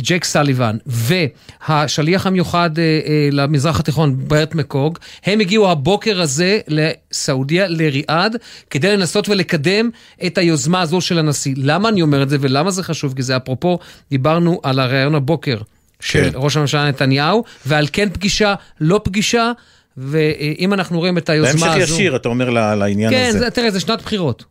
[0.00, 7.68] ג'ק סליבן, והשליח המיוחד אה, אה, למזרח התיכון, ברט מקגורק, הם הגיעו הבוקר הזה לסעודיה,
[7.68, 8.36] לריאד,
[8.70, 9.90] כדי לנסות ולקדם
[10.26, 11.54] את היוזמה הזו של הנשיא.
[11.56, 13.14] למה אני אומר את זה ולמה זה חשוב?
[13.14, 13.78] כי זה אפרופו,
[14.10, 15.58] דיברנו על הריאיון הבוקר
[16.00, 16.30] של כן.
[16.34, 19.52] ראש הממשלה נתניהו, ועל כן פגישה, לא פגישה,
[19.96, 21.94] ואם אנחנו רואים את היוזמה בהמשך הזו...
[21.94, 23.38] ישיר, אתה אומר לעניין כן, הזה.
[23.38, 24.44] זה, תראה, זה שנת בחירות.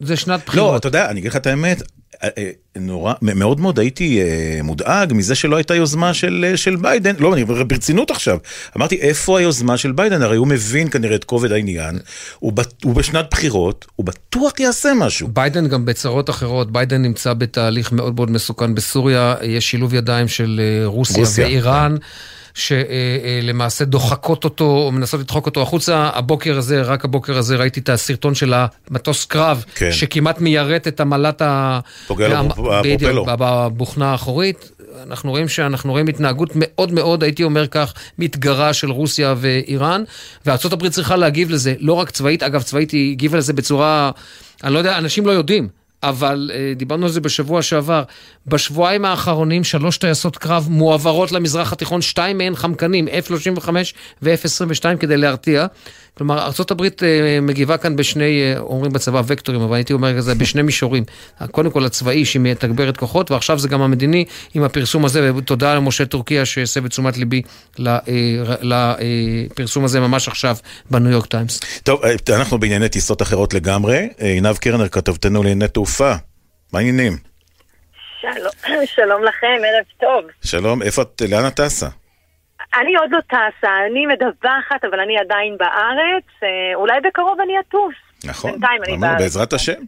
[0.00, 0.72] זה שנת בחירות.
[0.72, 1.82] לא, אתה יודע, אני אגיד לך את האמת,
[2.22, 7.14] אה, אה, נורא, מאוד מאוד הייתי אה, מודאג מזה שלא הייתה יוזמה של, של ביידן,
[7.18, 8.38] לא, אני אומר ברצינות עכשיו,
[8.76, 10.22] אמרתי, איפה היוזמה של ביידן?
[10.22, 11.98] הרי הוא מבין כנראה את כובד העניין,
[12.38, 15.28] הוא, בט- הוא בשנת בחירות, הוא בטוח יעשה משהו.
[15.32, 20.60] ביידן גם בצרות אחרות, ביידן נמצא בתהליך מאוד מאוד מסוכן בסוריה, יש שילוב ידיים של
[20.84, 21.50] רוסיה, רוסיה, כן.
[22.56, 26.10] שלמעשה דוחקות אותו, או מנסות לדחוק אותו החוצה.
[26.14, 29.92] הבוקר הזה, רק הבוקר הזה, ראיתי את הסרטון של המטוס קרב, כן.
[29.92, 31.80] שכמעט מיירט את המל"ט ה...
[32.06, 32.42] פוגע.
[32.84, 34.70] בדיוק, בבוכנה האחורית.
[35.02, 40.04] אנחנו רואים שאנחנו רואים התנהגות מאוד מאוד, הייתי אומר כך, מתגרה של רוסיה ואיראן,
[40.46, 44.10] וארה"ב צריכה להגיב לזה, לא רק צבאית, אגב, צבאית היא הגיבה לזה בצורה,
[44.64, 45.85] אני לא יודע, אנשים לא יודעים.
[46.02, 48.02] אבל אה, דיברנו על זה בשבוע שעבר.
[48.46, 53.68] בשבועיים האחרונים שלוש טייסות קרב מועברות למזרח התיכון, שתיים מהן חמקנים, F-35
[54.22, 55.66] ו-F-22 כדי להרתיע.
[56.18, 60.62] כלומר, ארה"ב אה, מגיבה כאן בשני, אה, אומרים בצבא וקטורים, אבל הייתי אומר כזה, בשני
[60.62, 61.04] מישורים.
[61.50, 64.24] קודם כל הצבאי שהיא מתגברת כוחות, ועכשיו זה גם המדיני
[64.54, 67.42] עם הפרסום הזה, ותודה למשה טורקיה שהסב את תשומת ליבי
[67.78, 68.00] ל- אה,
[68.60, 70.56] לפרסום הזה ממש עכשיו
[70.90, 71.60] בניו יורק טיימס.
[71.82, 74.08] טוב, אנחנו בענייני טיסות אחרות לגמרי.
[74.18, 76.14] עינב קרנר, כתבתנו לענייני תעופה.
[76.72, 77.16] מה העניינים?
[78.20, 80.30] שלום, שלום לכם, ערב טוב.
[80.44, 81.88] שלום, איפה את, לאן את טסה?
[82.80, 86.24] אני עוד לא טסה, אני מדווחת, אבל אני עדיין בארץ.
[86.42, 87.94] אה, אולי בקרוב אני אטוס.
[88.24, 89.20] נכון, בינתיים אני בארץ.
[89.20, 89.82] בעזרת השם.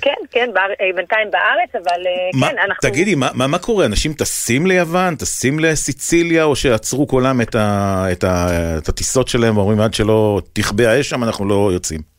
[0.00, 0.50] כן, כן.
[0.56, 2.90] אה, בינתיים בארץ, אבל אה, מה, כן, אנחנו...
[2.90, 3.86] תגידי, מה, מה, מה קורה?
[3.86, 8.46] אנשים טסים ליוון, טסים לסיציליה, או שעצרו כולם את, ה, את, ה,
[8.78, 12.11] את הטיסות שלהם ואומרים עד שלא תכבה האש שם אנחנו לא יוצאים?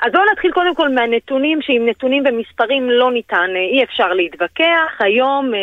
[0.00, 4.96] אז בואו נתחיל קודם כל מהנתונים, שעם נתונים במספרים לא ניתן, אה, אי אפשר להתווכח.
[4.98, 5.60] היום אה,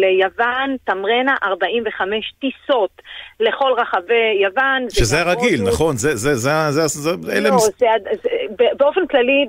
[0.00, 2.90] ליוון תמרנה 45 טיסות
[3.40, 4.88] לכל רחבי יוון.
[4.88, 5.70] זה שזה הרגיל, הודו.
[5.72, 5.96] נכון?
[5.96, 7.48] זה, זה, זה, זה, זה, זה אלה...
[7.48, 7.86] לא, מס- זה,
[8.22, 8.28] זה,
[8.78, 9.46] באופן כללי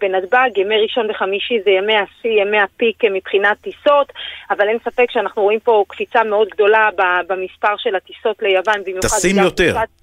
[0.00, 4.12] בנתב"ג ימי ראשון וחמישי זה ימי השיא, ימי הפיק מבחינת טיסות,
[4.50, 6.88] אבל אין ספק שאנחנו רואים פה קפיצה מאוד גדולה
[7.28, 9.72] במספר של הטיסות ליוון, במיוחד טסים יותר.
[9.72, 10.01] חופשת-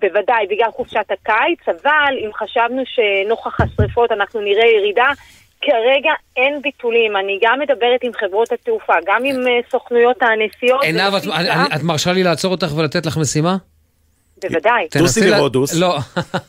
[0.00, 5.06] בוודאי, בגלל חופשת הקיץ, אבל אם חשבנו שנוכח השרפות אנחנו נראה ירידה,
[5.62, 7.16] כרגע אין ביטולים.
[7.16, 10.82] אני גם מדברת עם חברות התעופה, גם עם אה, סוכנויות הנסיעות.
[10.82, 11.22] עינב, את-
[11.76, 13.56] את מרשה לי לעצור אותך ולתת לך משימה?
[14.42, 14.88] בוודאי.
[14.90, 15.38] תנסי לה-
[15.78, 15.98] לא,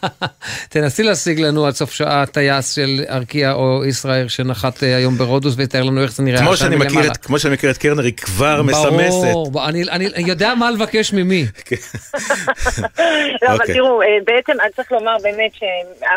[0.69, 5.53] תנסי להשיג לנו עד סוף שעה טייס של ארקיע או ישראייר שנחת אה, היום ברודוס
[5.57, 7.11] ויתאר לנו איך זה נראה כמו שאני, מכיר.
[7.11, 9.27] את, כמו שאני מכיר את קרנר, היא כבר מסמסת.
[9.31, 11.45] ברור, אני, אני יודע מה לבקש ממי.
[13.41, 13.75] לא, אבל אוקיי.
[13.75, 15.63] תראו, אה, בעצם אני צריך לומר באמת ש...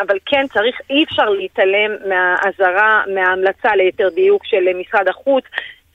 [0.07, 5.43] אבל כן צריך, אי אפשר להתעלם מהאזהרה, מההמלצה ליתר דיוק של אה, משרד החוץ.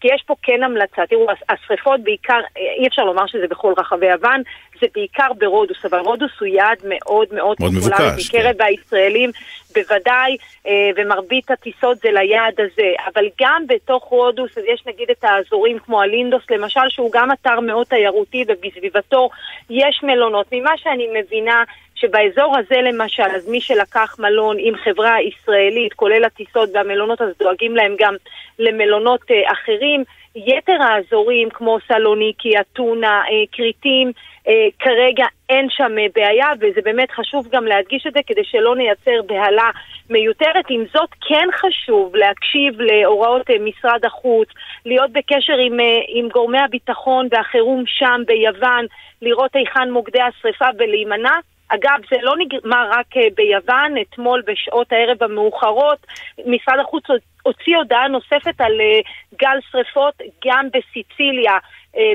[0.01, 3.73] כי יש פה כן המלצה, תראו, הש- השריפות בעיקר, אה, אי אפשר לומר שזה בכל
[3.79, 4.43] רחבי יוון,
[4.81, 8.39] זה בעיקר ברודוס, אבל רודוס הוא יעד מאוד מאוד פופולרי מבוקש, כן.
[8.39, 9.31] בקרב הישראלים,
[9.75, 15.25] בוודאי, אה, ומרבית הטיסות זה ליעד הזה, אבל גם בתוך רודוס, אז יש נגיד את
[15.25, 19.31] האזורים כמו הלינדוס למשל, שהוא גם אתר מאוד תיירותי ובסביבתו
[19.71, 20.47] יש מלונות.
[20.53, 21.65] ממה שאני מבינה,
[22.01, 27.77] שבאזור הזה למשל, אז מי שלקח מלון עם חברה ישראלית, כולל הטיסות והמלונות, אז דואגים
[27.77, 28.15] להם גם
[28.59, 30.05] למלונות אה, אחרים.
[30.37, 34.13] יתר האזורים כמו סלוניקי, אתונה, אה, כרתים,
[34.49, 39.23] אה, כרגע אין שם בעיה, וזה באמת חשוב גם להדגיש את זה כדי שלא נייצר
[39.27, 39.71] בהלה
[40.11, 40.65] מיותרת.
[40.71, 44.49] עם זאת, כן חשוב להקשיב להוראות משרד החוץ,
[44.87, 45.77] להיות בקשר עם,
[46.09, 48.87] עם גורמי הביטחון והחירום שם ביוון,
[49.23, 51.39] לראות היכן מוקדי השרפה ולהימנע.
[51.69, 56.07] אגב, זה לא נגמר רק אה, ביוון, אתמול בשעות הערב המאוחרות
[56.47, 57.05] משרד החוץ
[57.43, 59.01] הוציא הודעה נוספת על אה,
[59.41, 60.15] גל שרפות
[60.47, 61.53] גם בסיציליה,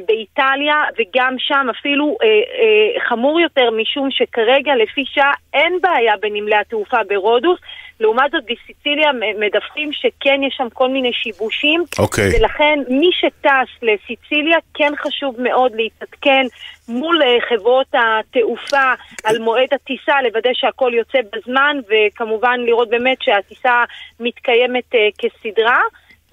[0.05, 6.55] באיטליה, וגם שם אפילו אה, אה, חמור יותר, משום שכרגע לפי שעה אין בעיה בנמלי
[6.55, 7.59] התעופה ברודוס.
[7.99, 12.39] לעומת זאת בסיציליה מדווחים שכן יש שם כל מיני שיבושים, אוקיי.
[12.39, 16.45] ולכן מי שטס לסיציליה כן חשוב מאוד להתעדכן
[16.87, 18.93] מול אה, חברות התעופה
[19.23, 23.83] על מועד הטיסה, לוודא שהכל יוצא בזמן, וכמובן לראות באמת שהטיסה
[24.19, 25.79] מתקיימת אה, כסדרה.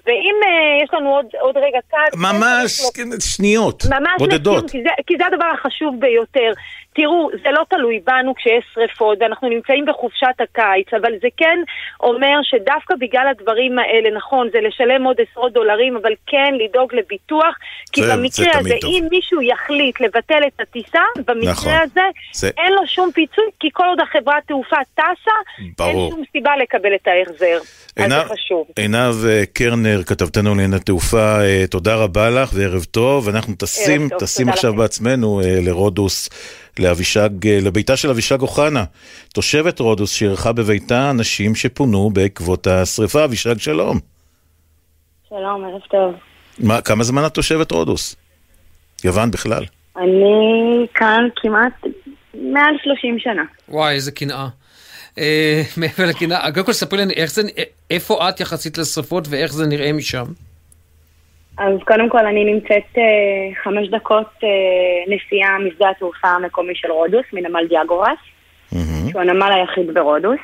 [0.05, 2.17] ואם אה, יש לנו עוד, עוד רגע קט...
[2.17, 4.63] ממש כן, שניות, ממש בודדות.
[4.63, 6.51] לסיום, כי זה, כי זה הדבר החשוב ביותר.
[6.95, 11.59] תראו, זה לא תלוי בנו כשיש שריפות, ואנחנו נמצאים בחופשת הקיץ, אבל זה כן
[11.99, 17.55] אומר שדווקא בגלל הדברים האלה, נכון, זה לשלם עוד עשרות דולרים, אבל כן לדאוג לביטוח,
[17.91, 18.91] כי זה- זה במקרה תמיד הזה, טוב.
[18.93, 21.73] אם מישהו יחליט לבטל את הטיסה, במקרה נכון.
[21.83, 22.01] הזה,
[22.33, 25.31] זה- אין לו שום פיצוי, כי כל עוד החברת תעופה טסה,
[25.77, 25.89] ברור.
[26.05, 27.57] אין שום סיבה לקבל את ההחזר.
[27.97, 28.67] אז זה חשוב.
[28.77, 33.29] עינב אה, קרנר, כתבתנו לענייני תעופה, אה, תודה רבה לך וערב טוב.
[33.29, 34.79] אנחנו טסים, טוב, טסים עכשיו לכם.
[34.81, 36.29] בעצמנו אה, לרודוס,
[36.79, 38.83] לאבישג, אה, לביתה של אבישג אוחנה,
[39.33, 43.23] תושבת רודוס שאירחה בביתה אנשים שפונו בעקבות השרפה.
[43.23, 43.99] אבישג, שלום.
[45.29, 46.13] שלום, ערב טוב.
[46.59, 48.15] מה, כמה זמן את תושבת רודוס?
[49.03, 49.65] יוון בכלל.
[49.97, 51.73] אני כאן כמעט
[52.33, 53.43] מעל 30 שנה.
[53.69, 54.47] וואי, איזה קנאה.
[55.17, 57.41] אה, מעבר לקנאה, קודם כל ספרי לי איך זה,
[57.89, 60.25] איפה את יחסית לשרפות ואיך זה נראה משם.
[61.57, 67.25] אז קודם כל אני נמצאת אה, חמש דקות אה, נסיעה משדה התעופה המקומי של רודוס,
[67.33, 68.19] מנמל דיאגורס,
[69.09, 70.39] שהוא הנמל היחיד ברודוס.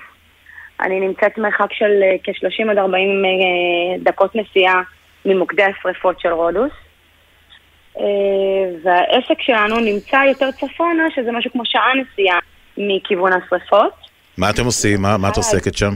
[0.82, 4.82] אני נמצאת מרחק של אה, כ-30 עד 40 אה, דקות נסיעה
[5.26, 6.72] ממוקדי השרפות של רודוס.
[8.00, 8.04] אה,
[8.84, 12.40] והעסק שלנו נמצא יותר צפונה, שזה משהו כמו שעה נסיעה
[12.78, 13.94] מכיוון השרפות.
[14.38, 15.02] מה אתם עושים?
[15.02, 15.92] מה, מה את עוסקת שם?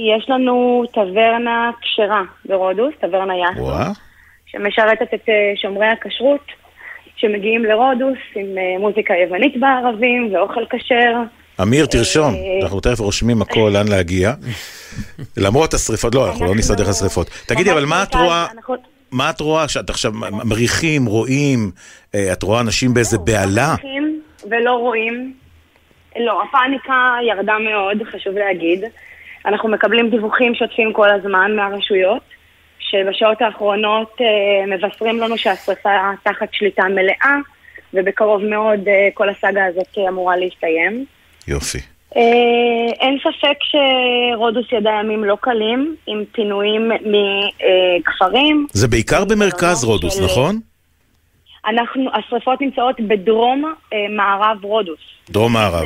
[0.00, 3.70] יש לנו טברנה כשרה ברודוס, טברנה יאסו.
[4.52, 6.46] שמשרתת את אה, שומרי הכשרות,
[7.16, 11.12] שמגיעים לרודוס עם אה, מוזיקה יוונית בערבים ואוכל כשר.
[11.62, 14.32] אמיר, תרשום, אה, אנחנו תכף רושמים הכל לאן להגיע.
[15.44, 17.30] למרות השריפות, לא, אנחנו לא נסתדר השריפות.
[17.46, 18.46] תגידי, אבל מה את רואה,
[19.12, 20.12] מה את רואה שאת עכשיו
[20.44, 21.70] מריחים, רואים,
[22.32, 23.68] את רואה אנשים באיזה בהלה?
[23.68, 25.34] הולכים ולא רואים.
[26.16, 28.84] לא, הפאניקה ירדה מאוד, חשוב להגיד.
[29.46, 32.22] אנחנו מקבלים דיווחים שוטפים כל הזמן מהרשויות,
[32.78, 34.26] שבשעות האחרונות אה,
[34.76, 35.90] מבשרים לנו שהשרפה
[36.22, 37.36] תחת שליטה מלאה,
[37.94, 41.04] ובקרוב מאוד אה, כל הסאגה הזאת אמורה להסתיים.
[41.48, 41.78] יופי.
[42.16, 42.22] אה,
[43.00, 48.66] אין ספק שרודוס ידעה ימים לא קלים, עם פינויים מכפרים.
[48.72, 50.60] זה בעיקר במרכז רודוס, של- נכון?
[51.66, 53.74] אנחנו, השרפות נמצאות בדרום
[54.10, 54.98] מערב רודוס.
[55.30, 55.84] דרום מערב.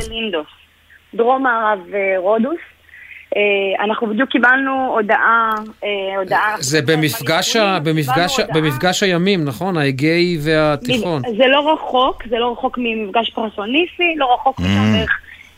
[1.15, 1.79] דרום מערב
[2.19, 2.59] רודוס.
[3.37, 3.41] אה,
[3.85, 5.51] אנחנו בדיוק קיבלנו הודעה,
[5.85, 5.89] אה,
[6.19, 6.55] הודעה...
[6.59, 9.79] זה במפגש, ה, במפגש, ה- במפגש הימים, נכון?
[9.79, 11.23] האגאי והתיכון.
[11.39, 14.63] זה לא רחוק, זה לא רחוק ממפגש פרסוניסי, לא רחוק Mm.
[14.63, 15.11] בערך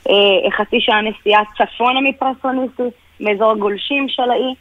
[0.08, 2.82] אה, חצי שעה נסיעה צפונה מפרסוניסי,
[3.20, 4.54] מאזור הגולשים של האי.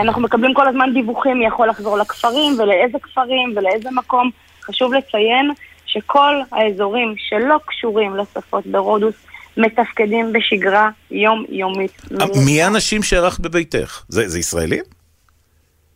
[0.00, 4.30] אנחנו מקבלים כל הזמן דיווחים מי יכול לחזור לכפרים ולאיזה כפרים ולאיזה מקום.
[4.64, 5.50] חשוב לציין
[5.86, 9.14] שכל האזורים שלא קשורים לשפות ברודוס
[9.60, 12.02] מתפקדים בשגרה יומיומית.
[12.20, 14.04] אה, מי האנשים שאירחת בביתך?
[14.08, 14.82] זה זה ישראלים?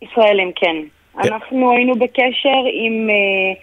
[0.02, 0.76] ישראלים, כן.
[1.18, 3.54] אנחנו היינו בקשר עם אה,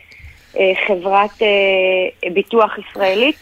[0.59, 3.35] אה, חברת אה, ביטוח ישראלית,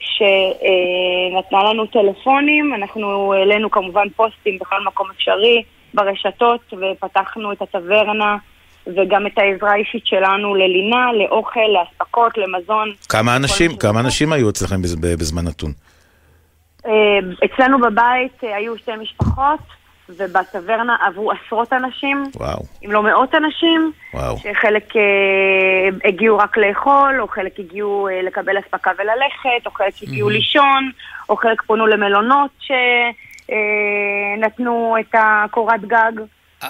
[0.00, 5.62] שנתנה לנו טלפונים, אנחנו העלינו כמובן פוסטים בכל מקום אפשרי
[5.94, 8.36] ברשתות, ופתחנו את הטברנה
[8.86, 12.92] וגם את העזרה האישית שלנו ללינה, לאוכל, לאספקות, למזון.
[13.08, 15.70] כמה אנשים, כמה אנשים היו אצלכם בז- בזמן נתון?
[16.86, 16.92] אה,
[17.44, 19.60] אצלנו בבית אה, היו שתי משפחות,
[20.08, 22.24] ובטברנה עברו עשרות אנשים.
[22.36, 22.62] וואו.
[22.86, 24.36] אם לא מאות אנשים, וואו.
[24.38, 25.02] שחלק אה,
[26.08, 30.90] הגיעו רק לאכול, או חלק הגיעו אה, לקבל אספקה וללכת, או חלק הגיעו לישון,
[31.28, 32.50] או חלק פונו למלונות
[34.36, 36.12] שנתנו את הקורת גג.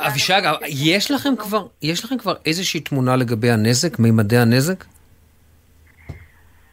[0.01, 4.85] אבישג, יש לכם כבר, יש לכם כבר איזושהי תמונה לגבי הנזק, מימדי הנזק?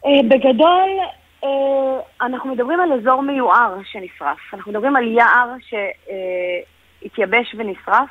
[0.06, 0.90] אה, בגדול,
[1.44, 1.48] אה,
[2.26, 4.38] אנחנו מדברים על אזור מיוער שנשרף.
[4.54, 8.08] אנחנו מדברים על יער שהתייבש ונשרף.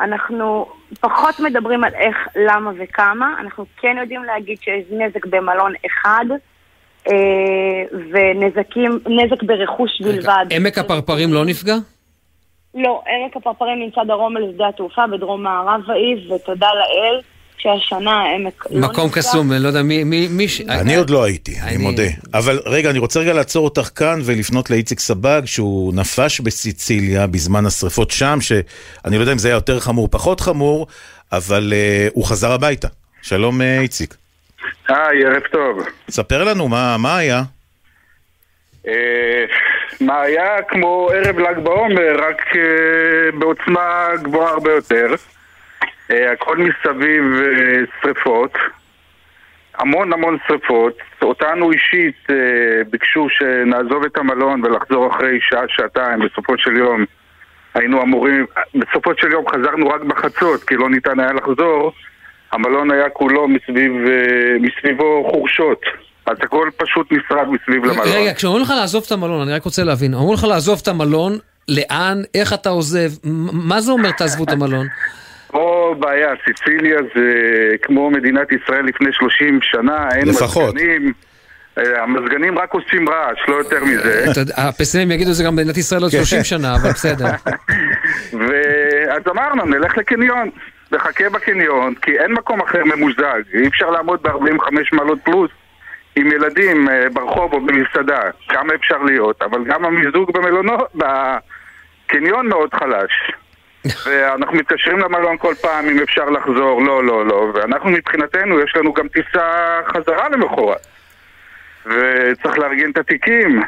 [0.00, 0.66] אנחנו
[1.00, 3.36] פחות מדברים על איך, למה וכמה.
[3.40, 6.24] אנחנו כן יודעים להגיד שיש נזק במלון אחד,
[7.08, 7.14] אה,
[7.92, 10.46] ונזקים, נזק ברכוש בלבד.
[10.50, 11.74] עמק הפרפרים לא נפגע?
[12.74, 17.20] לא, עמק הפרפרים נמצא דרומה לשדה התעופה, בדרום מערב העיר, ותודה לאל
[17.58, 18.88] שהשנה העמק לא נפגע.
[18.88, 20.04] מקום קסום, אני לא יודע מי...
[20.04, 20.60] מי, מי ש...
[20.60, 22.02] אני עוד לא הייתי, אני מודה.
[22.34, 27.66] אבל רגע, אני רוצה רגע לעצור אותך כאן ולפנות לאיציק סבג, שהוא נפש בסיציליה בזמן
[27.66, 30.86] השרפות שם, שאני לא יודע אם זה היה יותר חמור, או פחות חמור,
[31.32, 32.88] אבל uh, הוא חזר הביתה.
[33.22, 34.14] שלום, uh, איציק.
[34.88, 35.86] היי, ערב טוב.
[36.10, 37.42] ספר לנו, מה, מה היה?
[40.00, 45.14] מה היה כמו ערב ל"ג בעומר, רק אה, בעוצמה גבוהה הרבה יותר.
[46.10, 48.52] אה, הכל מסביב אה, שריפות.
[49.78, 50.98] המון המון שריפות.
[51.22, 56.18] אותנו אישית אה, ביקשו שנעזוב את המלון ולחזור אחרי שעה, שעתיים.
[56.18, 57.04] בסופו של יום
[57.74, 58.46] היינו אמורים...
[58.74, 61.92] בסופו של יום חזרנו רק בחצות, כי לא ניתן היה לחזור.
[62.52, 65.80] המלון היה כולו מסביב, אה, מסביבו חורשות.
[66.30, 68.06] אז הכל פשוט נשרף מסביב למלון.
[68.14, 71.38] רגע, כשאומרים לך לעזוב את המלון, אני רק רוצה להבין, אומרים לך לעזוב את המלון,
[71.68, 73.10] לאן, איך אתה עוזב,
[73.52, 74.86] מה זה אומר תעזבו את המלון?
[75.46, 77.30] פה בעיה, סיציליה זה
[77.82, 80.74] כמו מדינת ישראל לפני 30 שנה, אין לפחות.
[80.74, 81.12] מזגנים.
[81.78, 84.24] אה, המזגנים רק עושים רעש, לא יותר מזה.
[84.68, 87.26] הפסימים יגידו זה גם במדינת ישראל עוד 30 שנה, אבל בסדר.
[88.48, 90.50] ואז אמרנו, נלך לקניון,
[90.92, 93.42] נחכה בקניון, כי אין מקום אחר ממוזג.
[93.54, 95.50] אי אפשר לעמוד ב-45 מעלות פלוס
[96.18, 98.20] עם ילדים אה, ברחוב או במסעדה.
[98.48, 103.12] כמה אפשר להיות, אבל גם המיזוג במלונות, בקניון מאוד חלש.
[104.06, 107.52] ואנחנו מתקשרים למלון כל פעם אם אפשר לחזור, לא, לא, לא.
[107.54, 110.86] ואנחנו מבחינתנו, יש לנו גם טיסה חזרה למחרת.
[111.86, 113.62] וצריך לארגן את התיקים.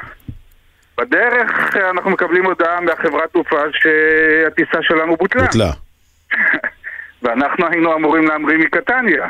[0.98, 5.42] בדרך אה, אנחנו מקבלים הודעה מהחברת תעופה שהטיסה שלנו בוטלה.
[5.42, 5.70] בוטלה.
[7.22, 9.28] ואנחנו היינו אמורים להמריא מקטניה.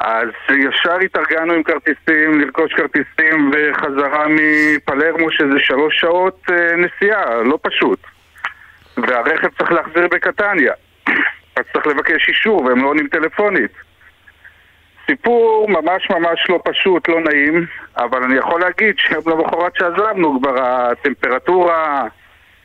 [0.00, 7.58] אז ישר התארגנו עם כרטיסים, לרכוש כרטיסים בחזרה מפלרמו שזה שלוש שעות אה, נסיעה, לא
[7.62, 7.98] פשוט.
[8.96, 10.72] והרכב צריך להחזיר בקטניה.
[11.56, 13.70] אז צריך לבקש אישור והם לא עונים טלפונית.
[15.06, 17.66] סיפור ממש ממש לא פשוט, לא נעים,
[17.96, 22.04] אבל אני יכול להגיד שלמחרת שעזבנו כבר הטמפרטורה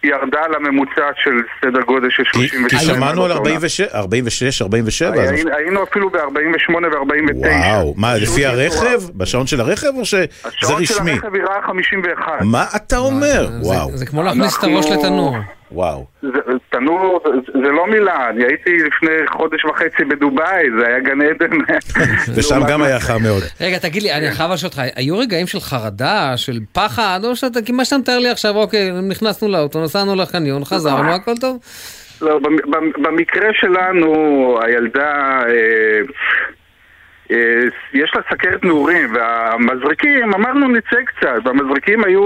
[0.03, 0.91] ירדה לממוצע
[1.23, 1.31] של
[1.61, 2.69] סדר גודל של 37.
[2.69, 5.09] כי שמענו על 46, 46, 47.
[5.23, 7.47] אז- היינו- אפילו ב-48 ו-49.
[7.47, 9.01] וואו, מה, לפי הרכב?
[9.15, 11.11] בשעון של הרכב או שזה השעון של רשמי?
[11.11, 12.31] הרכב הראה 51.
[12.41, 13.49] מה אתה אומר?
[13.61, 13.97] וואו.
[13.97, 15.35] זה כמו להכניס את הראש לתנור.
[15.73, 16.05] וואו.
[16.21, 16.29] זה-
[16.69, 21.57] תנור, זה- זה לא מילה, אני הייתי לפני חודש וחצי בדובאי, זה היה גן עדן.
[22.35, 23.43] ושם גם היה חם מאוד.
[23.61, 27.61] רגע, תגיד לי, אני חייב לשאול אותך, היו רגעים של חרדה, של פחד, או שאתה,
[27.61, 31.57] כי מה שאתה מתאר לי עכשיו, אוקיי, נכנסנו לאוטו, נסענו לחניון, חזרנו, הכל טוב?
[32.21, 34.13] לא, במ- במ- במקרה שלנו,
[34.65, 35.99] הילדה, אה,
[37.31, 37.37] אה,
[37.93, 42.23] יש לה סכרת נעורים, והמזריקים, אמרנו נצא קצת, והמזריקים היו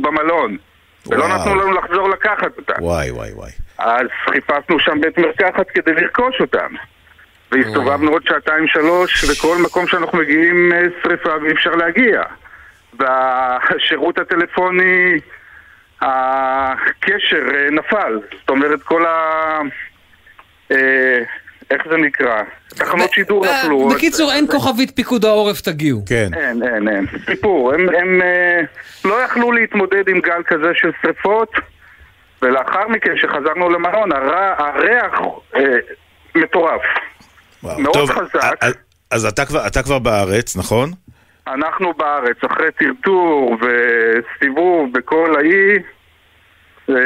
[0.00, 0.56] במלון,
[1.06, 1.38] ולא וואו.
[1.38, 2.82] נתנו לנו לחזור לקחת אותם.
[2.82, 3.50] וואי, וואי, וואי.
[3.78, 6.74] אז חיפשנו שם בית מרקחת כדי לרכוש אותם.
[7.52, 12.22] והסתובבנו עוד שעתיים שלוש, וכל מקום שאנחנו מגיעים אה, שריפה ואי אפשר להגיע.
[12.98, 15.18] והשירות הטלפוני,
[16.00, 18.18] הקשר אה, נפל.
[18.40, 19.58] זאת אומרת, כל ה...
[21.72, 22.42] איך זה נקרא?
[22.68, 23.90] תחנות שידור נפלו.
[23.90, 26.02] אה, בקיצור, אין כוכבית פיקוד העורף, תגיעו.
[26.08, 26.28] כן.
[26.36, 27.06] אין, אין, אין.
[27.26, 27.74] סיפור.
[27.74, 28.60] הם, הם אה,
[29.04, 31.48] לא יכלו להתמודד עם גל כזה של שריפות,
[32.42, 35.20] ולאחר מכן, כשחזרנו למלון, הר- הריח
[35.56, 35.60] אה,
[36.34, 36.80] מטורף.
[37.62, 38.52] מאוד טוב, חזק.
[38.60, 38.74] אז-
[39.10, 40.90] אז אתה כבר- אתה כבר בארץ, נכון?
[41.46, 45.78] אנחנו בארץ, אחרי טרטור וסיבוב בכל האי,
[46.96, 47.02] אה,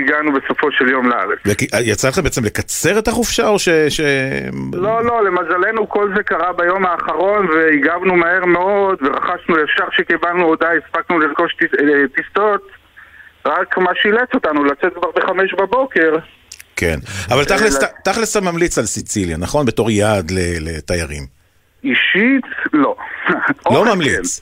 [0.00, 1.38] הגענו בסופו של יום לארץ.
[1.46, 3.68] וכי- יצא לך בעצם לקצר את החופשה או ש...
[3.68, 4.00] ש...
[4.72, 10.70] לא, לא, למזלנו כל זה קרה ביום האחרון והגבנו מהר מאוד ורכשנו ישר שקיבלנו הודעה,
[10.76, 11.68] הספקנו לרכוש אה,
[12.14, 12.62] טיסות
[13.46, 16.12] רק מה שאילץ אותנו לצאת כבר בחמש בבוקר
[16.76, 16.98] כן.
[17.30, 19.66] אבל תכלס- אה, תכלס אתה ממליץ על סיציליה, נכון?
[19.66, 20.30] בתור יעד
[20.60, 21.22] לתיירים.
[21.84, 22.96] אישית, לא.
[23.70, 24.40] לא ממליץ.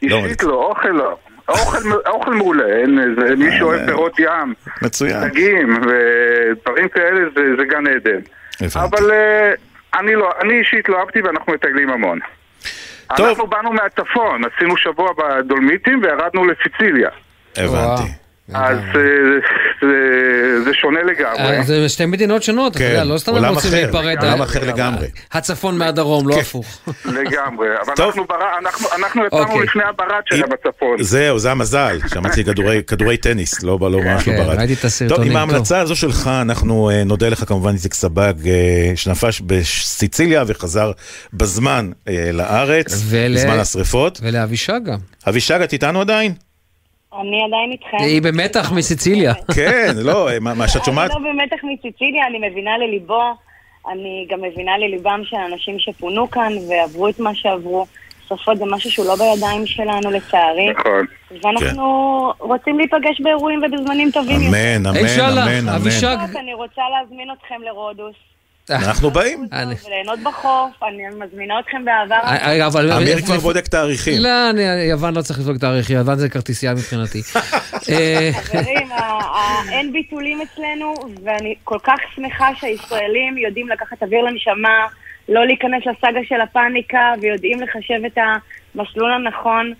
[0.00, 0.08] כן.
[0.08, 1.16] לא אישית לא, אוכל לא.
[1.52, 5.28] אוכל, אוכל מעולה, אין, זה, מי שאוהב פירות ים, מצוין.
[5.28, 8.20] דגים ודברים כאלה זה, זה גן עדן.
[8.76, 9.52] אבל אה,
[10.00, 12.18] אני לא, אני אישית לא אהבתי ואנחנו מטיילים המון.
[13.16, 13.26] טוב.
[13.26, 17.10] אנחנו באנו מהצפון, עשינו שבוע בדולמיטים וירדנו לסיציליה.
[17.56, 18.21] הבנתי.
[18.54, 19.02] אז אה,
[20.64, 21.56] זה, שונה לגמרי.
[21.58, 24.16] אה, זה שתי מדינות שונות, אתה יודע, לא סתם הם רוצים להיפרד.
[24.24, 25.06] עולם ה- אחר לגמרי.
[25.32, 26.78] הצפון מהדרום, לא הפוך.
[27.04, 29.62] לגמרי, אבל אנחנו ברא- אנחנו- אנחנו יצאנו אוקיי.
[29.62, 30.96] לפני הברד שלהם בצפון.
[31.02, 32.44] זהו, זה המזל, שמעתי
[32.86, 34.58] כדורי- טניס, לא לא ממש לא כן, ברד.
[34.58, 35.36] ראיתי את הסרטונים, טוב, עם.
[35.36, 38.52] ההמלצה הזו שלך, אנחנו אה, נודה לך כמובן, איציק סבג, אה,
[38.96, 40.92] שנפש בסיציליה וחזר
[41.32, 43.02] בזמן אה, לארץ,
[43.34, 44.20] בזמן השרפות.
[44.22, 44.98] ולאבישג גם.
[45.28, 46.34] אבישג, את איתנו עדיין?
[47.20, 47.96] אני עדיין איתכם.
[48.00, 49.34] היא במתח מסיציליה.
[49.56, 51.10] כן, לא, אה, מה שאת שומעת?
[51.10, 53.22] אני לא במתח מסיציליה, אני מבינה לליבו.
[53.92, 57.86] אני גם מבינה לליבם של אנשים שפונו כאן ועברו את מה שעברו.
[58.28, 60.70] שרפות זה משהו שהוא לא בידיים שלנו, לצערי.
[60.70, 61.06] נכון.
[61.42, 64.48] ואנחנו רוצים להיפגש באירועים ובזמנים טובים יותר.
[64.48, 65.68] אמן, אמן, אמן, אמן.
[65.68, 66.16] אבישג.
[66.38, 68.14] אני רוצה להזמין אתכם לרודוס.
[68.86, 69.46] אנחנו באים.
[69.52, 72.16] וליהנות בחוף, אני מזמינה אתכם באהבה.
[72.16, 74.22] אה, אה, אמיר כבר בודק תאריכים.
[74.22, 77.22] לא, אני- יוון לא צריך לבדוק תאריך, יוון זה כרטיסייה מבחינתי.
[77.90, 78.88] אה, חברים,
[79.72, 80.94] אין ביטולים אצלנו,
[81.24, 84.86] ואני כל כך שמחה שהישראלים יודעים לקחת אוויר לנשמה,
[85.28, 88.18] לא להיכנס לסאגה של הפאניקה, ויודעים לחשב את
[88.74, 89.72] המסלול הנכון.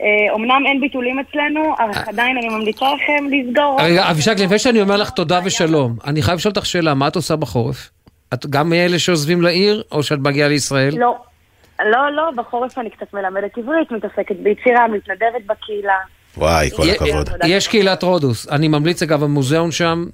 [0.00, 3.78] אה, אמנם אין ביטולים אצלנו, אך עדיין אני ממליצה לכם לסגור.
[3.82, 7.16] רגע, אבישג, לפני שאני אומר לך תודה ושלום, אני חייב לשאול אותך שאלה, מה את
[7.16, 7.90] עושה בחורף?
[8.34, 10.98] את גם מאלה שעוזבים לעיר, או שאת מגיעה לישראל?
[10.98, 11.16] לא.
[11.84, 15.98] לא, לא, בחורף אני קצת מלמדת עברית, מתעסקת ביצירה, מתנדבת בקהילה.
[16.36, 17.28] וואי, כל הכבוד.
[17.46, 20.04] יש קהילת רודוס, אני ממליץ אגב, המוזיאון שם,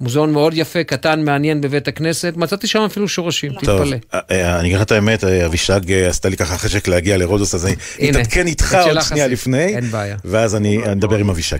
[0.00, 3.96] מוזיאון מאוד יפה, קטן, מעניין בבית הכנסת, מצאתי שם אפילו שורשים, תתפלא.
[4.14, 7.54] אה, אה, אני אגיד לך את האמת, אה, אבישג עשתה לי ככה חשק להגיע לרודוס,
[7.54, 9.26] אז אני אתעדכן איתך עוד שנייה.
[9.26, 10.16] לפני, אין בעיה.
[10.24, 11.58] ואז אני אני אדבר עם אבישג.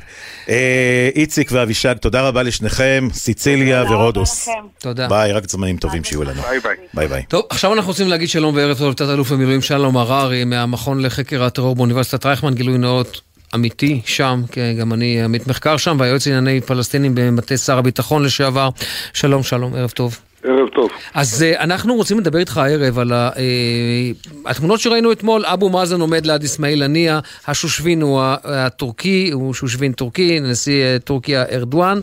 [1.14, 4.48] איציק ואבישג, תודה רבה לשניכם, סיציליה ורודוס.
[4.78, 5.08] תודה.
[5.08, 6.42] ביי, רק זמנים טובים שיהיו לנו.
[6.42, 6.76] ביי ביי.
[6.94, 7.22] ביי ביי.
[7.28, 11.44] טוב, עכשיו אנחנו רוצים להגיד שלום וערב טוב לתת אלוף במילואים שלום הררי מהמכון לחקר
[11.44, 13.20] הטרור באוניברסיטת רייכמן, גילוי נאות
[13.54, 18.68] אמיתי שם, כי גם אני עמית מחקר שם, והיועץ לענייני פלסטינים במטה שר הביטחון לשעבר.
[19.12, 20.18] שלום, שלום, ערב טוב.
[20.44, 20.90] ערב טוב.
[21.14, 24.10] אז אה, אנחנו רוצים לדבר איתך הערב על ה- אה,
[24.50, 30.40] התמונות שראינו אתמול, אבו מאזן עומד ליד אסמאעיל הנייה, השושבין הוא הטורקי, הוא שושבין טורקי,
[30.40, 32.00] נשיא אה, טורקיה ארדואן.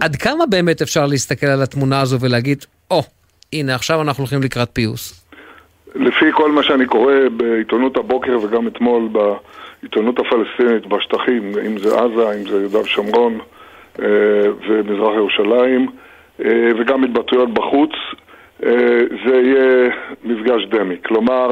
[0.00, 3.02] עד כמה באמת אפשר להסתכל על התמונה הזו ולהגיד, או,
[3.52, 5.24] הנה עכשיו אנחנו הולכים לקראת פיוס.
[5.94, 9.08] לפי כל מה שאני קורא בעיתונות הבוקר וגם אתמול
[9.82, 13.38] בעיתונות הפלסטינית בשטחים, אם זה עזה, אם זה יהודה ושומרון
[14.02, 14.06] אה,
[14.68, 15.86] ומזרח ירושלים,
[16.44, 17.90] אה, וגם התבטאויות בחוץ,
[18.66, 19.90] אה, זה יהיה
[20.24, 20.96] מפגש דמי.
[21.04, 21.50] כלומר,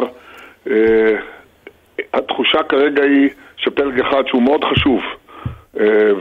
[2.14, 5.00] התחושה כרגע היא שפלג אחד שהוא מאוד חשוב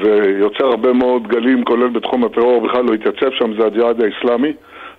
[0.04, 4.54] ויוצר הרבה מאוד גלים, כולל בתחום הטרור, בכלל לא התייצב שם, זה הג'יהאד האיסלאמי,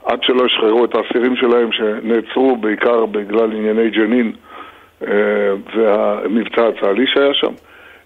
[0.04, 4.32] עד שלא ישחררו את האסירים שלהם שנעצרו בעיקר בגלל ענייני ג'נין
[5.00, 7.52] והמבצע הצה"לי שהיה שם.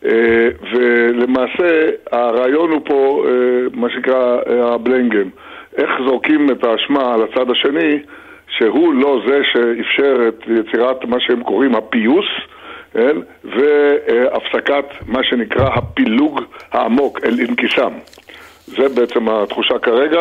[0.04, 3.32] אה, ולמעשה הרעיון הוא פה אה,
[3.72, 5.28] מה שנקרא אה, הבלנגם.
[5.76, 7.98] איך זורקים את האשמה על הצד השני,
[8.48, 12.26] שהוא לא זה שאפשר את יצירת מה שהם קוראים הפיוס,
[12.92, 13.16] כן?
[13.44, 16.40] והפסקת מה שנקרא הפילוג
[16.72, 17.92] העמוק, אל אינקיסם.
[18.66, 20.20] זה בעצם התחושה כרגע,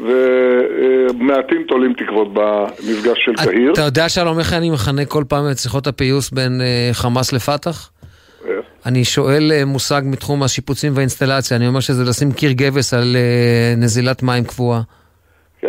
[0.00, 3.72] ומעטים תולים תקוות במפגש של קהיר.
[3.72, 7.90] אתה יודע שלום איך אני מכנה כל פעם את שיחות הפיוס בין אה, חמאס לפת"ח?
[8.86, 13.74] אני שואל אה, מושג מתחום השיפוצים והאינסטלציה, אני אומר שזה לשים קיר גבס על אה,
[13.76, 14.80] נזילת מים קבועה.
[15.60, 15.68] כן,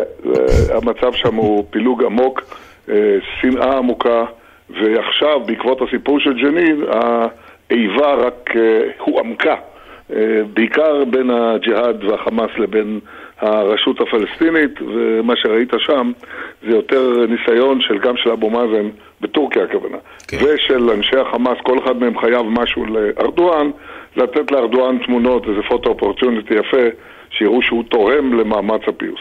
[0.69, 2.41] המצב שם הוא פילוג עמוק,
[2.89, 2.95] אה,
[3.41, 4.25] שנאה עמוקה,
[4.69, 6.83] ועכשיו, בעקבות הסיפור של ג'נין,
[7.69, 8.49] האיבה רק
[8.99, 9.55] הועמקה,
[10.53, 12.99] בעיקר בין הג'יהאד והחמאס לבין
[13.41, 16.11] הרשות הפלסטינית, ומה שראית שם
[16.61, 18.89] זה יותר ניסיון של גם של אבו מאזן,
[19.21, 19.97] בטורקיה הכוונה,
[20.33, 23.71] ושל אנשי החמאס, כל אחד מהם חייב משהו לארדואן,
[24.15, 26.87] לתת לארדואן תמונות, איזה פוטו אופורטיוניטי יפה,
[27.29, 29.19] שיראו שהוא תורם למאמץ הפיוס.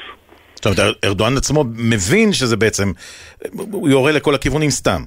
[0.55, 2.93] זאת אומרת, ארדואן עצמו מבין שזה בעצם,
[3.73, 5.01] הוא יורה לכל הכיוונים סתם.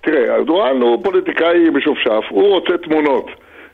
[0.00, 3.26] תראה, ארדואן הוא פוליטיקאי משופשף, הוא רוצה תמונות.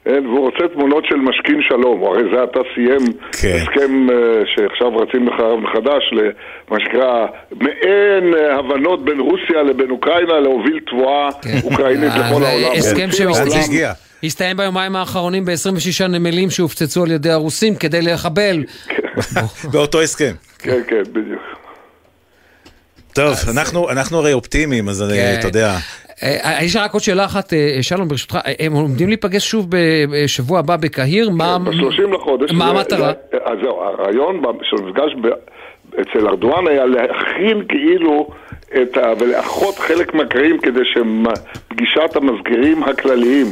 [0.07, 3.13] כן, והוא רוצה תמונות של משכין שלום, הרי זה עתה סיים
[3.43, 3.57] כן.
[3.63, 4.17] הסכם אה,
[4.55, 7.27] שעכשיו רצים לחרב מחדש, למה שנקרא
[7.61, 11.29] מעין אה, הבנות בין רוסיה לבין אוקראינה להוביל תבואה
[11.65, 12.73] אוקראינית אה, לכל העולם.
[12.77, 13.51] הסכם כן, העולם-
[14.23, 18.65] שהסתיים ביומיים האחרונים ב-26 נמלים שהופצצו על ידי הרוסים כדי לחבל.
[19.73, 20.33] באותו הסכם.
[20.59, 21.43] כן, כן, בדיוק.
[23.15, 25.37] טוב, אנחנו- אנחנו הרי אופטימיים, אז אני- כן.
[25.39, 25.77] אתה יודע.
[26.23, 29.67] אה, יש לי רק עוד שאלה אחת, אה, שלום, ברשותך, אה, הם עומדים להיפגש שוב
[29.71, 31.59] בשבוע הבא בקהיר, מה...
[31.59, 32.53] ב-30 לחודש.
[32.53, 33.13] מה המטרה?
[33.45, 35.37] אז זהו, הרעיון של המפגש ב-
[36.01, 38.29] אצל ארדואן היה להכין כאילו
[38.83, 39.13] את ה...
[39.19, 43.47] ולאחות חלק מהקרעים כדי שפגישת המזכירים הכלליים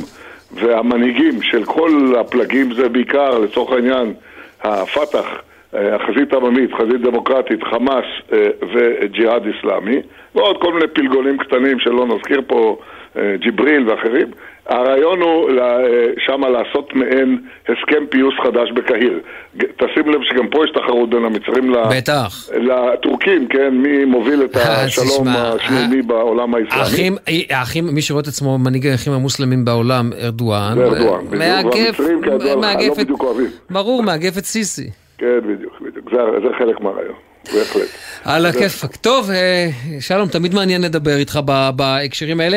[0.52, 4.14] והמנהיגים של כל הפלגים, זה בעיקר, לצורך העניין,
[4.62, 10.00] הפת"ח, אה, החזית העממית, חזית דמוקרטית, חמאס אה, וג'יהאד אסלאמי,
[10.34, 12.78] ועוד כל מיני פלגונים קטנים שלא נזכיר פה,
[13.16, 14.26] אה, ג'יבריל ואחרים.
[14.66, 15.76] הרעיון הוא אה,
[16.18, 17.38] שמה לעשות מעין
[17.68, 19.20] הסכם פיוס חדש בקהיר.
[19.56, 22.48] תשים לב שגם פה יש תחרות בין המצרים בטח.
[22.54, 23.74] לטורקים, כן?
[23.74, 27.16] מי מוביל את אה, השלום השמימי בעולם האסלאמי.
[27.50, 32.56] האחים, מי שרואה את עצמו מנהיג האחים המוסלמים בעולם, ארדואן, זה ארדואן, בדיוק, והמצרים כידוע
[32.56, 33.50] לך, לא בדיוק אוהבים.
[33.70, 35.03] ברור, מאגף את סיסי.
[35.18, 36.10] כן, בדיוק, בדיוק.
[36.10, 37.14] זה, זה חלק מהרעיון,
[37.54, 37.88] בהחלט.
[38.24, 38.96] על הכיפאק.
[38.96, 39.66] טוב, אה,
[40.00, 42.56] שלום, תמיד מעניין לדבר איתך ב- בהקשרים האלה.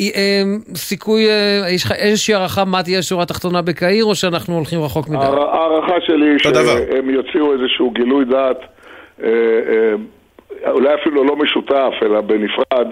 [0.00, 0.42] אה, אה,
[0.74, 1.26] סיכוי,
[1.70, 5.18] יש לך איזושהי הערכה מה תהיה השורה התחתונה בקהיר, או שאנחנו הולכים רחוק מדי?
[5.18, 6.38] ההער- ההערכה שלי היא.
[6.38, 8.58] שהם יוציאו איזשהו גילוי דעת,
[10.70, 12.86] אולי אפילו לא משותף, אלא בנפרד,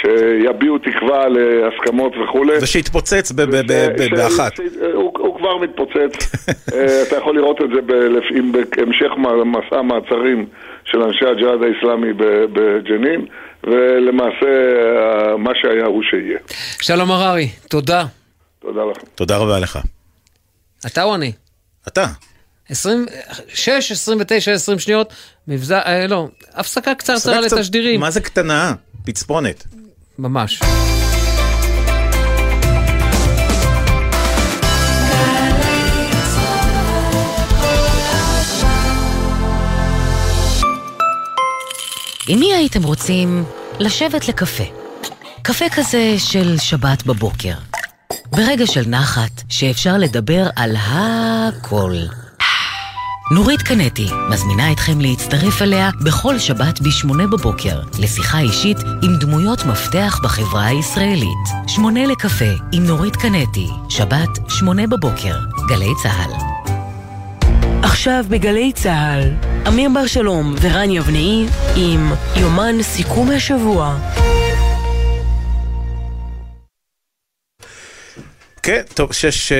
[0.00, 2.58] שיביעו תקווה להסכמות וכולי.
[2.62, 4.52] ושיתפוצץ ב- ב- ב- ב- ש- באחת.
[4.94, 6.12] הוא, הוא כבר מתפוצץ.
[6.74, 9.10] אה, אתה יכול לראות את זה בהמשך
[9.44, 10.46] מסע המעצרים
[10.84, 13.26] של אנשי הג'יהאד האיסלאמי ב- בג'נין,
[13.64, 16.38] ולמעשה אה, מה שהיה הוא שיהיה.
[16.80, 18.04] שלום הררי, תודה.
[18.60, 19.06] תודה לכם.
[19.14, 19.78] תודה רבה לך.
[20.86, 21.32] אתה או אני?
[21.88, 22.06] אתה.
[23.48, 25.12] 6, 29, 20 שניות,
[25.48, 28.00] מבזר, אה, לא, הפסקה קצרצרה לתשדירים.
[28.00, 28.72] מה זה קטנה?
[29.06, 29.64] פצפונת.
[30.20, 30.60] ממש.
[42.28, 43.44] עם מי הייתם רוצים
[43.78, 44.64] לשבת לקפה?
[45.42, 47.54] קפה כזה של שבת בבוקר.
[48.30, 51.96] ברגע של נחת, שאפשר לדבר על הכל.
[53.32, 60.20] נורית קנטי מזמינה אתכם להצטרף אליה בכל שבת ב-8 בבוקר, לשיחה אישית עם דמויות מפתח
[60.22, 61.48] בחברה הישראלית.
[61.66, 65.38] שמונה לקפה עם נורית קנטי, שבת, 8 בבוקר,
[65.68, 66.32] גלי צה"ל.
[67.82, 69.30] עכשיו בגלי צה"ל,
[69.68, 71.46] אמיר בר שלום ורן יבנאי
[71.76, 73.98] עם יומן סיכום השבוע.
[78.62, 79.58] כן, טוב, שש אה,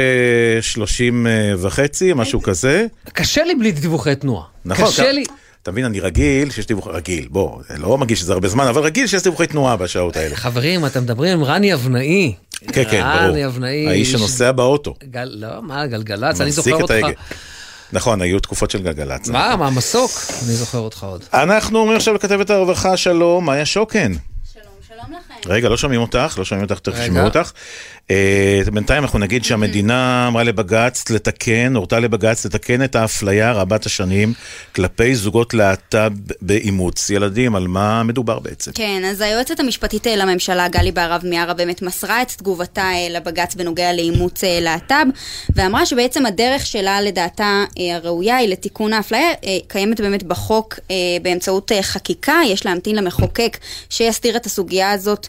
[0.62, 2.86] שלושים אה, וחצי, משהו כזה.
[3.12, 4.44] קשה לי בלי דיווחי תנועה.
[4.64, 5.24] נכון, קשה לי.
[5.62, 9.06] אתה מבין, אני רגיל שיש דיווחי, רגיל, בוא, לא מרגיש שזה הרבה זמן, אבל רגיל
[9.06, 10.36] שיש דיווחי תנועה בשעות האלה.
[10.36, 12.34] חברים, אתם מדברים עם רני אבנאי.
[12.72, 13.28] כן, כן, ברור.
[13.30, 13.86] רני אבנאי.
[13.88, 14.94] האיש איש- שנוסע באוטו.
[15.10, 16.94] גל, לא, מה, גלגלצ, אני זוכר את אותך.
[16.94, 17.08] ההגה.
[17.92, 19.28] נכון, היו תקופות של גלגלצ.
[19.28, 20.10] מה, מה, מסוק?
[20.46, 21.24] אני זוכר אותך עוד.
[21.34, 24.12] אנחנו אומרים עכשיו לכתבת הרווחה, שלום, מאיה שוקן.
[25.46, 26.98] רגע, לא שומעים אותך, לא שומעים אותך, תכף.
[27.02, 27.50] ישמעו אותך.
[28.10, 34.32] אה, בינתיים אנחנו נגיד שהמדינה אמרה לבג"ץ לתקן, הורתה לבג"ץ לתקן את האפליה רבת השנים
[34.74, 36.12] כלפי זוגות להט"ב
[36.42, 38.72] באימוץ ילדים, על מה מדובר בעצם?
[38.74, 43.54] כן, אז היועצת המשפטית אה, לממשלה, גלי בהרב מיארה, באמת מסרה את תגובתה אה, לבג"ץ
[43.54, 45.06] בנוגע לאימוץ להט"ב,
[45.56, 47.64] ואמרה שבעצם הדרך שלה, לדעתה,
[47.94, 49.28] הראויה היא לתיקון האפליה,
[49.68, 50.78] קיימת באמת בחוק
[51.22, 53.58] באמצעות חקיקה, יש להמתין למחוקק
[53.90, 55.26] שיסדיר את הסוגיה הזאת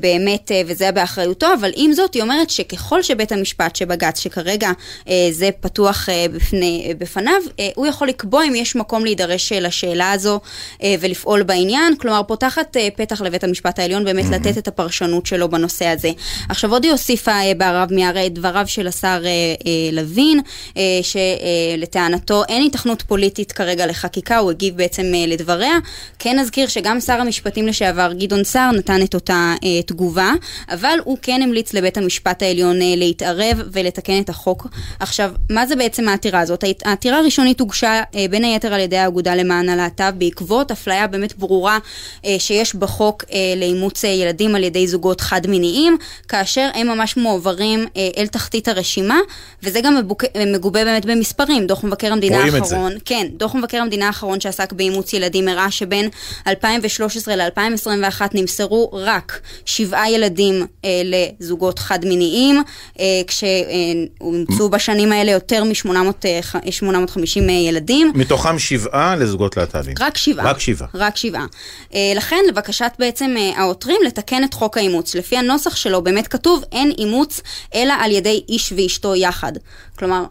[0.00, 4.70] באמת, וזה באחריותו, אבל עם זאת, היא אומרת שככל שבית המשפט, שבג"ץ, שכרגע
[5.08, 9.52] אה, זה פתוח אה, בפני, אה, בפניו, אה, הוא יכול לקבוע אם יש מקום להידרש
[9.52, 10.40] אה, לשאלה הזו
[10.82, 15.48] אה, ולפעול בעניין, כלומר פותחת אה, פתח לבית המשפט העליון באמת לתת את הפרשנות שלו
[15.48, 16.10] בנושא הזה.
[16.48, 17.52] עכשיו עוד היא הוסיפה אה,
[17.90, 19.30] מיארה את דבריו של השר אה,
[19.66, 20.40] אה, לוין,
[20.76, 25.78] אה, שלטענתו אין היתכנות פוליטית כרגע לחקיקה, הוא הגיב בעצם אה, לדבריה.
[26.18, 30.32] כן נזכיר שגם שר המשפטים לשעבר גדעון סער נתן את אותה אה, תגובה,
[30.68, 34.66] אבל הוא כן המליץ לבית המשפט העליון אה, להתערב ולתקן את החוק.
[35.00, 36.64] עכשיו, מה זה בעצם העתירה הזאת?
[36.64, 41.38] העת- העתירה הראשונית הוגשה אה, בין היתר על ידי האגודה למען הלהט"ב בעקבות אפליה באמת
[41.38, 41.78] ברורה
[42.24, 43.24] אה, שיש בחוק
[43.56, 45.96] לאימוץ ילדים על ידי זוגות חד-מיניים,
[46.28, 49.18] כאשר הם ממש מועברים אל תחתית הרשימה,
[49.62, 49.98] וזה גם
[50.46, 51.66] מגובה באמת במספרים.
[51.66, 52.38] דוח מבקר המדינה.
[52.72, 56.08] האחרון, כן, דוח מבקר המדינה האחרון שעסק באימוץ ילדים הראה שבין
[56.46, 60.66] 2013 ל-2021 נמסרו רק שבעה ילדים
[61.04, 62.62] לזוגות חד-מיניים,
[63.00, 68.12] אה, כשאומצו בשנים האלה יותר מ-850 ילדים.
[68.14, 69.94] מתוכם שבעה לזוגות להט"בים.
[70.00, 70.50] רק שבעה.
[70.50, 70.88] רק שבעה.
[70.94, 71.46] רק שבעה.
[71.94, 75.14] אה, לכן, לבקשת בעצם אה, העותרים לתקן את חוק האימוץ.
[75.14, 77.40] לפי הנוסח שלו באמת כתוב, אין אימוץ
[77.74, 79.52] אלא על ידי איש ואשתו יחד.
[79.98, 80.24] כלומר,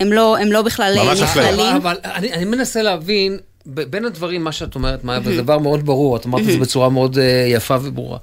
[0.00, 1.76] הם לא, הם לא בכלל אה, נכללים.
[1.76, 6.16] אבל אני, אני מנסה להבין, בין הדברים, מה שאת אומרת, מאיה, וזה דבר מאוד ברור,
[6.16, 8.18] את אמרת את זה בצורה מאוד אה, יפה וברורה.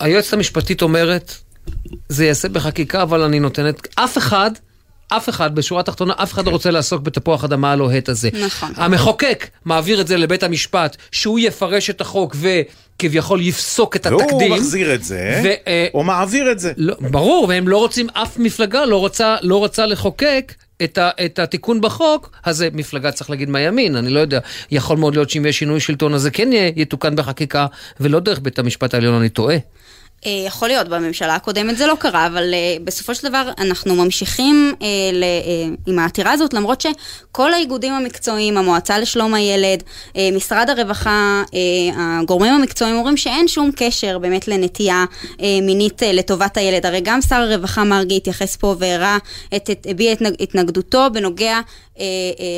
[0.00, 1.34] היועצת המשפטית אומרת,
[2.08, 4.50] זה ייעשה בחקיקה, אבל אני נותנת, אף אחד,
[5.08, 8.28] אף אחד, בשורה התחתונה, אף אחד לא רוצה לעסוק בתפוח אדמה הלוהט הזה.
[8.44, 8.72] נכון.
[8.76, 14.52] המחוקק מעביר את זה לבית המשפט, שהוא יפרש את החוק וכביכול יפסוק את והוא התקדים.
[14.52, 16.72] מחזיר את זה, ו- או מעביר את זה.
[16.76, 20.54] לא, ברור, והם לא רוצים, אף מפלגה לא רוצה, לא רוצה לחוקק
[20.84, 24.38] את, ה, את התיקון בחוק, אז זה מפלגה צריך להגיד מהימין, אני לא יודע.
[24.70, 27.66] יכול מאוד להיות שאם יש שינוי שלטון, אז זה כן יתוקן בחקיקה,
[28.00, 29.56] ולא דרך בית המשפט העליון, אני טועה.
[30.26, 34.74] אה, יכול להיות, בממשלה הקודמת זה לא קרה, אבל אה, בסופו של דבר אנחנו ממשיכים
[34.82, 34.86] אה,
[35.86, 39.82] עם העתירה הזאת, למרות שכל האיגודים המקצועיים, המועצה לשלום הילד,
[40.32, 41.42] משרד הרווחה,
[41.96, 45.04] הגורמים המקצועיים אומרים שאין שום קשר באמת לנטייה
[45.62, 46.86] מינית לטובת הילד.
[46.86, 49.18] הרי גם שר הרווחה מרגי התייחס פה והראה,
[49.86, 51.60] הביע את התנגדותו בנוגע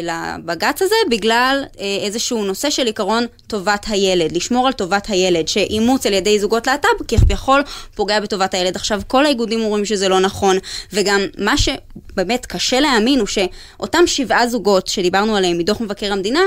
[0.03, 6.07] לבג"ץ הזה בגלל אה, איזשהו נושא של עיקרון טובת הילד, לשמור על טובת הילד, שאימוץ
[6.07, 7.63] על ידי זוגות להט"ב כביכול
[7.95, 8.77] פוגע בטובת הילד.
[8.77, 10.57] עכשיו, כל האיגודים אומרים שזה לא נכון,
[10.93, 16.41] וגם מה שבאמת קשה להאמין הוא שאותם שבעה זוגות שדיברנו עליהם מדוח מבקר המדינה,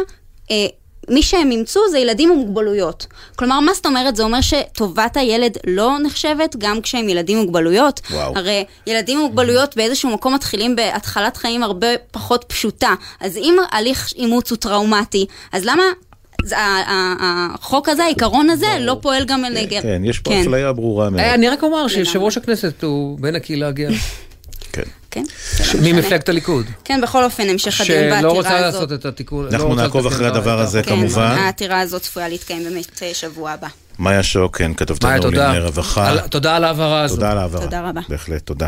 [0.52, 0.68] אה,
[1.10, 3.08] מי שהם אימצו זה ילדים עם מוגבלויות.
[3.36, 4.16] כלומר, מה זאת אומרת?
[4.16, 8.02] זה אומר שטובת הילד לא נחשבת גם כשהם ילדים עם מוגבלויות.
[8.12, 8.34] וואו.
[8.36, 12.94] הרי ילדים עם מוגבלויות באיזשהו מקום מתחילים בהתחלת חיים הרבה פחות פשוטה.
[13.20, 15.84] אז אם הליך אימוץ הוא טראומטי, אז למה...
[17.20, 19.82] החוק הזה, העיקרון הזה, לא פועל גם נגד...
[19.82, 21.22] כן, יש פה אפליה ברורה מאוד.
[21.22, 23.90] אה, אני רק אומר שיושב ראש הכנסת הוא בן הקהילה הגאה.
[25.16, 25.24] כן.
[25.72, 25.80] כן.
[25.84, 26.66] ממפלגת הליכוד.
[26.84, 28.38] כן, בכל אופן, המשך הדיון בעתירה שלא הזאת.
[28.38, 29.46] רוצה לעשות את התיקון.
[29.46, 30.94] אנחנו לא רוצה נעקוב אחרי הדבר הזה, החוק.
[30.94, 31.36] כמובן.
[31.36, 33.68] כן, העתירה הזאת צפויה להתקיים באמת אה, שבוע הבא.
[34.00, 35.10] מאיה שוק, כן, כתבתנו.
[35.32, 36.16] לענייני רווחה.
[36.30, 37.18] תודה על ההבהרה הזאת.
[37.18, 37.64] תודה על ההבהרה.
[37.66, 38.02] תודה רבה.
[38.10, 38.68] בהחלט, תודה.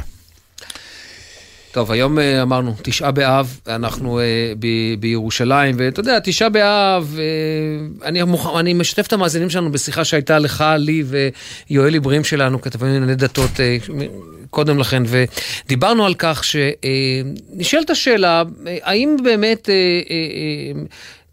[1.72, 4.24] טוב, היום אה, אמרנו, תשעה באב, אנחנו אה,
[4.60, 8.56] ב- בירושלים, ואתה יודע, תשעה באב, אה, אני, מוכ...
[8.60, 11.04] אני משתף את המאזינים שלנו בשיחה שהייתה לך, לי
[11.70, 13.52] ויואל עיברים שלנו, כתבים לענייני דתות
[14.50, 15.04] קודם לכן,
[15.66, 18.44] ודיברנו על כך שנשאלת השאלה,
[18.84, 19.70] האם באמת...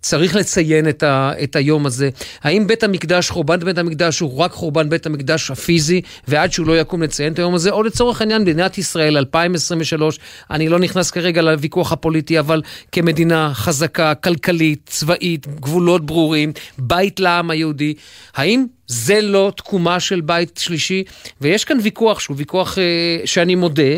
[0.05, 2.09] צריך לציין את, ה, את היום הזה.
[2.43, 6.81] האם בית המקדש, חורבן בית המקדש הוא רק חורבן בית המקדש הפיזי, ועד שהוא לא
[6.81, 10.19] יקום לציין את היום הזה, או לצורך העניין מדינת ישראל 2023,
[10.51, 12.63] אני לא נכנס כרגע לוויכוח הפוליטי, אבל
[12.93, 17.95] כמדינה חזקה, כלכלית, צבאית, גבולות ברורים, בית לעם היהודי,
[18.35, 21.05] האם זה לא תקומה של בית שלישי?
[21.41, 22.83] ויש כאן ויכוח שהוא ויכוח אה,
[23.25, 23.93] שאני מודה,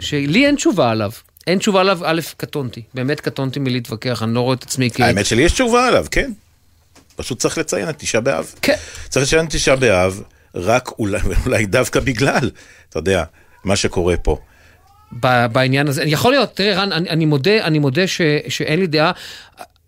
[0.00, 1.10] שלי אין תשובה עליו.
[1.46, 5.00] אין תשובה עליו, א', קטונתי, באמת קטונתי מלהתווכח, אני לא רואה את עצמי כ...
[5.00, 6.32] האמת שלי יש תשובה עליו, כן.
[7.16, 8.54] פשוט צריך לציין את תשעה באב.
[8.62, 8.74] כן.
[9.08, 10.22] צריך לציין את תשעה באב,
[10.54, 12.50] רק אולי, אולי דווקא בגלל,
[12.88, 13.24] אתה יודע,
[13.64, 14.38] מה שקורה פה.
[15.52, 16.02] בעניין הזה.
[16.06, 19.12] יכול להיות, תראה רן, אני, אני מודה, אני מודה ש, שאין לי דעה.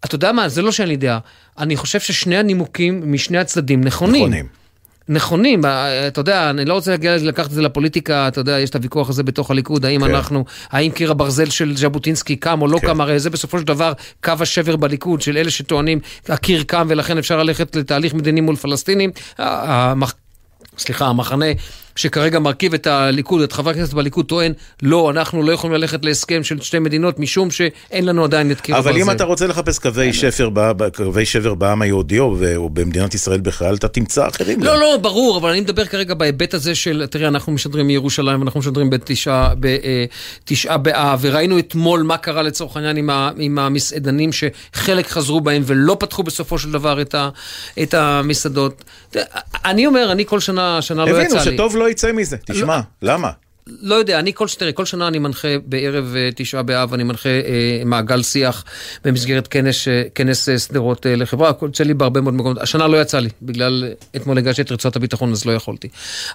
[0.05, 1.19] אתה יודע מה, זה לא שאין לי דעה.
[1.59, 4.23] אני חושב ששני הנימוקים משני הצדדים נכונים.
[4.23, 4.64] נכונים.
[5.09, 8.71] נכונים, אה, אתה יודע, אני לא רוצה להגיע, לקחת את זה לפוליטיקה, אתה יודע, יש
[8.71, 10.15] את הוויכוח הזה בתוך הליכוד, האם כן.
[10.15, 12.87] אנחנו, האם קיר הברזל של ז'בוטינסקי קם או לא כן.
[12.87, 13.93] קם, הרי זה בסופו של דבר
[14.25, 15.99] קו השבר בליכוד של אלה שטוענים,
[16.29, 19.11] הקיר קם ולכן אפשר ללכת לתהליך מדיני מול פלסטינים.
[19.39, 20.15] המח-
[20.79, 21.47] סליחה, המחנה
[21.97, 24.53] שכרגע מרכיב את הליכוד, את חברי הכנסת בליכוד, טוען,
[24.83, 28.79] לא, אנחנו לא יכולים ללכת להסכם של שתי מדינות, משום שאין לנו עדיין את קיר
[28.79, 29.11] אבל הברזל.
[29.11, 30.51] אם אתה רוצה לחפש קווי שפר
[30.97, 34.63] קווי שבר בעם היהודי או במדינת ישראל בכלל, אתה תמצא אחרים.
[34.63, 34.81] לא.
[34.81, 38.91] לא, ברור, אבל אני מדבר כרגע בהיבט הזה של, תראה, אנחנו משדרים מירושלים ואנחנו משדרים
[38.91, 45.41] בתשעה בתשעה באב, וראינו אתמול מה קרה לצורך העניין עם, ה, עם המסעדנים שחלק חזרו
[45.41, 47.29] בהם ולא פתחו בסופו של דבר את, ה,
[47.83, 48.85] את המסעדות.
[49.65, 51.41] אני אומר, אני כל שנה, שנה לא יצא לי.
[51.41, 52.37] הבינו שטוב לא יצא מזה.
[52.47, 53.31] תשמע, למה?
[53.67, 57.29] לא יודע, אני כל, תראה, כל שנה אני מנחה בערב אה, תשעה באב, אני מנחה
[57.29, 58.65] אה, מעגל שיח
[59.05, 62.59] במסגרת כנס, אה, כנס אה, שדרות אה, לחברה, יוצא לי בהרבה מאוד מקומות.
[62.59, 63.85] השנה לא יצא לי, בגלל
[64.17, 65.89] אתמול הגשתי את רצועת הביטחון אז לא יכולתי.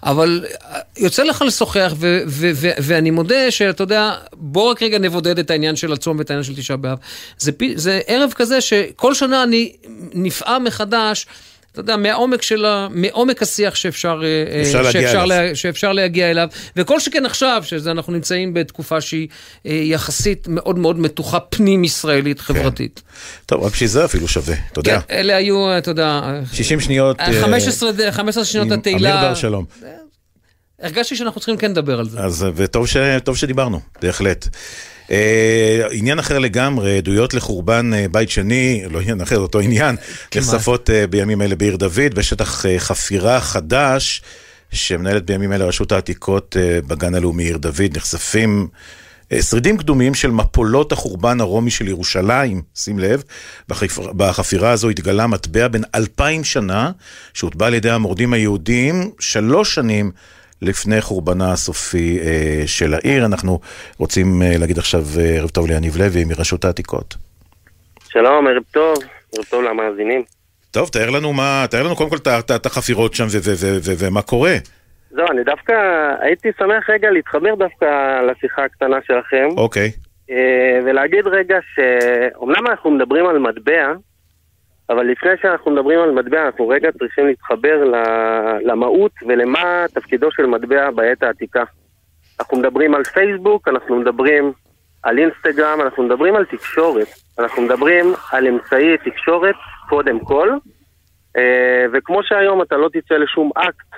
[0.03, 4.99] אבל אה, יוצא לך לשוחח, ו- ו- ו- ואני מודה שאתה יודע, בוא רק רגע
[4.99, 6.97] נבודד את העניין של הצום ואת העניין של תשעה באב.
[7.37, 9.73] זה, זה ערב כזה שכל שנה אני
[10.13, 11.27] נפעם מחדש.
[11.79, 12.87] אתה יודע, מהעומק של ה...
[12.91, 15.27] מעומק השיח שאפשר, אה, אפשר להגיע שאפשר, אליו.
[15.27, 19.27] לה, שאפשר להגיע אליו, וכל שכן עכשיו, שאנחנו נמצאים בתקופה שהיא
[19.65, 23.01] אה, יחסית מאוד מאוד מתוחה פנים-ישראלית חברתית.
[23.45, 24.99] טוב, רק בשביל זה אפילו שווה, אתה יודע.
[25.01, 26.21] כן, אלה היו, אתה יודע,
[26.53, 27.19] 60 שניות.
[27.19, 29.19] אה, 15, ד- 15 שניות התהילה.
[29.19, 29.65] אמיר בר שלום.
[30.81, 32.19] הרגשתי שאנחנו צריכים כן לדבר על זה.
[32.19, 32.97] אז וטוב ש,
[33.35, 34.47] שדיברנו, בהחלט.
[35.11, 39.95] אה, עניין אחר לגמרי, עדויות לחורבן אה, בית שני, לא עניין אחר, אותו עניין,
[40.35, 44.21] נחשפות אה, בימים אלה בעיר דוד, בשטח חפירה חדש,
[44.71, 46.55] שמנהלת בימים אלה רשות העתיקות
[46.87, 48.67] בגן הלאומי עיר דוד, נחשפים
[49.41, 53.23] שרידים קדומים של מפולות החורבן הרומי של ירושלים, שים לב,
[53.67, 56.91] בחפיר, בחפירה הזו התגלה מטבע בן אלפיים שנה,
[57.33, 60.11] שהוטבע על ידי המורדים היהודים שלוש שנים
[60.61, 63.25] לפני חורבנה הסופי אה, של העיר.
[63.25, 63.59] אנחנו
[63.97, 67.15] רוצים אה, להגיד עכשיו אה, ערב טוב ליניב לוי מרשות העתיקות.
[68.09, 68.97] שלום, ערב טוב,
[69.35, 70.23] ערב טוב למאזינים.
[70.71, 72.17] טוב, תאר לנו מה, תאר לנו קודם כל
[72.55, 73.25] את החפירות שם
[73.99, 74.55] ומה קורה.
[75.11, 75.73] זהו, אני דווקא
[76.21, 77.85] הייתי שמח רגע להתחבר דווקא
[78.21, 79.47] לשיחה הקטנה שלכם.
[79.57, 79.91] אוקיי.
[80.31, 83.93] אה, ולהגיד רגע שאומנם אנחנו מדברים על מטבע,
[84.89, 87.83] אבל לפני שאנחנו מדברים על מטבע, אנחנו רגע צריכים להתחבר
[88.61, 91.63] למהות ולמה תפקידו של מטבע בעת העתיקה.
[92.39, 94.51] אנחנו מדברים על פייסבוק, אנחנו מדברים
[95.03, 97.07] על אינסטגרם, אנחנו מדברים על תקשורת.
[97.39, 99.55] אנחנו מדברים על אמצעי תקשורת
[99.89, 100.49] קודם כל,
[101.37, 103.95] אה, וכמו שהיום אתה לא תצא לשום אקט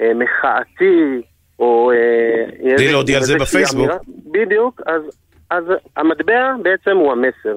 [0.00, 1.22] אה, מחאתי,
[1.58, 1.92] או...
[1.92, 3.90] אה, בלי להודיע על זה בפייסבוק.
[4.32, 5.02] בדיוק, אז,
[5.50, 5.64] אז
[5.96, 7.56] המטבע בעצם הוא המסר.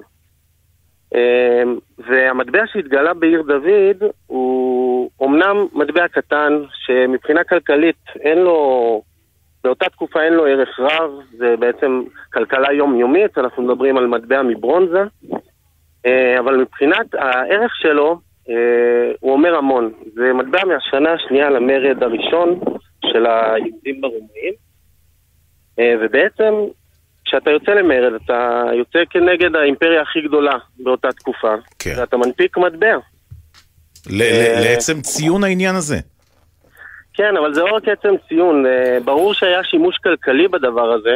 [1.15, 1.63] אה,
[1.97, 9.01] והמטבע שהתגלה בעיר דוד הוא אומנם מטבע קטן, שמבחינה כלכלית אין לו,
[9.63, 15.03] באותה תקופה אין לו ערך רב, זה בעצם כלכלה יומיומית, אנחנו מדברים על מטבע מברונזה,
[16.05, 18.19] אה, אבל מבחינת הערך שלו,
[18.49, 19.91] אה, הוא אומר המון.
[20.13, 22.59] זה מטבע מהשנה השנייה למרד הראשון
[23.05, 24.53] של היהודים ברומאים,
[25.79, 26.53] אה, ובעצם
[27.25, 31.93] כשאתה יוצא למרד, אתה יוצא כנגד האימפריה הכי גדולה באותה תקופה, כן.
[31.97, 32.97] ואתה מנפיק מטבע.
[34.09, 35.97] ל- לעצם ציון העניין הזה.
[37.13, 41.15] כן, אבל זה לא רק עצם ציון, אה, ברור שהיה שימוש כלכלי בדבר הזה.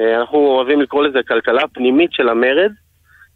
[0.00, 2.72] אה, אנחנו אוהבים לקרוא לזה כלכלה פנימית של המרד,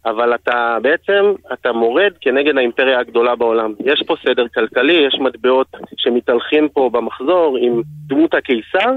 [0.05, 3.75] אבל אתה בעצם, אתה מורד כנגד האימפריה הגדולה בעולם.
[3.85, 5.67] יש פה סדר כלכלי, יש מטבעות
[5.97, 8.91] שמתהלכים פה במחזור עם דמות הקיסר,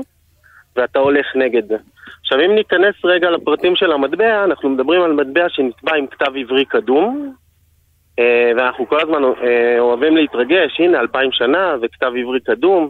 [0.75, 1.77] ואתה הולך נגד זה.
[2.21, 6.65] עכשיו, אם ניכנס רגע לפרטים של המטבע, אנחנו מדברים על מטבע שנתבע עם כתב עברי
[6.65, 7.33] קדום,
[8.19, 12.89] אה, ואנחנו כל הזמן אה, אוהבים להתרגש, הנה אלפיים שנה וכתב עברי קדום.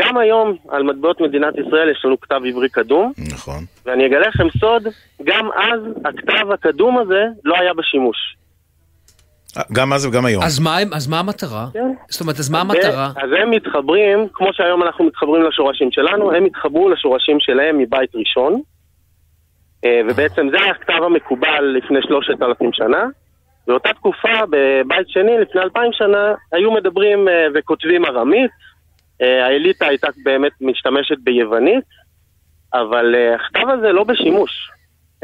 [0.00, 3.12] גם היום על מטבעות מדינת ישראל יש לנו כתב עברי קדום.
[3.32, 3.64] נכון.
[3.86, 4.82] ואני אגלה לכם סוד,
[5.22, 8.36] גם אז הכתב הקדום הזה לא היה בשימוש.
[9.72, 10.42] גם אז וגם היום.
[10.42, 11.66] אז מה, אז מה המטרה?
[11.72, 11.92] כן.
[12.08, 13.10] זאת אומרת, אז מה המטרה?
[13.16, 18.60] אז הם מתחברים, כמו שהיום אנחנו מתחברים לשורשים שלנו, הם התחברו לשורשים שלהם מבית ראשון.
[19.84, 23.04] אה, ובעצם זה היה הכתב המקובל לפני שלושת אלפים שנה.
[23.66, 28.50] באותה תקופה, בבית שני, לפני אלפיים שנה, היו מדברים אה, וכותבים ארמית.
[29.22, 31.84] אה, האליטה הייתה באמת משתמשת ביוונית,
[32.74, 34.70] אבל הכתב הזה לא בשימוש.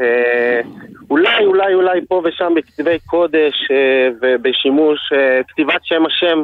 [0.01, 0.61] אה,
[1.09, 6.43] אולי, אולי, אולי פה ושם בכתבי קודש אה, ובשימוש אה, כתיבת שם השם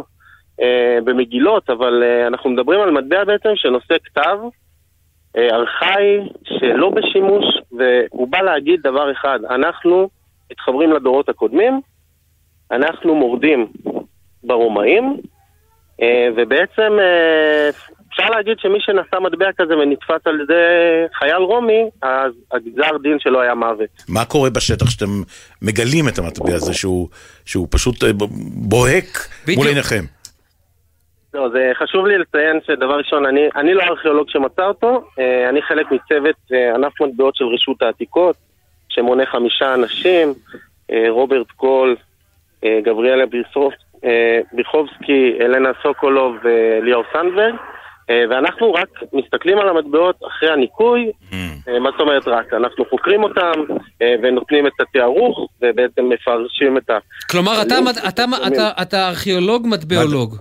[0.61, 4.37] אה, במגילות, אבל אה, אנחנו מדברים על מטבע בעצם שנושא כתב
[5.37, 10.09] אה, ארכאי שלא בשימוש, והוא בא להגיד דבר אחד, אנחנו
[10.51, 11.81] מתחברים לדורות הקודמים,
[12.71, 13.67] אנחנו מורדים
[14.43, 15.17] ברומאים,
[16.01, 17.69] אה, ובעצם אה,
[18.11, 20.53] אפשר להגיד שמי שנשא מטבע כזה ונתפס על ידי
[21.13, 23.89] חייל רומי, אז הגזר דין שלו היה מוות.
[24.09, 25.05] מה קורה בשטח שאתם
[25.61, 27.09] מגלים את המטבע הזה, שהוא,
[27.45, 28.09] שהוא פשוט אה,
[28.69, 29.05] בוהק
[29.55, 30.03] מול עיניכם?
[31.33, 35.61] לא, זה חשוב לי לציין שדבר ראשון, אני, אני לא הארכיאולוג שמצא אותו, אה, אני
[35.61, 38.35] חלק מצוות אה, ענף מטבעות של רשות העתיקות,
[38.89, 40.33] שמונה חמישה אנשים,
[41.09, 41.95] רוברט קול,
[42.65, 43.73] גבריאלה בריסוף,
[44.53, 47.55] בריחובסקי, אלנה סוקולוב ואליהו סנדברג,
[48.09, 51.11] ואנחנו רק מסתכלים על המטבעות אחרי הניקוי,
[51.67, 52.53] אה, מה זאת אומרת רק?
[52.53, 53.51] אנחנו חוקרים אותם
[54.01, 56.97] אה, ונותנים את התיארוך ובעצם מפרשים את ה...
[57.31, 57.75] כלומר, אתה,
[58.09, 60.35] אתה, אתה, אתה ארכיאולוג מטבעולוג.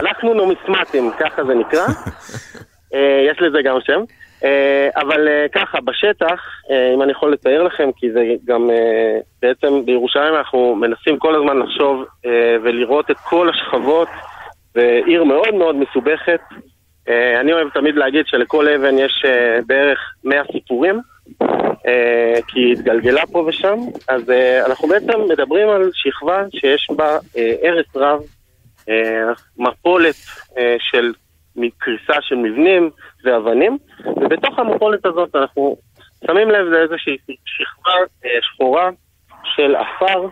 [0.00, 1.86] אנחנו נומיסמטים, ככה זה נקרא.
[2.94, 4.00] אה, יש לזה גם שם.
[4.44, 6.40] אה, אבל אה, ככה, בשטח,
[6.70, 11.34] אה, אם אני יכול לתאר לכם, כי זה גם אה, בעצם בירושלים אנחנו מנסים כל
[11.34, 14.08] הזמן לחשוב אה, ולראות את כל השכבות,
[14.74, 16.40] ועיר מאוד מאוד מסובכת.
[17.08, 21.00] אה, אני אוהב תמיד להגיד שלכל אבן יש אה, בערך 100 סיפורים,
[21.86, 23.78] אה, כי היא התגלגלה פה ושם.
[24.08, 24.22] אז
[24.66, 27.18] אנחנו בעצם מדברים על שכבה שיש בה
[27.62, 28.20] הרס רב,
[29.58, 30.14] מפולת
[30.78, 31.12] של
[31.78, 32.90] קריסה של מבנים
[33.24, 33.78] ואבנים,
[34.16, 35.76] ובתוך המפולת הזאת אנחנו
[36.26, 37.92] שמים לב לאיזושהי שכבה
[38.40, 38.90] שחורה
[39.56, 40.28] של עפר,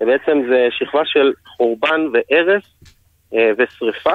[0.00, 2.62] ובעצם זה שכבה של חורבן והרס
[3.58, 4.14] ושריפה.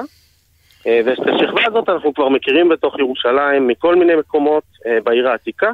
[0.90, 5.72] אה, ואת השכבה הזאת אנחנו כבר מכירים בתוך ירושלים מכל מיני מקומות אה, בעיר העתיקה,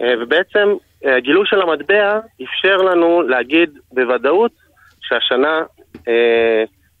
[0.00, 0.68] אה, ובעצם
[1.04, 4.52] הגילוי של המטבע אפשר לנו להגיד בוודאות
[5.00, 5.62] שהשנה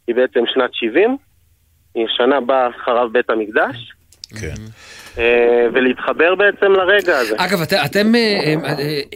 [0.06, 1.16] היא בעצם שנת 70,
[1.94, 3.92] היא שנה בה חרב בית המקדש.
[4.40, 4.54] כן.
[5.18, 7.34] אה, ולהתחבר בעצם לרגע הזה.
[7.38, 8.12] אגב, את, אתם,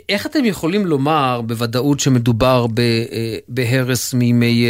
[0.08, 2.80] איך אתם יכולים לומר בוודאות שמדובר ב,
[3.48, 4.66] בהרס מימי,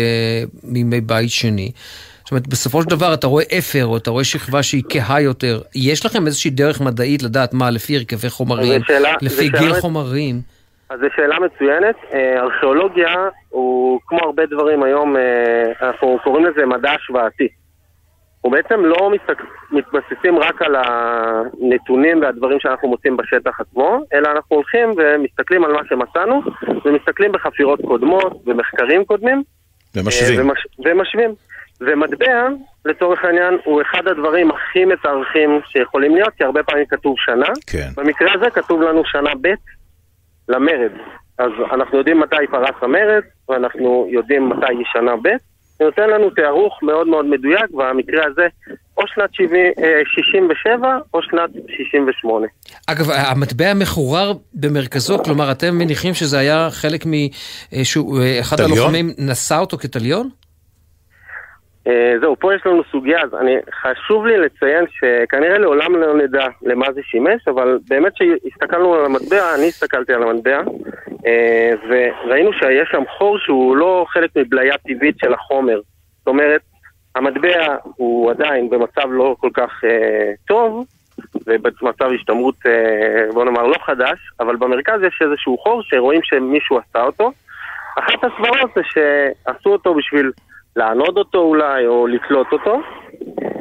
[0.63, 1.73] מימי בית שני?
[2.33, 5.61] אומרת, בסופו של דבר אתה רואה אפר, או אתה רואה שכבה שהיא כהה יותר.
[5.75, 9.81] יש לכם איזושהי דרך מדעית לדעת מה, לפי הרכבי חומרים, שאלה- לפי זה גיל שאלה-
[9.81, 10.41] חומרים?
[10.91, 11.95] אז זו שאלה מצוינת.
[12.15, 13.15] אה, ארכיאולוגיה
[13.49, 15.23] הוא, כמו הרבה דברים היום, אה,
[15.89, 17.49] אנחנו קוראים לזה מדע השוואתי.
[18.37, 19.43] אנחנו בעצם לא מסתק...
[19.71, 25.81] מתבססים רק על הנתונים והדברים שאנחנו מוצאים בשטח עצמו, אלא אנחנו הולכים ומסתכלים על מה
[25.89, 26.41] שמצאנו,
[26.85, 29.43] ומסתכלים בחפירות קודמות ומחקרים קודמים.
[29.97, 30.39] ומשווים.
[30.41, 30.67] אה, ומש...
[30.79, 31.31] ומשווים.
[31.87, 32.49] ומטבע,
[32.85, 37.47] לצורך העניין, הוא אחד הדברים הכי מתארכים שיכולים להיות, כי הרבה פעמים כתוב שנה.
[37.67, 37.89] כן.
[37.97, 39.55] במקרה הזה כתוב לנו שנה ב'
[40.49, 40.93] למרד.
[41.39, 45.29] אז אנחנו יודעים מתי פרץ המרד, ואנחנו יודעים מתי היא שנה ב'.
[45.79, 48.47] זה נותן לנו תארוך מאוד מאוד מדויק, במקרה הזה
[48.97, 52.47] או שנת 70, אה, 67 או שנת 68.
[52.87, 57.13] אגב, המטבע מחורר במרכזו, כלומר, אתם מניחים שזה היה חלק מ...
[57.13, 58.41] אה, שהוא, אה?
[58.59, 60.29] הלוחמים נשא אותו כתליון?
[61.87, 66.47] אה, זהו, פה יש לנו סוגיה, אז אני, חשוב לי לציין שכנראה לעולם לא נדע
[66.63, 70.61] למה זה שימש, אבל באמת שהסתכלנו על המטבע, אני הסתכלתי על המטבע,
[71.27, 75.81] אה, וראינו שיש שם חור שהוא לא חלק מבליה טבעית של החומר.
[76.19, 76.61] זאת אומרת,
[77.15, 80.85] המטבע הוא עדיין במצב לא כל כך אה, טוב,
[81.47, 87.03] ובמצב השתמרות, אה, בוא נאמר, לא חדש, אבל במרכז יש איזשהו חור שרואים שמישהו עשה
[87.03, 87.33] אותו.
[87.99, 90.33] אחת הסברות זה שעשו אותו בשביל
[90.77, 92.81] לענוד אותו אולי, או לתלות אותו.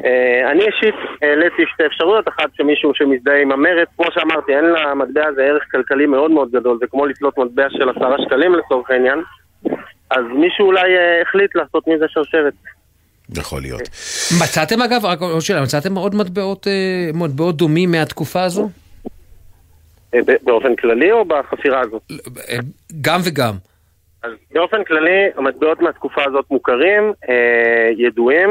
[0.04, 5.26] אה, אני אישית העליתי שתי אפשרויות, אחת שמישהו שמזדהה עם המרד, כמו שאמרתי, אין למטבע
[5.26, 9.18] הזה ערך כלכלי מאוד מאוד גדול, זה כמו לתלות מטבע של עשרה שקלים לצורך העניין,
[10.10, 12.54] אז מישהו אולי אה, החליט לעשות מזה שרשרת.
[13.38, 13.80] יכול להיות.
[14.42, 18.70] מצאתם אגב, רק עוד שאלה, מצאתם עוד מטבעות, אה, מטבעות דומים מהתקופה הזו?
[20.42, 22.02] באופן כללי או בחפירה הזאת?
[23.00, 23.54] גם וגם.
[24.22, 28.50] אז באופן כללי, המטבעות מהתקופה הזאת מוכרים, אה, ידועים.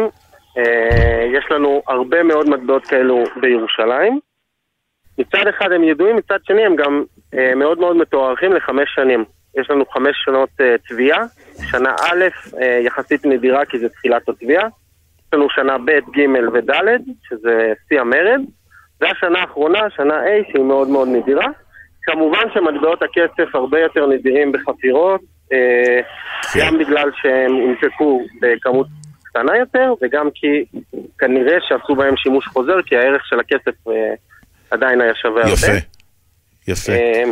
[0.57, 4.19] אה, יש לנו הרבה מאוד מטבעות כאלו בירושלים.
[5.18, 7.03] מצד אחד הם ידועים, מצד שני הם גם
[7.34, 9.26] אה, מאוד מאוד מתוארכים לחמש שנים.
[9.57, 11.26] יש לנו חמש שנות אה, צביעה,
[11.72, 12.23] שנה א'
[12.61, 14.64] אה, יחסית נדירה כי זה תחילת התביעה.
[15.19, 18.41] יש לנו שנה ב', ג' וד', שזה שיא המרד.
[19.02, 21.48] והשנה האחרונה, שנה A, שהיא מאוד מאוד נדירה.
[22.02, 25.22] כמובן שמטבעות הכסף הרבה יותר נדירים בחפירות,
[25.53, 26.02] אה,
[26.60, 28.88] גם בגלל שהם הונפקו בכמות
[29.23, 30.80] קטנה יותר, וגם כי
[31.19, 33.94] כנראה שעשו בהם שימוש חוזר, כי הערך של הכסף אה,
[34.72, 35.53] עדיין היה שווה הרבה.
[35.53, 35.72] יפה.
[36.68, 36.91] יפה.
[36.91, 37.23] אה,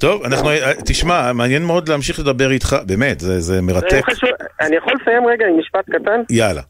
[0.00, 0.50] טוב, אנחנו,
[0.86, 4.00] תשמע, מעניין מאוד להמשיך לדבר איתך, באמת, זה, זה זה מרתק.
[4.04, 4.30] חשוב,
[4.60, 6.20] אני יכול לסיים רגע עם משפט קטן?
[6.30, 6.62] יאללה.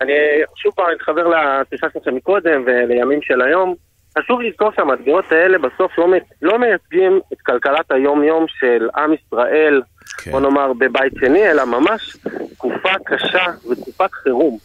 [0.00, 0.12] אני
[0.56, 3.74] שוב פעם אתחבר לשיחה שלכם מקודם ולימים של היום.
[4.18, 6.06] חשוב לזכור שהמטבעות האלה בסוף לא,
[6.42, 9.82] לא מייצגים את כלכלת היום-יום של עם ישראל,
[10.18, 10.30] כן.
[10.30, 12.16] בוא נאמר בבית שני, אלא ממש
[12.54, 14.58] תקופה קשה ותקופת חירום.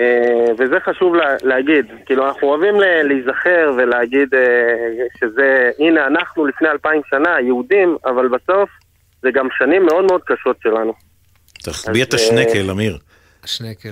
[0.00, 4.40] אה, וזה חשוב לה, להגיד, כאילו אנחנו אוהבים להיזכר ולהגיד אה,
[5.20, 8.70] שזה, הנה אנחנו לפני אלפיים שנה, יהודים, אבל בסוף
[9.22, 10.92] זה גם שנים מאוד מאוד קשות שלנו.
[11.62, 12.98] תחביא את אז, השנקל, אמיר.
[13.44, 13.90] שנקל.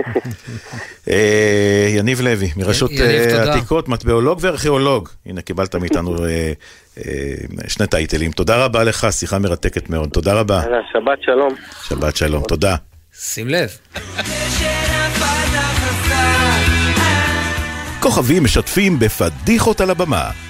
[1.10, 3.52] אה, יניב לוי, מרשות אה, תודה.
[3.52, 5.08] העתיקות, מטבעולוג וארכיאולוג.
[5.26, 6.52] הנה, קיבלת מאיתנו אה,
[7.68, 8.32] שני טייטלים.
[8.32, 10.08] תודה רבה לך, שיחה מרתקת מאוד.
[10.08, 10.62] תודה רבה.
[10.92, 11.54] שבת שלום.
[11.88, 12.76] שבת שלום, תודה.
[13.18, 13.70] שים לב.
[18.00, 20.49] כוכבים משתפים בפדיחות על הבמה.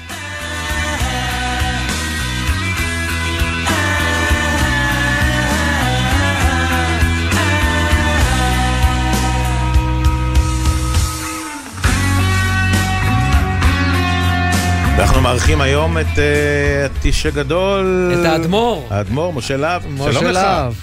[15.00, 18.12] ואנחנו מארחים היום את אה, הטיש הגדול.
[18.12, 18.88] את האדמו"ר.
[18.90, 19.86] האדמו"ר, משה להב.
[19.86, 20.34] משה שלום לך.
[20.34, 20.74] להב.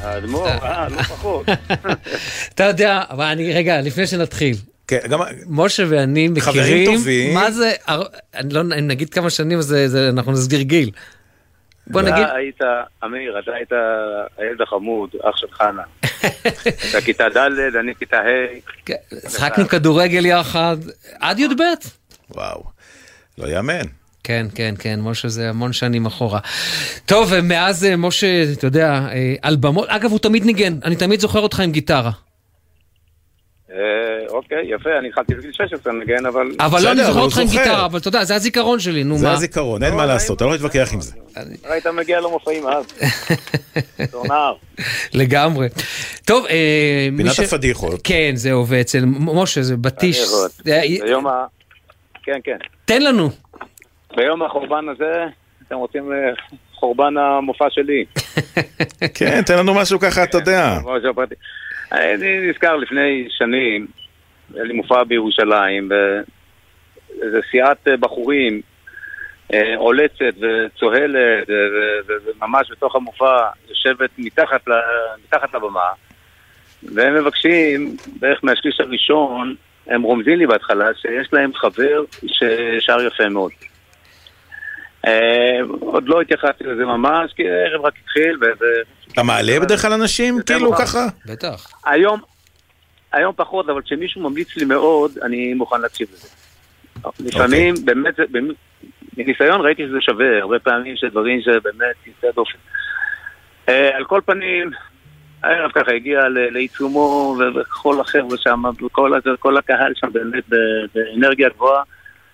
[0.00, 1.46] האדמו"ר, אה, לא פחות.
[2.54, 4.56] אתה יודע, אבל אני, רגע, לפני שנתחיל.
[4.88, 5.20] כן, גם...
[5.46, 7.34] משה ואני חברים מכירים, טובים.
[7.34, 7.72] מה זה,
[8.50, 10.90] לא, אם נגיד כמה שנים, אז זה, זה, אנחנו נסגיר גיל.
[11.86, 12.60] בוא נגיד, אתה היית,
[13.04, 13.72] אמיר, אתה היית
[14.38, 15.82] הילד החמוד, אח של חנה.
[16.90, 19.30] אתה כיתה ד', אני כיתה ה'.
[19.30, 20.76] שחקנו כדורגל יחד,
[21.20, 21.62] עד י"ב.
[22.30, 22.73] וואו,
[23.38, 23.86] לא יאמן.
[24.24, 26.40] כן, כן, כן, משה זה המון שנים אחורה.
[27.06, 31.20] טוב, ומאז אה, משה, אתה יודע, אה, על במות, אגב, הוא תמיד ניגן, אני תמיד
[31.20, 32.10] זוכר אותך עם גיטרה.
[33.70, 33.76] אה,
[34.28, 36.46] אוקיי, יפה, אני התחלתי בגיל 16 לנגן, אבל...
[36.60, 37.46] אבל לא, אני זוכר אותך עם.
[37.48, 39.32] גיטרה, אבל אתה יודע, זה הזיכרון שלי, נו זה מה.
[39.32, 41.12] הזיכרון, אין מה לעשות, אתה לא מתווכח עם זה.
[41.64, 42.84] היית מגיע למופעים אז.
[45.14, 45.68] לגמרי.
[46.24, 48.00] טוב, אה, מי פינת ש- הפדיחות.
[48.04, 50.20] כן, זהו, ואצל משה זה בטיש.
[50.68, 51.44] אה, ביום ה...
[52.24, 52.56] כן, כן.
[52.84, 53.28] תן לנו.
[54.16, 55.24] ביום החורבן הזה,
[55.66, 56.32] אתם רוצים אה,
[56.74, 58.04] חורבן המופע שלי.
[59.18, 60.78] כן, תן לנו משהו ככה, אתה יודע.
[60.84, 61.34] משהו פרטי.
[61.92, 63.86] אני נזכר לפני שנים,
[64.54, 68.60] היה לי מופע בירושלים, ואיזה סיעת אה, בחורים
[69.52, 71.54] אה, עולצת וצוהלת, אה,
[72.24, 74.64] וממש בתוך המופע יושבת מתחת,
[75.24, 75.88] מתחת לבמה,
[76.82, 79.54] והם מבקשים, בערך מהשליש הראשון,
[79.86, 83.50] הם רומזים לי בהתחלה שיש להם חבר ששר יפה מאוד.
[85.06, 88.64] אה, עוד לא התייחסתי לזה ממש, כי הערב רק התחיל, וזה...
[89.12, 90.72] אתה מעלה בדרך כלל אנשים, כאילו.
[90.72, 91.06] ככה?
[91.26, 91.66] בטח.
[91.86, 92.20] היום,
[93.12, 96.28] היום פחות, אבל כשמישהו ממליץ לי מאוד, אני מוכן להקשיב לזה.
[97.20, 98.54] לפעמים, באמת, זה- באמת,
[99.16, 102.58] מניסיון ראיתי שזה שווה, הרבה פעמים שדברים שבאמת יוצא דופן.
[103.68, 104.70] אה, על כל פנים,
[105.44, 108.62] הערב ככה הגיע לעיצומו, וכל החבר'ה שם,
[109.34, 110.44] וכל הקהל שם באמת
[110.94, 111.82] באנרגיה גבוהה,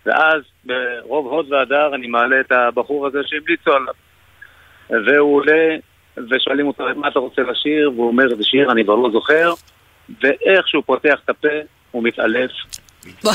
[0.06, 3.94] ואז ברוב הוד והדר אני מעלה את הבחור הזה שהמליצו עליו.
[5.06, 5.76] והוא עולה,
[6.30, 7.90] ושואלים אותו, מה אתה רוצה לשיר?
[7.94, 9.52] והוא אומר, זה שיר, אני כבר לא זוכר,
[10.22, 11.48] ואיך שהוא פותח את הפה,
[11.90, 12.50] הוא מתעלף.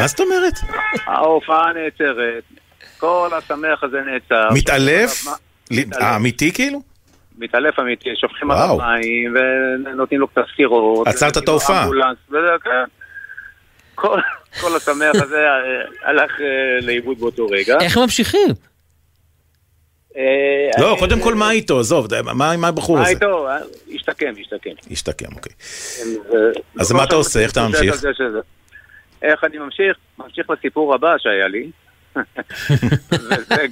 [0.00, 0.52] מה זאת אומרת?
[1.06, 2.42] ההופעה נעצרת,
[2.98, 4.48] כל השמח הזה נעצר.
[4.54, 5.10] מתעלף?
[5.10, 5.32] שופכים
[5.70, 6.87] עליו ל- אה, אמיתי כאילו?
[7.38, 8.50] מתעלף אמיתי, שופכים.
[8.50, 9.34] עליו מים,
[9.86, 11.06] ונותנים לו קצת סקירות.
[11.08, 11.88] עצרת את ההופעה.
[12.64, 12.70] כן.
[13.94, 14.20] כל-
[14.60, 15.54] כל השמח הזה אה,
[16.10, 16.46] הלך אה,
[16.86, 17.78] לאיבוד באותו רגע.
[17.80, 18.48] איך ממשיכים?
[20.16, 20.22] אה,
[20.80, 21.80] לא, קודם כל מה איתו?
[21.80, 23.10] עזוב, מה הבחור מה הזה?
[23.10, 23.48] איתו?
[23.48, 23.58] אה,
[23.94, 24.70] השתקם, השתקם.
[24.90, 25.52] השתקם, אוקיי.
[26.32, 27.40] ו- אז מה אתה עושה?
[27.40, 27.94] איך אתה ממשיך?
[29.22, 29.96] איך אני ממשיך?
[30.18, 31.70] ממשיך לסיפור הבא שהיה לי.
[33.12, 33.68] וזה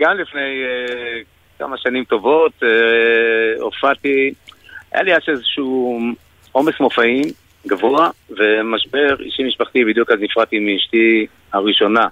[0.00, 0.62] גם, לפני
[1.62, 4.32] כמה שנים טובות, אה, הופעתי,
[4.92, 6.00] היה לי אז איזשהו
[6.52, 7.24] עומס מופעים
[7.66, 12.06] גבוה ומשבר אישי משפחתי, בדיוק אז נפרדתי מאשתי הראשונה.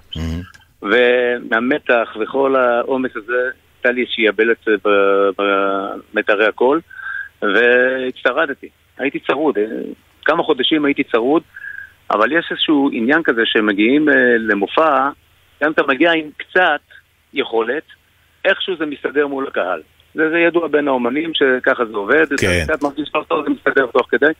[0.81, 6.81] ומהמתח וכל העומס הזה, הייתה לי איזושהי יבלת ב- במיתרי הקול,
[7.41, 8.69] והצטרדתי.
[8.97, 9.63] הייתי צרוד, אה,
[10.25, 11.43] כמה חודשים הייתי צרוד,
[12.11, 15.09] אבל יש איזשהו עניין כזה שמגיעים אה, למופע,
[15.63, 16.81] גם אתה מגיע עם קצת
[17.33, 17.83] יכולת,
[18.45, 19.81] איכשהו זה מסתדר מול הקהל.
[20.13, 22.63] זה, זה ידוע בין האומנים שככה זה עובד, כן.
[22.65, 24.31] אתה קצת מרגיש טוב, זה מסתדר תוך כדי.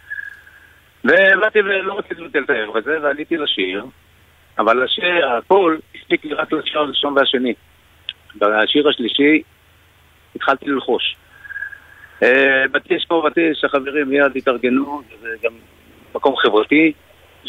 [1.04, 3.86] ובאתי ולא רציתי לבטל את הערב הזה, ועליתי לשיר,
[4.60, 7.54] אבל השיר, הקול הספיק לי רק לשיר הראשון והשני.
[8.36, 9.42] בשיר השלישי
[10.36, 11.16] התחלתי ללחוש.
[12.24, 15.52] אה, בטיש פה בטיש, החברים מיד התארגנו, זה גם
[16.16, 16.94] מקום חברתי,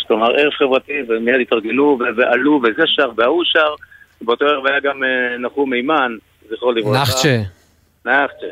[0.07, 3.75] כלומר ערב חברתי, ומיד התארגנו ועלו, וזה שר וההוא שר.
[4.23, 6.17] באותו ערב היה גם אה, נחום מימן,
[6.51, 7.03] זכרו לברכה.
[7.03, 7.43] נחצ'ה.
[8.07, 8.47] נחצ'ה.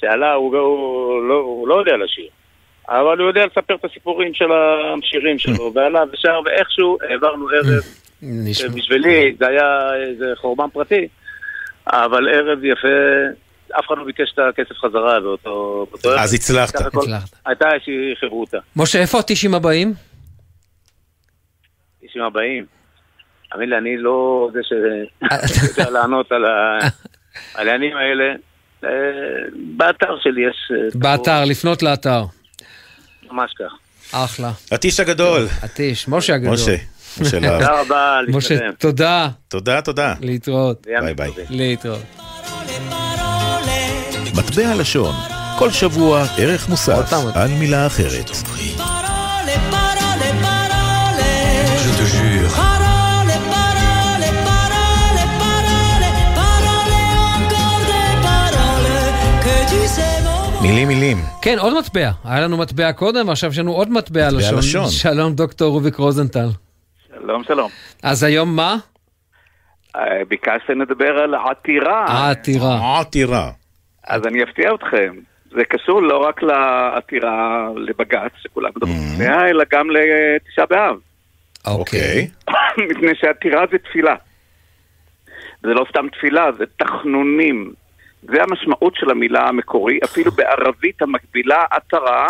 [0.00, 2.28] שעלה, הוא, הוא, לא, הוא לא יודע לשיר.
[2.88, 7.82] אבל הוא יודע לספר את הסיפורים של השירים שלו, ועלה ושר, ואיכשהו העברנו ערב.
[8.76, 11.08] בשבילי זה היה איזה חורבן פרטי,
[11.86, 12.88] אבל ערב יפה,
[13.78, 16.18] אף אחד לא ביקש את הכסף חזרה באותו באותו ערב.
[16.18, 16.76] אז הצלחת.
[16.76, 17.28] סך הכל הצלחת.
[17.46, 18.58] הייתה איזושהי חברותה.
[18.76, 19.94] משה, איפה הטישים הבאים?
[22.02, 22.66] אישים הבאים.
[23.54, 24.60] תאמין לי, אני לא זה
[25.46, 26.44] שיודע לענות על
[27.54, 28.24] העניינים האלה.
[28.84, 28.88] אה,
[29.76, 30.72] באתר שלי יש...
[30.72, 32.24] אה, באתר, לפנות לאתר.
[33.30, 33.72] ממש כך.
[34.12, 34.50] אחלה.
[34.72, 35.46] הטיש הגדול.
[35.62, 36.54] הטיש, משה הגדול.
[36.54, 36.76] משה.
[37.20, 37.60] משה להב.
[37.60, 38.72] תודה רבה, משה, להתקדם.
[38.78, 39.28] תודה.
[39.48, 40.14] תודה, תודה.
[40.20, 40.86] להתראות.
[41.00, 41.30] ביי ביי.
[41.50, 42.02] להתראות.
[44.36, 45.14] מטבע לשון,
[45.58, 48.30] כל שבוע ערך מוסף על מילה אחרת.
[60.64, 61.16] מילים מילים.
[61.42, 62.10] כן, עוד מטבע.
[62.24, 64.58] היה לנו מטבע קודם, ועכשיו יש לנו עוד מטבע מטבע לשון.
[64.58, 64.88] לשון.
[64.88, 66.48] שלום, דוקטור רוביק רוזנטל.
[67.08, 67.70] שלום, שלום.
[68.02, 68.76] אז היום מה?
[69.96, 72.04] אה, ביקשתם לדבר על עתירה.
[72.08, 73.00] העתירה.
[73.00, 73.50] עתירה.
[74.06, 75.14] אז אני אפתיע אתכם.
[75.50, 80.96] זה קשור לא רק לעתירה לבג"ץ, שכולם מדברים עליה, אלא גם לתשעה באב.
[81.66, 82.28] אוקיי.
[82.90, 84.14] מפני שעתירה זה תפילה.
[85.62, 87.72] זה לא סתם תפילה, זה תחנונים.
[88.26, 92.26] זה המשמעות של המילה המקורי, אפילו בערבית המקבילה עטרה,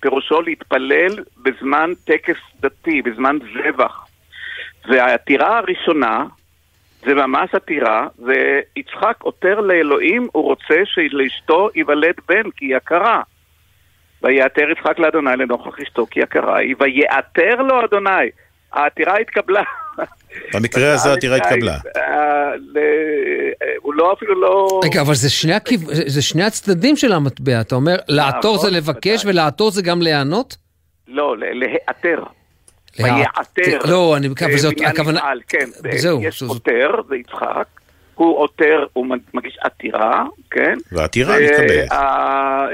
[0.00, 4.06] פירושו להתפלל בזמן טקס דתי, בזמן זבח.
[4.88, 6.24] והעתירה הראשונה,
[7.06, 13.22] זה ממש עתירה, ויצחק עותר לאלוהים, הוא רוצה שלאשתו ייוולד בן, כי היא יקרה.
[14.22, 18.30] ויעתר יצחק לאדוני לנוכח אשתו כי יקרה היא, ויעתר לו אדוני.
[18.72, 19.62] העתירה התקבלה.
[20.54, 21.76] במקרה הזה העתירה התקבלה.
[21.96, 22.02] אה,
[23.62, 24.80] אה, הוא לא אפילו לא...
[24.84, 25.52] רגע, אבל זה שני.
[26.06, 27.60] זה הצדדים של המטבע.
[27.60, 30.56] אתה אומר, לעתור זה נכון, לבקש ולעתור זה גם להיענות?
[31.08, 32.22] לא, להיעתר.
[32.98, 33.22] להיעתר.
[33.64, 33.90] ויעתר.
[33.90, 34.28] לא, אני-
[34.58, 35.66] זאת בבניין הכוונה- מפעל, כן.
[35.98, 37.66] זהו, יש עותר, זה יצחק.
[38.18, 40.78] הוא עותר, הוא מגיש עתירה, כן?
[40.92, 41.92] והעתירה ו- מתקבלת.
[41.92, 42.66] אה,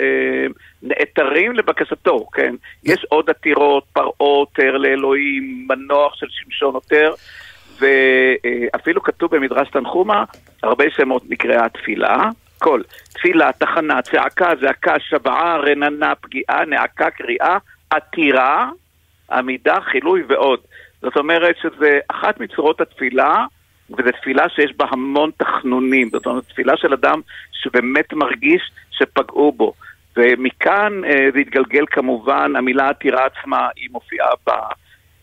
[0.83, 2.55] נעתרים לבקשתו, כן?
[2.85, 7.13] יש עוד עתירות, פרעה עותר לאלוהים, מנוח של שמשון עותר,
[7.81, 10.25] ואפילו כתוב במדרש תנחומה,
[10.63, 12.83] הרבה שמות נקראה תפילה, הכל.
[13.15, 17.59] תפילה, תחנה, צעקה, זעקה, שבעה, רננה, פגיעה, נעקה, קריאה,
[17.91, 18.71] עתירה,
[19.33, 20.61] עמידה, חילוי ועוד.
[21.03, 23.47] זאת אומרת שזה אחת מצורות התפילה,
[23.91, 26.11] וזו תפילה שיש בה המון תחנונים.
[26.11, 27.21] זאת אומרת, תפילה של אדם
[27.53, 29.73] שבאמת מרגיש שפגעו בו.
[30.17, 34.51] ומכאן אה, זה התגלגל כמובן, המילה עתירה עצמה, היא מופיעה ב,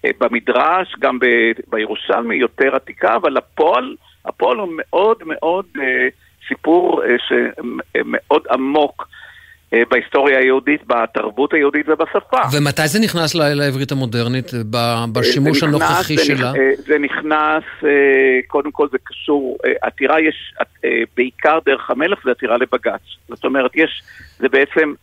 [0.06, 1.26] אה, במדרש, גם ב,
[1.68, 6.08] בירושלמי, יותר עתיקה, אבל הפועל, הפועל הוא מאוד מאוד אה,
[6.48, 9.08] סיפור שמאוד עמוק
[9.90, 12.38] בהיסטוריה היהודית, בתרבות היהודית ובשפה.
[12.54, 14.52] ומתי זה נכנס לעברית המודרנית,
[15.14, 16.48] בשימוש זה נכנס- הנוכחי זה שלה?
[16.56, 17.90] אה, זה נכנס, אה,
[18.48, 20.54] קודם כל זה קשור, אה, עתירה יש
[20.86, 23.02] אה, בעיקר דרך המלך, זה עתירה לבג"ץ.
[23.30, 24.04] זאת אומרת, יש,
[24.40, 24.94] זה בעצם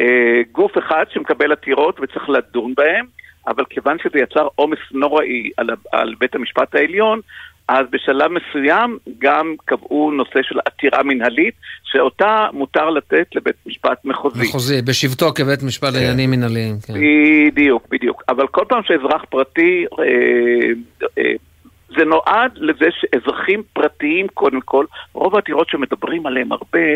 [0.00, 0.06] אה,
[0.52, 3.04] גוף אחד שמקבל עתירות וצריך לדון בהן,
[3.48, 7.20] אבל כיוון שזה יצר עומס נוראי על, על בית המשפט העליון,
[7.68, 14.48] אז בשלב מסוים גם קבעו נושא של עתירה מנהלית, שאותה מותר לתת לבית משפט מחוזי.
[14.48, 16.74] מחוזי, בשבתו כבית משפט לעניינים מנהליים.
[16.86, 16.94] כן.
[17.52, 18.22] בדיוק, בדיוק.
[18.28, 20.04] אבל כל פעם שאזרח פרטי, אה,
[21.18, 21.32] אה,
[21.98, 26.88] זה נועד לזה שאזרחים פרטיים, קודם כל, רוב העתירות שמדברים עליהן הרבה,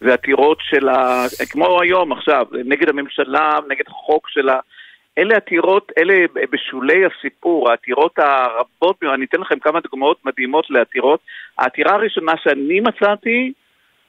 [0.00, 1.24] זה עתירות של ה...
[1.50, 4.58] כמו היום עכשיו, נגד הממשלה, נגד חוק של ה...
[5.18, 6.14] אלה עתירות, אלה
[6.52, 11.20] בשולי הסיפור, העתירות הרבות, אני אתן לכם כמה דוגמאות מדהימות לעתירות.
[11.58, 13.52] העתירה הראשונה שאני מצאתי,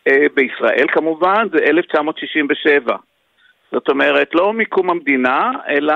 [0.07, 2.95] אה, בישראל כמובן, זה 1967.
[3.71, 5.93] זאת אומרת, לא מקום המדינה, אלא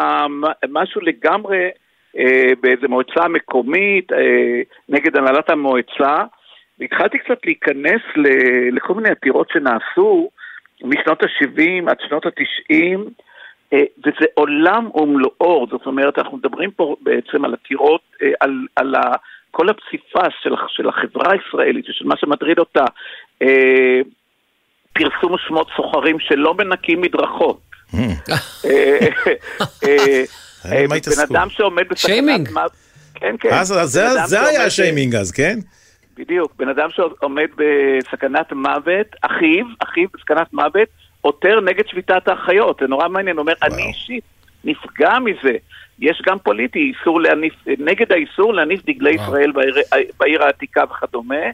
[0.70, 1.70] משהו לגמרי
[2.18, 6.24] אה, באיזה מועצה מקומית, אה, נגד הנהלת המועצה.
[6.80, 10.30] והתחלתי קצת להיכנס ל- לכל מיני עתירות שנעשו
[10.84, 12.96] משנות ה-70 עד שנות ה-90, אה,
[14.00, 19.02] וזה עולם ומלואו, זאת אומרת, אנחנו מדברים פה בעצם על עתירות, אה, על, על ה,
[19.52, 22.86] כל הפסיפס של, של החברה הישראלית ושל מה שמטריד אותה.
[23.42, 24.00] אה,
[24.94, 27.60] פרסום שמות סוחרים שלא מנקים מדרכות.
[27.94, 28.00] אה,
[28.66, 29.08] אה,
[29.84, 30.24] אה,
[30.72, 31.36] אה, מה בן?
[31.36, 32.42] אדם שעומד שיימינג.
[32.42, 32.72] בסכנת מוות,
[33.16, 33.50] כן, כן.
[33.52, 35.58] אז בן זה- היה השיימינג אז, כן?
[36.18, 40.88] בדיוק, בן אדם שעומד בסכנת מוות, אחיו, אחיו בסכנת מוות,
[41.24, 44.24] עותר נגד שביתת האחיות, זה נורא מעניין, הוא אומר, אני אישית
[44.64, 45.58] נפגע מזה.
[46.00, 49.76] יש גם פוליטי, איסור להניף, נגד האיסור להניף דגלי ישראל בעיר,
[50.20, 51.46] בעיר העתיקה וכדומה.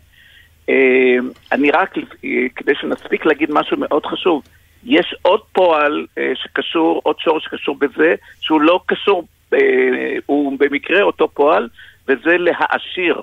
[0.69, 1.17] אה,
[1.51, 4.43] אני רק, אה, כדי שנספיק להגיד משהו מאוד חשוב,
[4.83, 9.27] יש עוד פועל אה, שקשור, עוד שורש שקשור בזה, שהוא לא קשור,
[10.25, 11.67] הוא במקרה אותו פועל,
[12.07, 13.15] וזה להעשיר.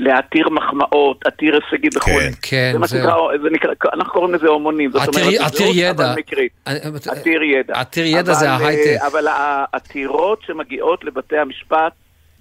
[0.00, 2.10] להתיר מחמאות, עתיר הישגים וכו'.
[2.42, 2.88] כן, זה מה.
[2.88, 4.90] שנקרא, זה נקרא, אנחנו קוראים לזה הומונים.
[4.92, 6.14] זאת עתיר- אומרת, עתיר זהות, ידע.
[7.12, 7.74] עתיר ידע.
[7.80, 9.00] עתיר ידע זה אבל, ההייטק.
[9.02, 11.92] אה, אבל העתירות שמגיעות לבתי המשפט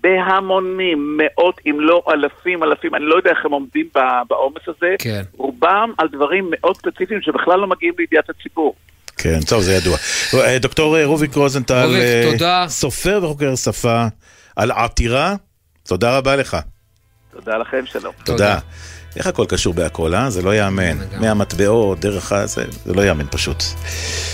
[0.02, 3.88] בהמונים, מאות אם לא אלפים, אלפים, אני לא יודע איך הם עומדים
[4.30, 5.22] בעומס הזה, כן.
[5.38, 8.76] רובם על דברים מאוד ספציפיים שבכלל לא מגיעים לידיעת הציבור.
[9.18, 9.98] כן, טוב, זה ידוע.
[10.46, 11.96] אה, דוקטור אה, רוביק רוזנטל,
[12.42, 12.66] אה.
[12.68, 14.06] סופר וחוקר שפה
[14.56, 15.36] על עתירה,
[15.88, 16.58] תודה רבה לך.
[17.46, 18.14] תודה לכם, שלום.
[18.24, 18.60] תודה.
[19.16, 20.30] איך הכל קשור בהכל, אה?
[20.30, 20.98] זה לא ייאמן.
[21.20, 22.46] מהמטבעות, דרך ה...
[22.46, 23.64] זה, זה לא ייאמן פשוט.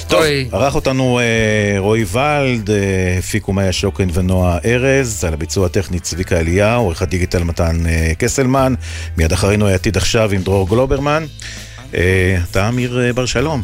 [0.08, 6.00] טוב, ערך אותנו אה, רועי ולד, אה, הפיקו מאיה שוקן ונועה ארז, על הביצוע הטכני
[6.00, 8.74] צביקה אליהו, עורך הדיגיטל מתן אה, קסלמן,
[9.18, 11.26] מיד אחרינו העתיד עכשיו עם דרור גלוברמן.
[11.96, 13.62] אה, אתה אמיר אה, בר שלום.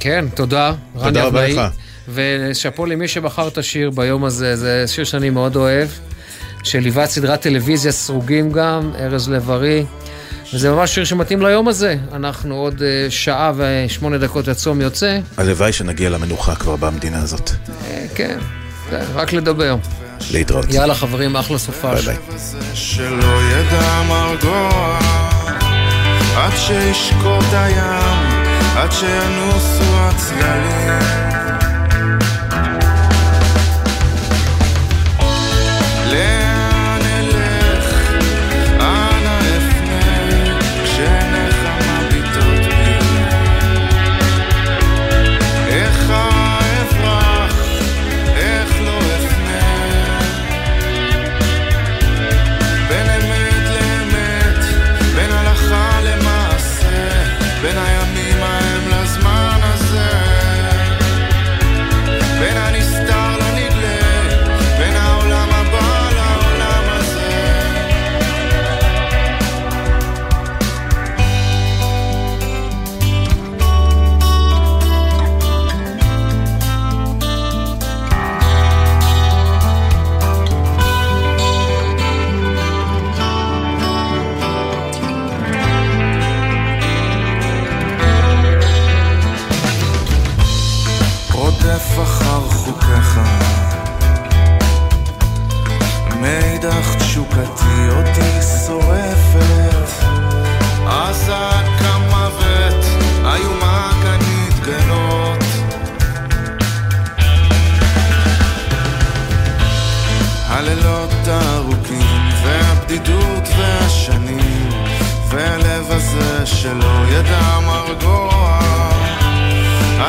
[0.00, 0.72] כן, תודה.
[1.04, 1.48] תודה רבה.
[1.48, 1.60] לך.
[2.08, 5.88] ושאפו למי שבחר את השיר ביום הזה, זה שיר שאני מאוד אוהב,
[6.66, 9.84] שליווה סדרת טלוויזיה סרוגים גם, ארז לב-ארי,
[10.54, 11.96] וזה ממש שיר שמתאים ליום הזה.
[12.12, 17.50] אנחנו עוד אה, שעה ושמונה דקות הצום יוצא, הלוואי שנגיע למנוחה כבר במדינה הזאת.
[17.90, 18.38] אה, כן,
[18.90, 19.76] כן, רק לדבר.
[20.30, 20.64] להתראות.
[20.72, 22.04] יאללה חברים, אחלה סופש.
[22.04, 22.16] ביי
[22.74, 24.98] שלא ידע מרגוע
[26.36, 28.42] עד שישקוט הים,
[28.76, 31.45] עד שינוסו הצללים.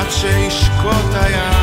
[0.07, 1.56] עד שישקוט הים,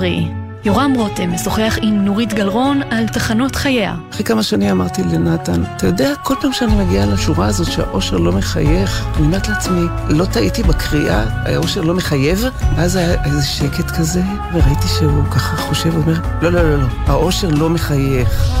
[0.00, 0.28] עברי.
[0.64, 3.94] יורם רותם משוחח עם נורית גלרון על תחנות חייה.
[4.10, 8.32] אחרי כמה שנים אמרתי לנתן, אתה יודע, כל פעם שאני מגיעה לשורה הזאת שהאושר לא
[8.32, 12.44] מחייך, אני אומרת לעצמי, לא טעיתי בקריאה, האושר לא מחייב?
[12.76, 14.22] ואז היה איזה שקט כזה,
[14.52, 18.52] וראיתי שהוא ככה חושב ואומר, לא, לא, לא, לא, האושר לא מחייך.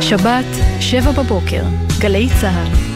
[0.00, 0.46] שבת,
[0.80, 1.62] שבע בבוקר,
[1.98, 2.89] גלי צה"ל.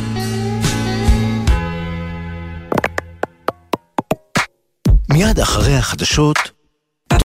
[5.08, 6.38] מיד אחרי החדשות,